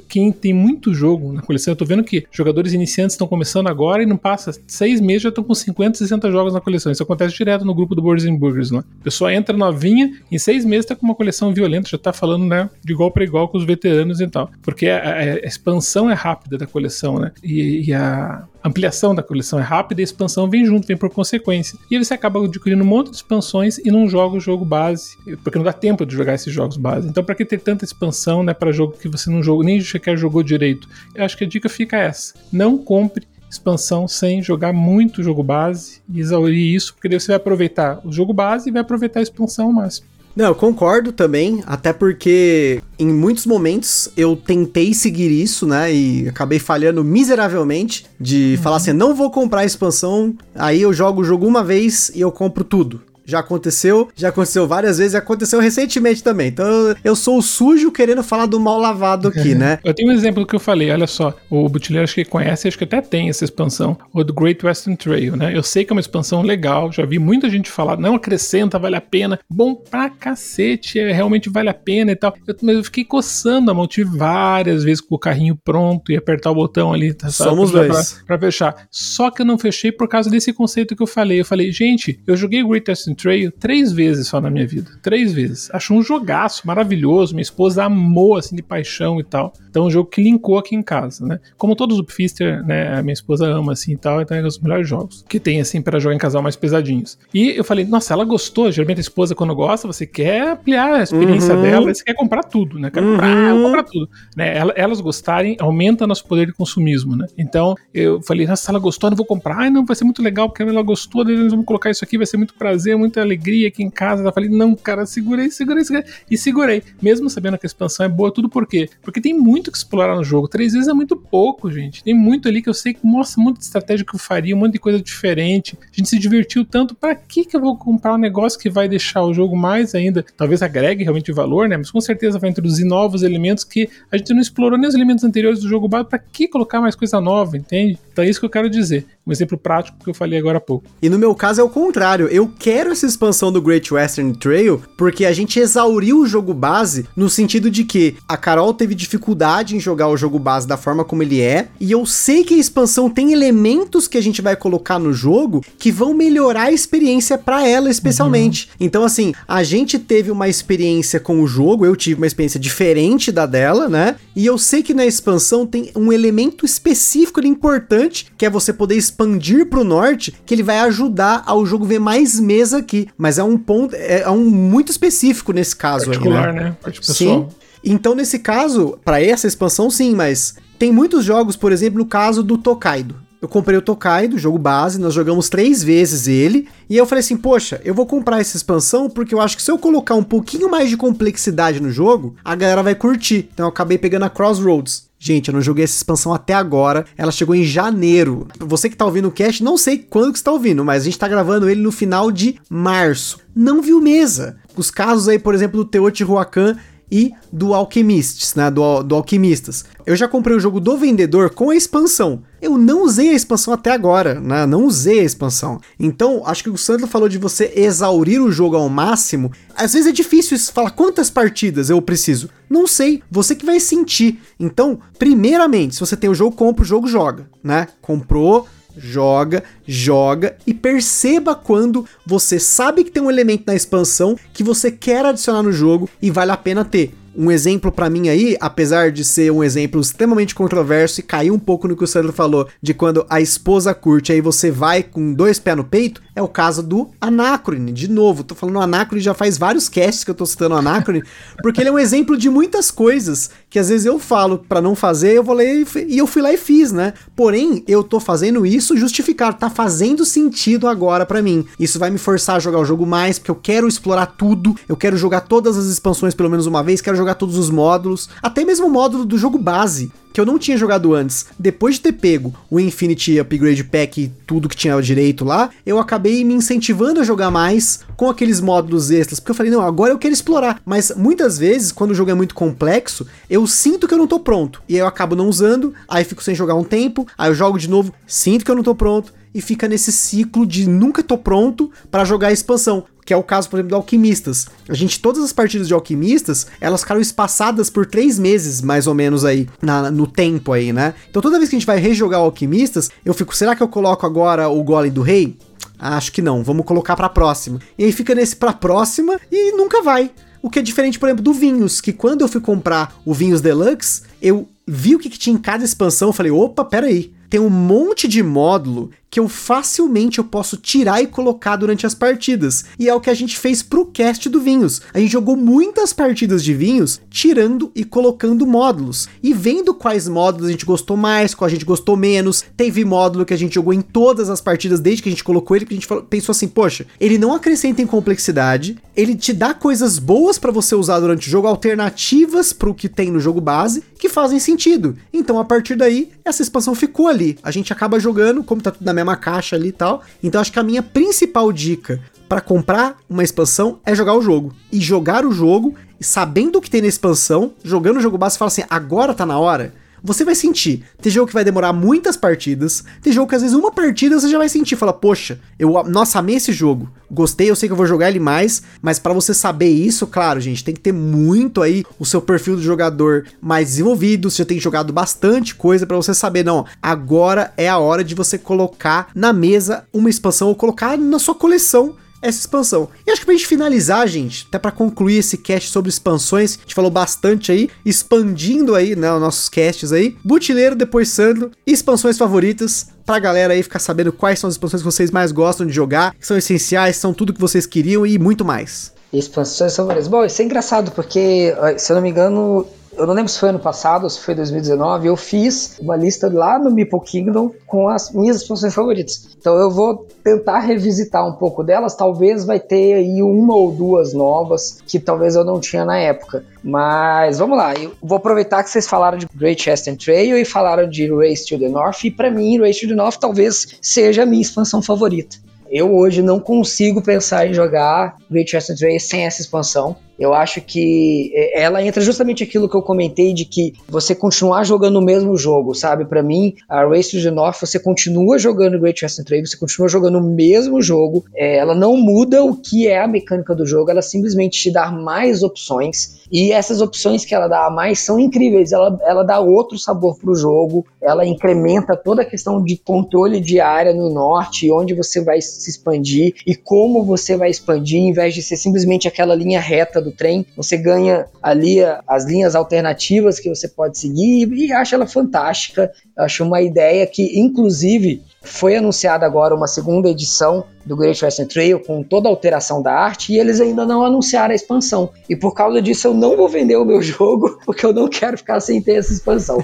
[0.09, 4.03] quem tem muito jogo na coleção, eu tô vendo que jogadores iniciantes estão começando agora
[4.03, 6.91] e não passa seis meses já estão com 50, 60 jogos na coleção.
[6.91, 8.83] Isso acontece direto no grupo do Boards and Burgers, né?
[9.01, 12.47] A pessoa entra novinha, em seis meses tá com uma coleção violenta, já tá falando,
[12.47, 14.51] né, de igual para igual com os veteranos e tal.
[14.61, 17.31] Porque a, a, a expansão é rápida da coleção, né?
[17.45, 21.11] E, e a ampliação da coleção é rápida e a expansão vem junto, vem por
[21.11, 21.79] consequência.
[21.91, 25.59] E você acaba adquirindo um monte de expansões e não joga o jogo base, porque
[25.59, 27.09] não dá tempo de jogar esses jogos base.
[27.09, 30.17] Então, para que ter tanta expansão, né, para jogo que você não jogou, nem sequer
[30.17, 30.89] jogou direito?
[31.15, 36.01] Eu acho que a dica fica essa: não compre expansão sem jogar muito jogo base
[36.09, 39.23] e exaurir isso, porque daí você vai aproveitar o jogo base e vai aproveitar a
[39.23, 40.07] expansão ao máximo.
[40.35, 45.93] Não, eu concordo também, até porque em muitos momentos eu tentei seguir isso, né?
[45.93, 48.63] E acabei falhando miseravelmente de uhum.
[48.63, 52.21] falar assim: não vou comprar a expansão, aí eu jogo o jogo uma vez e
[52.21, 56.49] eu compro tudo já aconteceu, já aconteceu várias vezes, aconteceu recentemente também.
[56.49, 59.79] Então eu sou o sujo querendo falar do mal lavado aqui, né?
[59.85, 62.79] eu tenho um exemplo que eu falei, olha só, o Butileiro acho que conhece, acho
[62.79, 65.57] que até tem essa expansão, o do Great Western Trail, né?
[65.57, 68.97] Eu sei que é uma expansão legal, já vi muita gente falar, não acrescenta, vale
[68.97, 72.35] a pena, bom pra cacete, é, realmente vale a pena e tal.
[72.47, 76.17] Eu, mas eu fiquei coçando a mão, tive várias vezes com o carrinho pronto e
[76.17, 78.13] apertar o botão ali, tá, Somos pra, dois.
[78.27, 78.87] Pra, pra, fechar.
[78.91, 81.41] Só que eu não fechei por causa desse conceito que eu falei.
[81.41, 84.91] Eu falei, gente, eu joguei Great Western Trail três vezes só na minha vida.
[85.03, 85.71] Três vezes.
[85.73, 87.35] Acho um jogaço maravilhoso.
[87.35, 89.53] Minha esposa amou, assim, de paixão e tal.
[89.69, 91.41] Então, é um jogo que linkou aqui em casa, né?
[91.57, 92.99] Como todos o Pfister, né?
[92.99, 94.21] A minha esposa ama, assim e tal.
[94.21, 97.19] Então, é um dos melhores jogos que tem, assim, para jogar em casal mais pesadinhos.
[97.33, 98.71] E eu falei, nossa, ela gostou.
[98.71, 101.63] Geralmente a esposa, quando gosta, você quer ampliar a experiência uhum.
[101.63, 101.95] dela.
[101.95, 102.91] Você quer comprar tudo, né?
[102.91, 103.13] Quer uhum.
[103.13, 104.09] comprar, comprar tudo.
[104.37, 104.55] Né?
[104.77, 107.27] Elas gostarem, aumenta nosso poder de consumismo, né?
[107.39, 109.59] Então, eu falei, nossa, ela gostou, não vou comprar.
[109.59, 111.25] Ai, não, vai ser muito legal, porque ela gostou.
[111.25, 114.23] Daí nós vamos colocar isso aqui, vai ser muito prazer, muita alegria aqui em casa.
[114.23, 116.09] Eu falei, não, cara, segurei, segurei, segurei.
[116.31, 116.83] E segurei.
[117.03, 118.89] Mesmo sabendo que a expansão é boa, tudo por quê?
[119.03, 120.49] Porque tem muito que explorar no jogo.
[120.49, 122.05] Três vezes é muito pouco, gente.
[122.05, 124.59] Tem muito ali que eu sei que mostra muito de estratégia que eu faria, um
[124.61, 125.77] monte de coisa diferente.
[125.83, 126.95] A gente se divertiu tanto.
[126.95, 130.25] Para que que eu vou comprar um negócio que vai deixar o jogo mais ainda?
[130.37, 131.77] Talvez agregue realmente valor, né?
[131.77, 135.25] Mas com certeza vai introduzir novos elementos que a gente não explorou nem os elementos
[135.25, 136.09] anteriores do jogo base.
[136.09, 137.99] Para que colocar mais coisa nova, entende?
[138.13, 139.07] Então é isso que eu quero dizer.
[139.27, 140.87] Um exemplo prático que eu falei agora há pouco.
[141.01, 142.27] E no meu caso é o contrário.
[142.29, 147.07] Eu quero essa expansão do Great Western Trail porque a gente exauriu o jogo base
[147.17, 151.05] no sentido de que a Carol teve dificuldade em jogar o jogo base da forma
[151.05, 154.57] como ele é, e eu sei que a expansão tem elementos que a gente vai
[154.57, 158.69] colocar no jogo que vão melhorar a experiência para ela especialmente.
[158.69, 158.87] Uhum.
[158.87, 163.31] Então assim, a gente teve uma experiência com o jogo, eu tive uma experiência diferente
[163.31, 164.17] da dela, né?
[164.35, 168.73] E eu sei que na expansão tem um elemento específico e importante, que é você
[168.73, 173.09] poder expandir pro norte, que ele vai ajudar ao jogo ver mais mesa aqui.
[173.17, 176.65] Mas é um ponto, é, é um muito específico nesse caso Particular, aí, né?
[176.65, 176.77] né?
[176.81, 177.49] Parte pessoal.
[177.51, 177.57] Sim.
[177.85, 182.43] Então, nesse caso, para essa expansão, sim, mas tem muitos jogos, por exemplo, no caso
[182.43, 183.17] do Tokaido.
[183.41, 187.39] Eu comprei o Tokaido, jogo base, nós jogamos três vezes ele, e eu falei assim,
[187.39, 190.71] poxa, eu vou comprar essa expansão porque eu acho que se eu colocar um pouquinho
[190.71, 193.49] mais de complexidade no jogo, a galera vai curtir.
[193.53, 195.10] Então eu acabei pegando a Crossroads.
[195.23, 197.05] Gente, eu não joguei essa expansão até agora.
[197.15, 198.49] Ela chegou em janeiro.
[198.59, 201.05] Você que tá ouvindo o cast, não sei quando que você tá ouvindo, mas a
[201.05, 203.39] gente tá gravando ele no final de março.
[203.55, 204.57] Não viu mesa.
[204.75, 206.75] Os casos aí, por exemplo, do Teotihuacan
[207.11, 208.71] e do Alchemists, né?
[208.71, 209.85] Do, do Alquimistas.
[210.07, 212.43] Eu já comprei o jogo do vendedor com a expansão.
[212.61, 214.67] Eu não usei a expansão até agora, né?
[214.67, 215.81] Não usei a expansão.
[215.99, 219.51] Então, acho que o Sandro falou de você exaurir o jogo ao máximo.
[219.75, 222.51] Às vezes é difícil isso, falar quantas partidas eu preciso.
[222.69, 224.41] Não sei, você que vai sentir.
[224.59, 227.89] Então, primeiramente, se você tem o jogo, compra o jogo, joga, né?
[228.01, 228.67] Comprou,
[228.97, 234.93] joga, joga e perceba quando você sabe que tem um elemento na expansão que você
[234.93, 237.13] quer adicionar no jogo e vale a pena ter.
[237.37, 241.59] Um exemplo para mim aí, apesar de ser um exemplo extremamente controverso e cair um
[241.61, 245.33] pouco no que o Sandro falou, de quando a esposa curte, aí você vai com
[245.33, 247.93] dois pés no peito, é o caso do Anacrone.
[247.93, 251.23] De novo, tô falando Anacrone já faz vários casts que eu tô citando Anacrone,
[251.63, 254.97] porque ele é um exemplo de muitas coisas que às vezes eu falo para não
[254.97, 257.15] fazer, eu vou ler e eu fui lá e fiz, né?
[257.37, 261.65] Porém, eu tô fazendo isso justificar, tá fazendo sentido agora para mim.
[261.79, 264.95] Isso vai me forçar a jogar o jogo mais, porque eu quero explorar tudo, eu
[264.95, 268.63] quero jogar todas as expansões pelo menos uma vez, quero jogar todos os módulos, até
[268.63, 272.13] mesmo o módulo do jogo base que eu não tinha jogado antes, depois de ter
[272.13, 277.21] pego o Infinity Upgrade Pack e tudo que tinha direito lá, eu acabei me incentivando
[277.21, 280.81] a jogar mais com aqueles módulos extras, porque eu falei, não, agora eu quero explorar.
[280.85, 284.39] Mas muitas vezes, quando o jogo é muito complexo, eu sinto que eu não tô
[284.41, 287.79] pronto, e eu acabo não usando, aí fico sem jogar um tempo, aí eu jogo
[287.79, 291.37] de novo, sinto que eu não tô pronto, e fica nesse ciclo de nunca tô
[291.37, 294.67] pronto para jogar a expansão que é o caso, por exemplo, do Alquimistas.
[294.89, 299.15] A gente, todas as partidas de Alquimistas, elas ficaram espaçadas por três meses, mais ou
[299.15, 301.15] menos, aí, na, no tempo aí, né?
[301.29, 304.27] Então toda vez que a gente vai rejogar Alquimistas, eu fico, será que eu coloco
[304.27, 305.57] agora o Golem do Rei?
[305.97, 307.79] Acho que não, vamos colocar pra próxima.
[307.97, 310.33] E aí fica nesse pra próxima e nunca vai.
[310.61, 313.61] O que é diferente, por exemplo, do Vinhos, que quando eu fui comprar o Vinhos
[313.61, 317.71] Deluxe, eu vi o que, que tinha em cada expansão, falei, opa, peraí, tem um
[317.71, 322.85] monte de módulo que eu facilmente eu posso tirar e colocar durante as partidas.
[322.99, 325.01] E é o que a gente fez pro cast do Vinhos.
[325.15, 330.69] A gente jogou muitas partidas de Vinhos tirando e colocando módulos e vendo quais módulos
[330.69, 332.65] a gente gostou mais, qual a gente gostou menos.
[332.77, 335.77] Teve módulo que a gente jogou em todas as partidas desde que a gente colocou
[335.77, 339.53] ele, que a gente falou, pensou assim, poxa, ele não acrescenta em complexidade, ele te
[339.53, 343.61] dá coisas boas para você usar durante o jogo, alternativas pro que tem no jogo
[343.61, 345.17] base, que fazem sentido.
[345.33, 347.59] Então a partir daí, essa expansão ficou ali.
[347.63, 350.23] A gente acaba jogando, como tá tudo na mesma caixa ali e tal.
[350.43, 354.75] Então acho que a minha principal dica para comprar uma expansão é jogar o jogo.
[354.91, 358.69] E jogar o jogo, sabendo o que tem na expansão, jogando o jogo base, fala
[358.69, 361.05] assim: agora tá na hora você vai sentir.
[361.21, 364.49] Tem jogo que vai demorar muitas partidas, tem jogo que às vezes uma partida você
[364.49, 367.97] já vai sentir, fala, poxa, eu, nossa, amei esse jogo, gostei, eu sei que eu
[367.97, 371.83] vou jogar ele mais, mas para você saber isso, claro, gente, tem que ter muito
[371.83, 376.17] aí o seu perfil do jogador mais desenvolvido, você já tem jogado bastante coisa para
[376.17, 380.75] você saber, não, agora é a hora de você colocar na mesa uma expansão ou
[380.75, 383.09] colocar na sua coleção essa expansão.
[383.27, 386.83] E acho que pra gente finalizar, gente, até para concluir esse cast sobre expansões, a
[386.83, 390.37] gente falou bastante aí, expandindo aí, né, os nossos casts aí.
[390.45, 395.07] Butileiro, depois Sandro, expansões favoritas, pra galera aí ficar sabendo quais são as expansões que
[395.11, 398.65] vocês mais gostam de jogar, que são essenciais, são tudo que vocês queriam e muito
[398.65, 399.13] mais.
[399.33, 400.27] Expansões favoritas.
[400.27, 402.87] Bom, isso é engraçado, porque, se eu não me engano,
[403.21, 406.51] eu não lembro se foi ano passado ou se foi 2019, eu fiz uma lista
[406.51, 409.51] lá no Meeple Kingdom com as minhas expansões favoritas.
[409.59, 414.33] Então eu vou tentar revisitar um pouco delas, talvez vai ter aí uma ou duas
[414.33, 416.65] novas que talvez eu não tinha na época.
[416.83, 421.07] Mas vamos lá, eu vou aproveitar que vocês falaram de Great Western Trail e falaram
[421.07, 424.47] de Race to the North, e para mim Race to the North talvez seja a
[424.47, 425.59] minha expansão favorita.
[425.91, 430.17] Eu hoje não consigo pensar em jogar Great Western Trail sem essa expansão.
[430.41, 434.85] Eu acho que é, ela entra justamente aquilo que eu comentei de que você continuar
[434.85, 436.25] jogando o mesmo jogo, sabe?
[436.25, 440.09] Para mim, a Race to the North, você continua jogando Great Western Trail, você continua
[440.09, 444.11] jogando o mesmo jogo, é, ela não muda o que é a mecânica do jogo,
[444.11, 446.41] ela simplesmente te dá mais opções.
[446.51, 448.93] E essas opções que ela dá a mais são incríveis.
[448.93, 453.61] Ela, ela dá outro sabor para o jogo, ela incrementa toda a questão de controle
[453.61, 458.33] de área no norte, onde você vai se expandir e como você vai expandir, em
[458.33, 463.59] vez de ser simplesmente aquela linha reta do trem, você ganha ali as linhas alternativas
[463.59, 466.11] que você pode seguir e acho ela fantástica.
[466.37, 471.99] Acho uma ideia que, inclusive, foi anunciada agora uma segunda edição do Great Western Trail
[472.01, 475.31] com toda a alteração da arte e eles ainda não anunciaram a expansão.
[475.49, 478.59] E por causa disso eu não vou vender o meu jogo porque eu não quero
[478.59, 479.83] ficar sem ter essa expansão.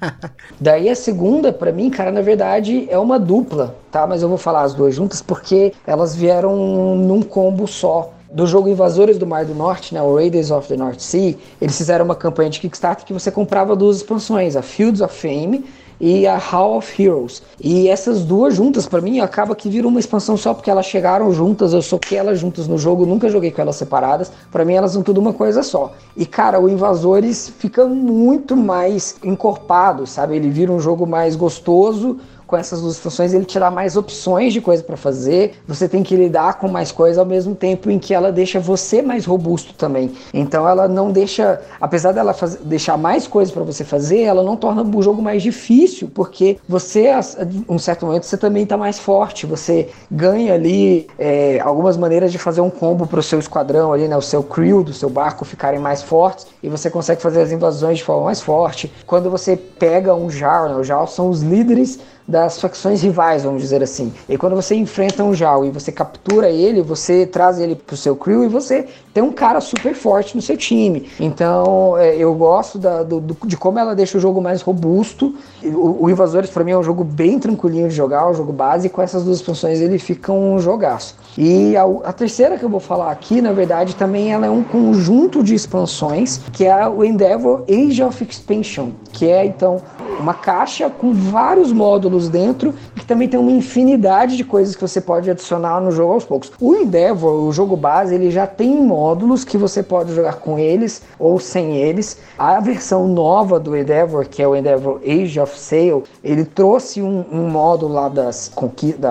[0.58, 4.06] Daí a segunda, para mim, cara, na verdade é uma dupla, tá?
[4.06, 8.68] Mas eu vou falar as duas juntas porque elas vieram num combo só do jogo
[8.68, 12.16] Invasores do Mar do Norte, né, o Raiders of the North Sea, eles fizeram uma
[12.16, 15.64] campanha de Kickstarter que você comprava duas expansões, a Fields of Fame
[16.00, 17.42] e a Hall of Heroes.
[17.60, 21.32] E essas duas juntas, para mim, acaba que viram uma expansão só porque elas chegaram
[21.32, 24.32] juntas, eu soquei elas juntas no jogo, nunca joguei com elas separadas.
[24.50, 25.92] Para mim, elas são tudo uma coisa só.
[26.16, 30.34] E, cara, o Invasores fica muito mais encorpado, sabe?
[30.34, 34.52] Ele vira um jogo mais gostoso, com essas duas funções, ele te dá mais opções
[34.52, 35.54] de coisa para fazer.
[35.66, 39.02] Você tem que lidar com mais coisas ao mesmo tempo em que ela deixa você
[39.02, 40.12] mais robusto também.
[40.32, 44.56] Então ela não deixa, apesar dela faz, deixar mais coisas para você fazer, ela não
[44.56, 47.20] torna o jogo mais difícil, porque você, a
[47.68, 49.46] um certo momento, você também está mais forte.
[49.46, 54.08] Você ganha ali é, algumas maneiras de fazer um combo para o seu esquadrão ali,
[54.08, 57.52] né, o seu crew do seu barco ficarem mais fortes e você consegue fazer as
[57.52, 58.92] invasões de forma mais forte.
[59.06, 63.62] Quando você pega um Jarl, né, os Jarl são os líderes das facções rivais, vamos
[63.62, 64.12] dizer assim.
[64.28, 68.16] E quando você enfrenta um Jal e você captura ele, você traz ele pro seu
[68.16, 71.08] crew e você tem um cara super forte no seu time.
[71.20, 75.34] Então é, eu gosto da, do, de como ela deixa o jogo mais robusto.
[75.62, 78.86] O, o Invasores para mim é um jogo bem tranquilinho de jogar, um jogo base,
[78.86, 81.16] e com essas duas expansões ele fica um jogaço.
[81.36, 84.62] E a, a, terceira que eu vou falar aqui, na verdade, também ela é um
[84.62, 89.82] conjunto de expansões, que é o Endeavor Age of Expansion, que é então
[90.18, 95.00] uma caixa com vários módulos dentro que também tem uma infinidade de coisas que você
[95.00, 96.52] pode adicionar no jogo aos poucos.
[96.60, 101.02] O Endeavor, o jogo base, ele já tem módulos que você pode jogar com eles
[101.18, 102.18] ou sem eles.
[102.38, 107.24] A versão nova do Endeavor, que é o Endeavor Age of Sail, ele trouxe um,
[107.30, 109.04] um módulo lá das conquistas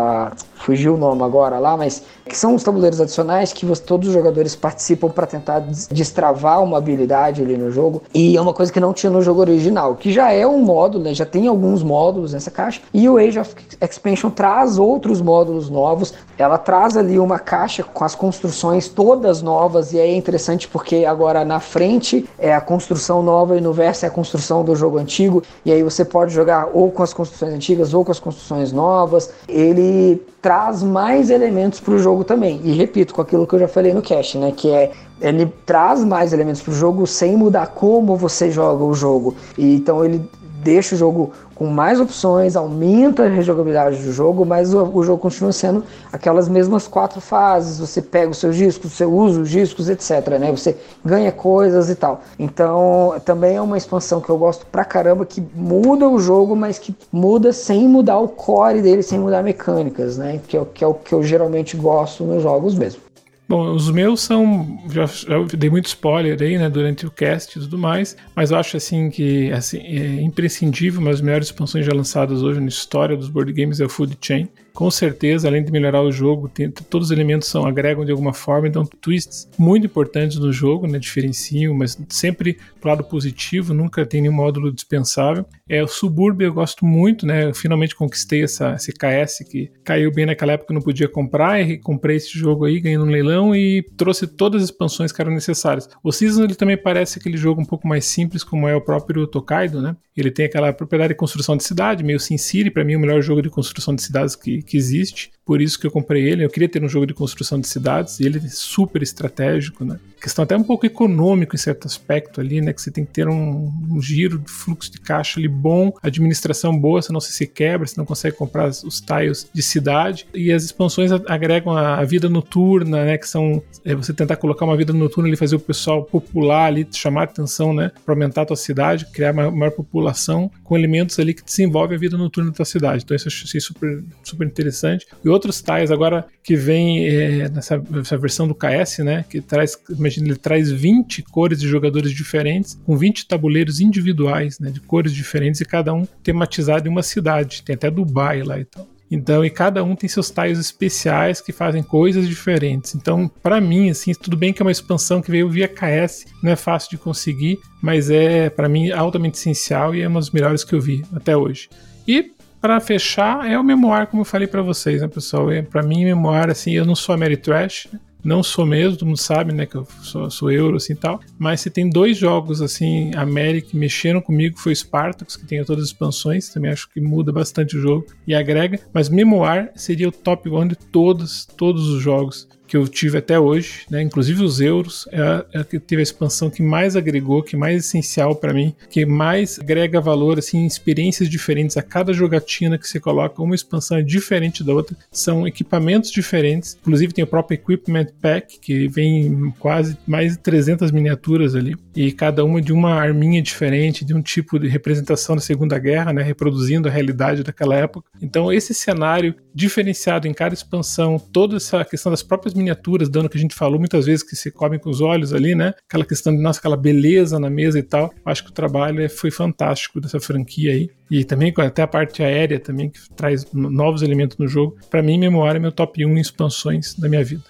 [0.63, 4.13] fugiu o nome agora lá, mas que são os tabuleiros adicionais que você, todos os
[4.13, 5.59] jogadores participam para tentar
[5.91, 8.01] destravar uma habilidade ali no jogo.
[8.13, 11.03] E é uma coisa que não tinha no jogo original, que já é um módulo,
[11.03, 11.13] né?
[11.13, 12.81] já tem alguns módulos nessa caixa.
[12.93, 16.13] E o Age of Expansion traz outros módulos novos.
[16.37, 21.43] Ela traz ali uma caixa com as construções todas novas e é interessante porque agora
[21.43, 25.43] na frente é a construção nova e no verso é a construção do jogo antigo.
[25.65, 29.29] E aí você pode jogar ou com as construções antigas ou com as construções novas.
[29.47, 32.59] Ele traz mais elementos para o jogo também.
[32.65, 34.51] E repito, com aquilo que eu já falei no cast, né?
[34.51, 34.91] Que é
[35.21, 39.33] ele traz mais elementos para o jogo sem mudar como você joga o jogo.
[39.57, 40.21] E, então ele
[40.61, 41.31] deixa o jogo
[41.63, 45.81] com mais opções, aumenta a rejogabilidade do jogo, mas o, o, jogo continua sendo
[46.11, 47.79] aquelas mesmas quatro fases.
[47.79, 50.27] Você pega os seus discos, você usa os discos, etc.
[50.37, 50.51] Né?
[50.51, 50.75] Você
[51.05, 52.19] ganha coisas e tal.
[52.37, 56.77] Então também é uma expansão que eu gosto pra caramba, que muda o jogo, mas
[56.77, 60.41] que muda sem mudar o core dele, sem mudar mecânicas, né?
[60.45, 62.99] Que é, que é o que eu geralmente gosto nos jogos mesmo.
[63.47, 64.81] Bom, os meus são.
[64.89, 68.57] Já, já, dei muito spoiler aí, né, durante o cast e tudo mais, mas eu
[68.57, 73.17] acho assim que assim, é imprescindível, mas as melhores expansões já lançadas hoje na história
[73.17, 76.69] dos board games é o Food Chain com certeza, além de melhorar o jogo, tem,
[76.71, 80.97] todos os elementos são agregam de alguma forma, então twists muito importantes no jogo, né,
[80.97, 85.45] diferenciam, mas sempre pro lado positivo, nunca tem nenhum módulo dispensável.
[85.69, 87.45] É o Subúrbio eu gosto muito, né?
[87.45, 91.77] Eu finalmente conquistei essa esse KS que caiu bem naquela época, não podia comprar, e
[91.77, 95.87] comprei esse jogo aí, ganhei no leilão e trouxe todas as expansões que eram necessárias.
[96.03, 99.27] O Season ele também parece aquele jogo um pouco mais simples, como é o próprio
[99.27, 99.95] Tokaido, né?
[100.15, 102.37] Ele tem aquela propriedade de construção de cidade, meio Sin
[102.71, 105.31] para mim o melhor jogo de construção de cidades que que existe.
[105.45, 106.43] Por isso que eu comprei ele.
[106.43, 109.99] Eu queria ter um jogo de construção de cidades e ele é super estratégico, né?
[110.21, 112.71] Questão até um pouco econômico em certo aspecto ali, né?
[112.71, 116.77] Que você tem que ter um, um giro de fluxo de caixa ali bom, administração
[116.77, 120.25] boa, senão você se quebra, você não consegue comprar os tiles de cidade.
[120.33, 123.17] E as expansões agregam a, vida noturna, né?
[123.17, 126.87] Que são é você tentar colocar uma vida noturna ali, fazer o pessoal popular ali,
[126.89, 127.91] chamar atenção, né?
[128.05, 131.99] Para aumentar a tua cidade, criar uma maior população com elementos ali que desenvolvem a
[131.99, 133.03] vida noturna da tua cidade.
[133.03, 135.05] Então isso eu achei super, super interessante.
[135.23, 139.25] E outros tiles agora que vem é, nessa, nessa, versão do KS, né?
[139.29, 144.69] Que traz, imagina, ele traz 20 cores de jogadores diferentes, com 20 tabuleiros individuais, né?
[144.69, 147.63] De cores diferentes e cada um tematizado em uma cidade.
[147.63, 148.87] Tem até Dubai lá e tal.
[149.13, 152.95] Então, e cada um tem seus tiles especiais que fazem coisas diferentes.
[152.95, 156.51] Então, para mim, assim, tudo bem que é uma expansão que veio via KS, não
[156.51, 160.63] é fácil de conseguir, mas é, para mim, altamente essencial e é uma das melhores
[160.63, 161.69] que eu vi até hoje.
[162.07, 162.31] E
[162.63, 165.51] para fechar, é o memoir, como eu falei para vocês, né, pessoal?
[165.51, 167.99] É, para mim, memoir, assim, eu não sou Ameritrash, né?
[168.23, 171.19] Não sou mesmo, todo mundo sabe, né, que eu sou, sou euro, assim, tal.
[171.37, 175.83] Mas se tem dois jogos, assim, América que mexeram comigo, foi Spartacus, que tem todas
[175.83, 178.79] as expansões, também acho que muda bastante o jogo e agrega.
[178.93, 183.39] Mas Memoir seria o top one de todos, todos os jogos que eu tive até
[183.39, 184.01] hoje, né?
[184.01, 187.55] Inclusive os euros, é a, é a que teve a expansão que mais agregou, que
[187.55, 192.87] mais essencial para mim, que mais agrega valor, assim, experiências diferentes a cada jogatina que
[192.87, 197.53] você coloca, uma expansão é diferente da outra, são equipamentos diferentes, inclusive tem o próprio
[197.53, 202.95] Equipment Pack, que vem quase mais de 300 miniaturas ali, e cada uma de uma
[202.95, 206.23] arminha diferente, de um tipo de representação da Segunda Guerra, né?
[206.23, 208.09] Reproduzindo a realidade daquela época.
[208.19, 213.37] Então esse cenário diferenciado em cada expansão, toda essa questão das próprias miniaturas, dando que
[213.37, 215.73] a gente falou muitas vezes que se comem com os olhos ali, né?
[215.87, 218.13] Aquela questão de, nossa, aquela beleza na mesa e tal.
[218.25, 220.89] Acho que o trabalho é, foi fantástico dessa franquia aí.
[221.11, 224.77] E também até a parte aérea também, que traz novos elementos no jogo.
[224.89, 227.43] Para mim, Memória é meu top 1 em expansões da minha vida.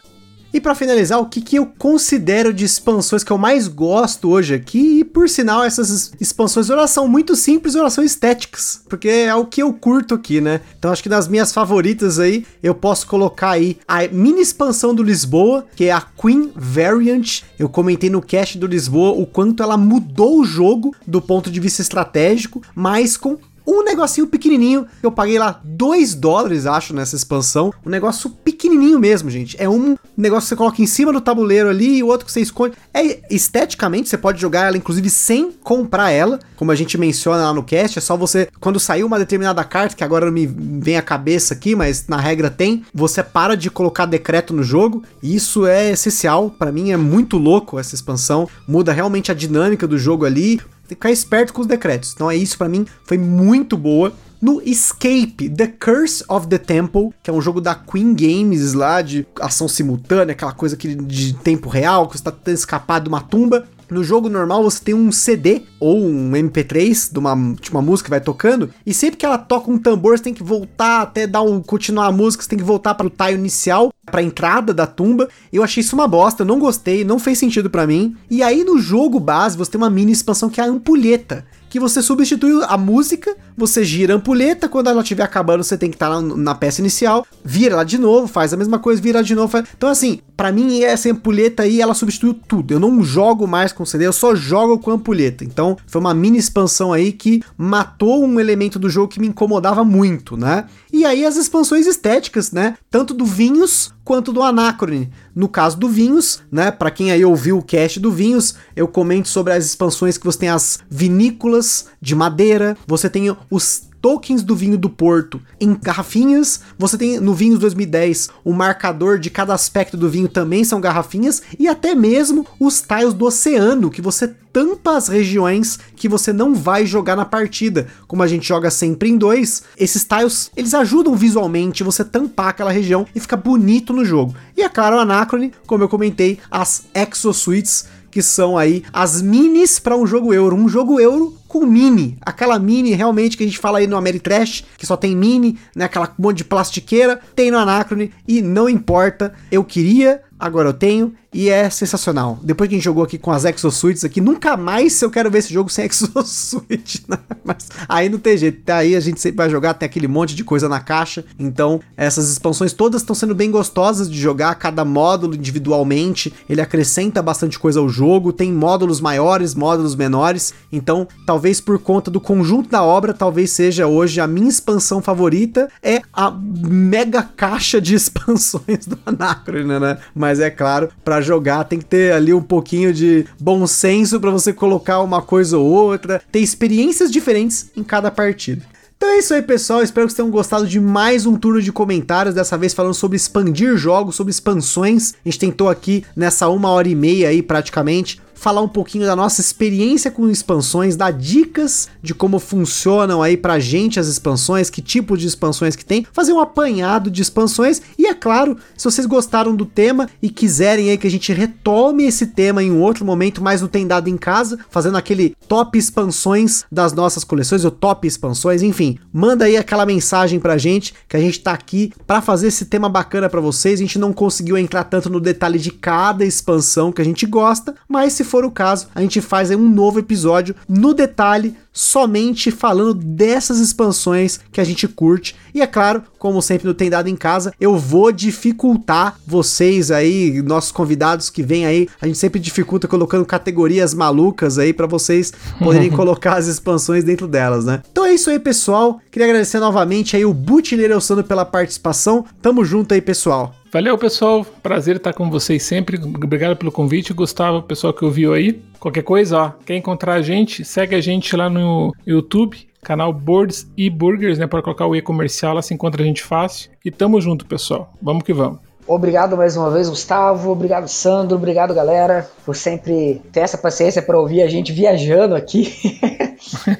[0.53, 4.53] E para finalizar, o que, que eu considero de expansões que eu mais gosto hoje
[4.53, 9.33] aqui, e por sinal, essas expansões elas são muito simples, elas são estéticas, porque é
[9.33, 10.61] o que eu curto aqui, né?
[10.77, 15.01] Então acho que das minhas favoritas aí, eu posso colocar aí a mini expansão do
[15.01, 17.41] Lisboa, que é a Queen Variant.
[17.57, 21.59] Eu comentei no cast do Lisboa o quanto ela mudou o jogo do ponto de
[21.59, 24.85] vista estratégico, mas com um negocinho pequenininho.
[25.01, 27.73] Eu paguei lá 2 dólares, acho, nessa expansão.
[27.85, 29.55] Um negócio pequenininho mesmo, gente.
[29.59, 32.31] É um negócio que você coloca em cima do tabuleiro ali e o outro que
[32.31, 32.75] você esconde.
[32.93, 36.39] É esteticamente, você pode jogar ela, inclusive, sem comprar ela.
[36.55, 39.95] Como a gente menciona lá no cast, é só você, quando sair uma determinada carta,
[39.95, 43.69] que agora não me vem a cabeça aqui, mas na regra tem, você para de
[43.69, 45.03] colocar decreto no jogo.
[45.21, 46.49] E isso é essencial.
[46.49, 48.47] para mim é muito louco essa expansão.
[48.67, 50.61] Muda realmente a dinâmica do jogo ali
[50.93, 52.13] ficar esperto com os decretos.
[52.13, 54.13] Então é isso para mim, foi muito boa.
[54.41, 59.01] No Escape, The Curse of the Temple, que é um jogo da Queen Games lá,
[59.01, 63.07] de ação simultânea, aquela coisa que de tempo real, que você tá tentando escapar de
[63.07, 63.65] uma tumba.
[63.89, 68.07] No jogo normal você tem um CD ou um MP3 de uma, de uma música
[68.07, 71.27] que vai tocando, e sempre que ela toca um tambor, você tem que voltar até
[71.27, 74.23] dar um continuar a música, você tem que voltar para o tile inicial, para a
[74.23, 75.29] entrada da tumba.
[75.51, 78.15] Eu achei isso uma bosta, não gostei, não fez sentido para mim.
[78.29, 81.79] E aí no jogo base você tem uma mini expansão que é a ampulheta, que
[81.79, 85.95] você substitui a música, você gira a ampulheta, quando ela estiver acabando, você tem que
[85.95, 89.33] estar tá na peça inicial, vira ela de novo, faz a mesma coisa, vira de
[89.33, 89.47] novo.
[89.47, 89.65] Faz...
[89.75, 92.75] Então, assim, para mim, essa ampulheta aí, ela substituiu tudo.
[92.75, 95.43] Eu não jogo mais com CD, eu só jogo com ampulheta.
[95.43, 99.83] Então, foi uma mini expansão aí que matou um elemento do jogo que me incomodava
[99.83, 100.65] muito, né?
[100.91, 102.77] E aí as expansões estéticas, né?
[102.91, 105.09] Tanto do Vinhos quanto do Anacrone.
[105.35, 106.71] No caso do Vinhos, né?
[106.71, 110.39] Para quem aí ouviu o cast do Vinhos, eu comento sobre as expansões que você
[110.39, 116.59] tem as vinícolas de madeira, você tem os tokens do vinho do Porto em garrafinhas.
[116.77, 121.41] Você tem no Vinhos 2010 o marcador de cada aspecto do vinho também são garrafinhas
[121.57, 126.53] e até mesmo os tiles do oceano que você tampa as regiões que você não
[126.53, 127.87] vai jogar na partida.
[128.05, 132.73] Como a gente joga sempre em dois, esses tiles eles ajudam visualmente você tampar aquela
[132.73, 134.35] região e fica bonito no jogo.
[134.57, 139.79] E é claro, o Anacrone, como eu comentei, as Exosuites que são aí as minis
[139.79, 140.55] para um jogo euro.
[140.55, 144.63] Um jogo euro com mini, aquela mini realmente que a gente fala aí no Ameritrash,
[144.77, 149.33] que só tem mini, né, aquela monte de plastiqueira, tem no Anacrone e não importa,
[149.51, 152.37] eu queria, agora eu tenho e é sensacional.
[152.43, 155.39] Depois que a gente jogou aqui com as Exosuites aqui, nunca mais eu quero ver
[155.39, 157.17] esse jogo sem Exosuite, né?
[157.43, 160.43] Mas aí não tem jeito, aí a gente sempre vai jogar, tem aquele monte de
[160.43, 165.35] coisa na caixa, então essas expansões todas estão sendo bem gostosas de jogar, cada módulo
[165.35, 171.79] individualmente, ele acrescenta bastante coisa ao jogo, tem módulos maiores, módulos menores, então talvez por
[171.79, 177.23] conta do conjunto da obra, talvez seja hoje a minha expansão favorita, é a mega
[177.23, 179.97] caixa de expansões do Anacron, né?
[180.13, 184.31] Mas é claro, para jogar, tem que ter ali um pouquinho de bom senso para
[184.31, 188.63] você colocar uma coisa ou outra, ter experiências diferentes em cada partida.
[189.03, 189.83] Então é isso aí, pessoal.
[189.83, 192.33] Espero que vocês tenham gostado de mais um turno de comentários.
[192.33, 195.13] Dessa vez falando sobre expandir jogos, sobre expansões.
[195.25, 199.15] A gente tentou aqui nessa uma hora e meia aí, praticamente, falar um pouquinho da
[199.15, 204.81] nossa experiência com expansões, dar dicas de como funcionam aí pra gente as expansões, que
[204.81, 209.05] tipo de expansões que tem, fazer um apanhado de expansões e é claro, se vocês
[209.05, 213.05] gostaram do tema e quiserem aí que a gente retome esse tema em um outro
[213.05, 217.71] momento, mais no Tem Dado em Casa, fazendo aquele top expansões das nossas coleções, ou
[217.71, 222.21] top expansões, enfim, manda aí aquela mensagem pra gente que a gente tá aqui para
[222.21, 223.79] fazer esse tema bacana para vocês.
[223.79, 227.75] A gente não conseguiu entrar tanto no detalhe de cada expansão que a gente gosta,
[227.87, 232.93] mas se for o caso, a gente faz um novo episódio no detalhe somente falando
[232.93, 235.35] dessas expansões que a gente curte.
[235.53, 240.41] E é claro, como sempre no Tem Dado em Casa, eu vou dificultar vocês aí,
[240.43, 241.89] nossos convidados que vêm aí.
[241.99, 247.27] A gente sempre dificulta colocando categorias malucas aí para vocês poderem colocar as expansões dentro
[247.27, 247.81] delas, né?
[247.91, 249.01] Então é isso aí, pessoal.
[249.11, 252.25] Queria agradecer novamente aí o Butileiro Elsano pela participação.
[252.41, 253.55] Tamo junto aí, pessoal.
[253.73, 254.45] Valeu, pessoal.
[254.61, 255.97] Prazer estar com vocês sempre.
[255.97, 257.11] Obrigado pelo convite.
[257.11, 258.61] Gustavo, pessoal que ouviu aí.
[258.83, 263.65] Qualquer coisa, ó, quer encontrar a gente, segue a gente lá no YouTube, canal Boards
[263.77, 264.45] e Burgers, né?
[264.45, 266.69] Para colocar o e comercial, lá se encontra a gente fácil.
[266.83, 267.93] E tamo junto, pessoal.
[268.01, 268.59] Vamos que vamos.
[268.85, 270.51] Obrigado mais uma vez, Gustavo.
[270.51, 271.37] Obrigado, Sandro.
[271.37, 275.73] Obrigado, galera, por sempre ter essa paciência para ouvir a gente viajando aqui.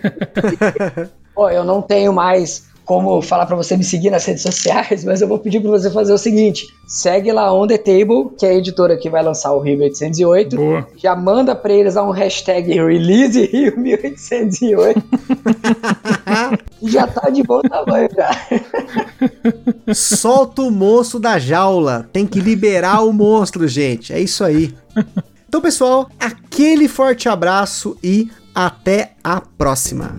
[1.34, 5.22] Pô, eu não tenho mais como falar para você me seguir nas redes sociais, mas
[5.22, 8.49] eu vou pedir para você fazer o seguinte: segue lá On The Table, que é
[8.49, 10.55] a editora que vai lançar o Rio 1808.
[10.55, 10.88] Boa.
[10.97, 15.03] Já manda para eles lá um hashtag Release Rio 1808.
[16.81, 18.31] e já tá de bom tamanho já.
[19.93, 22.07] Solta o monstro da jaula.
[22.11, 24.14] Tem que liberar o monstro, gente.
[24.14, 24.73] É isso aí.
[25.47, 30.15] Então, pessoal, aquele forte abraço e até a próxima.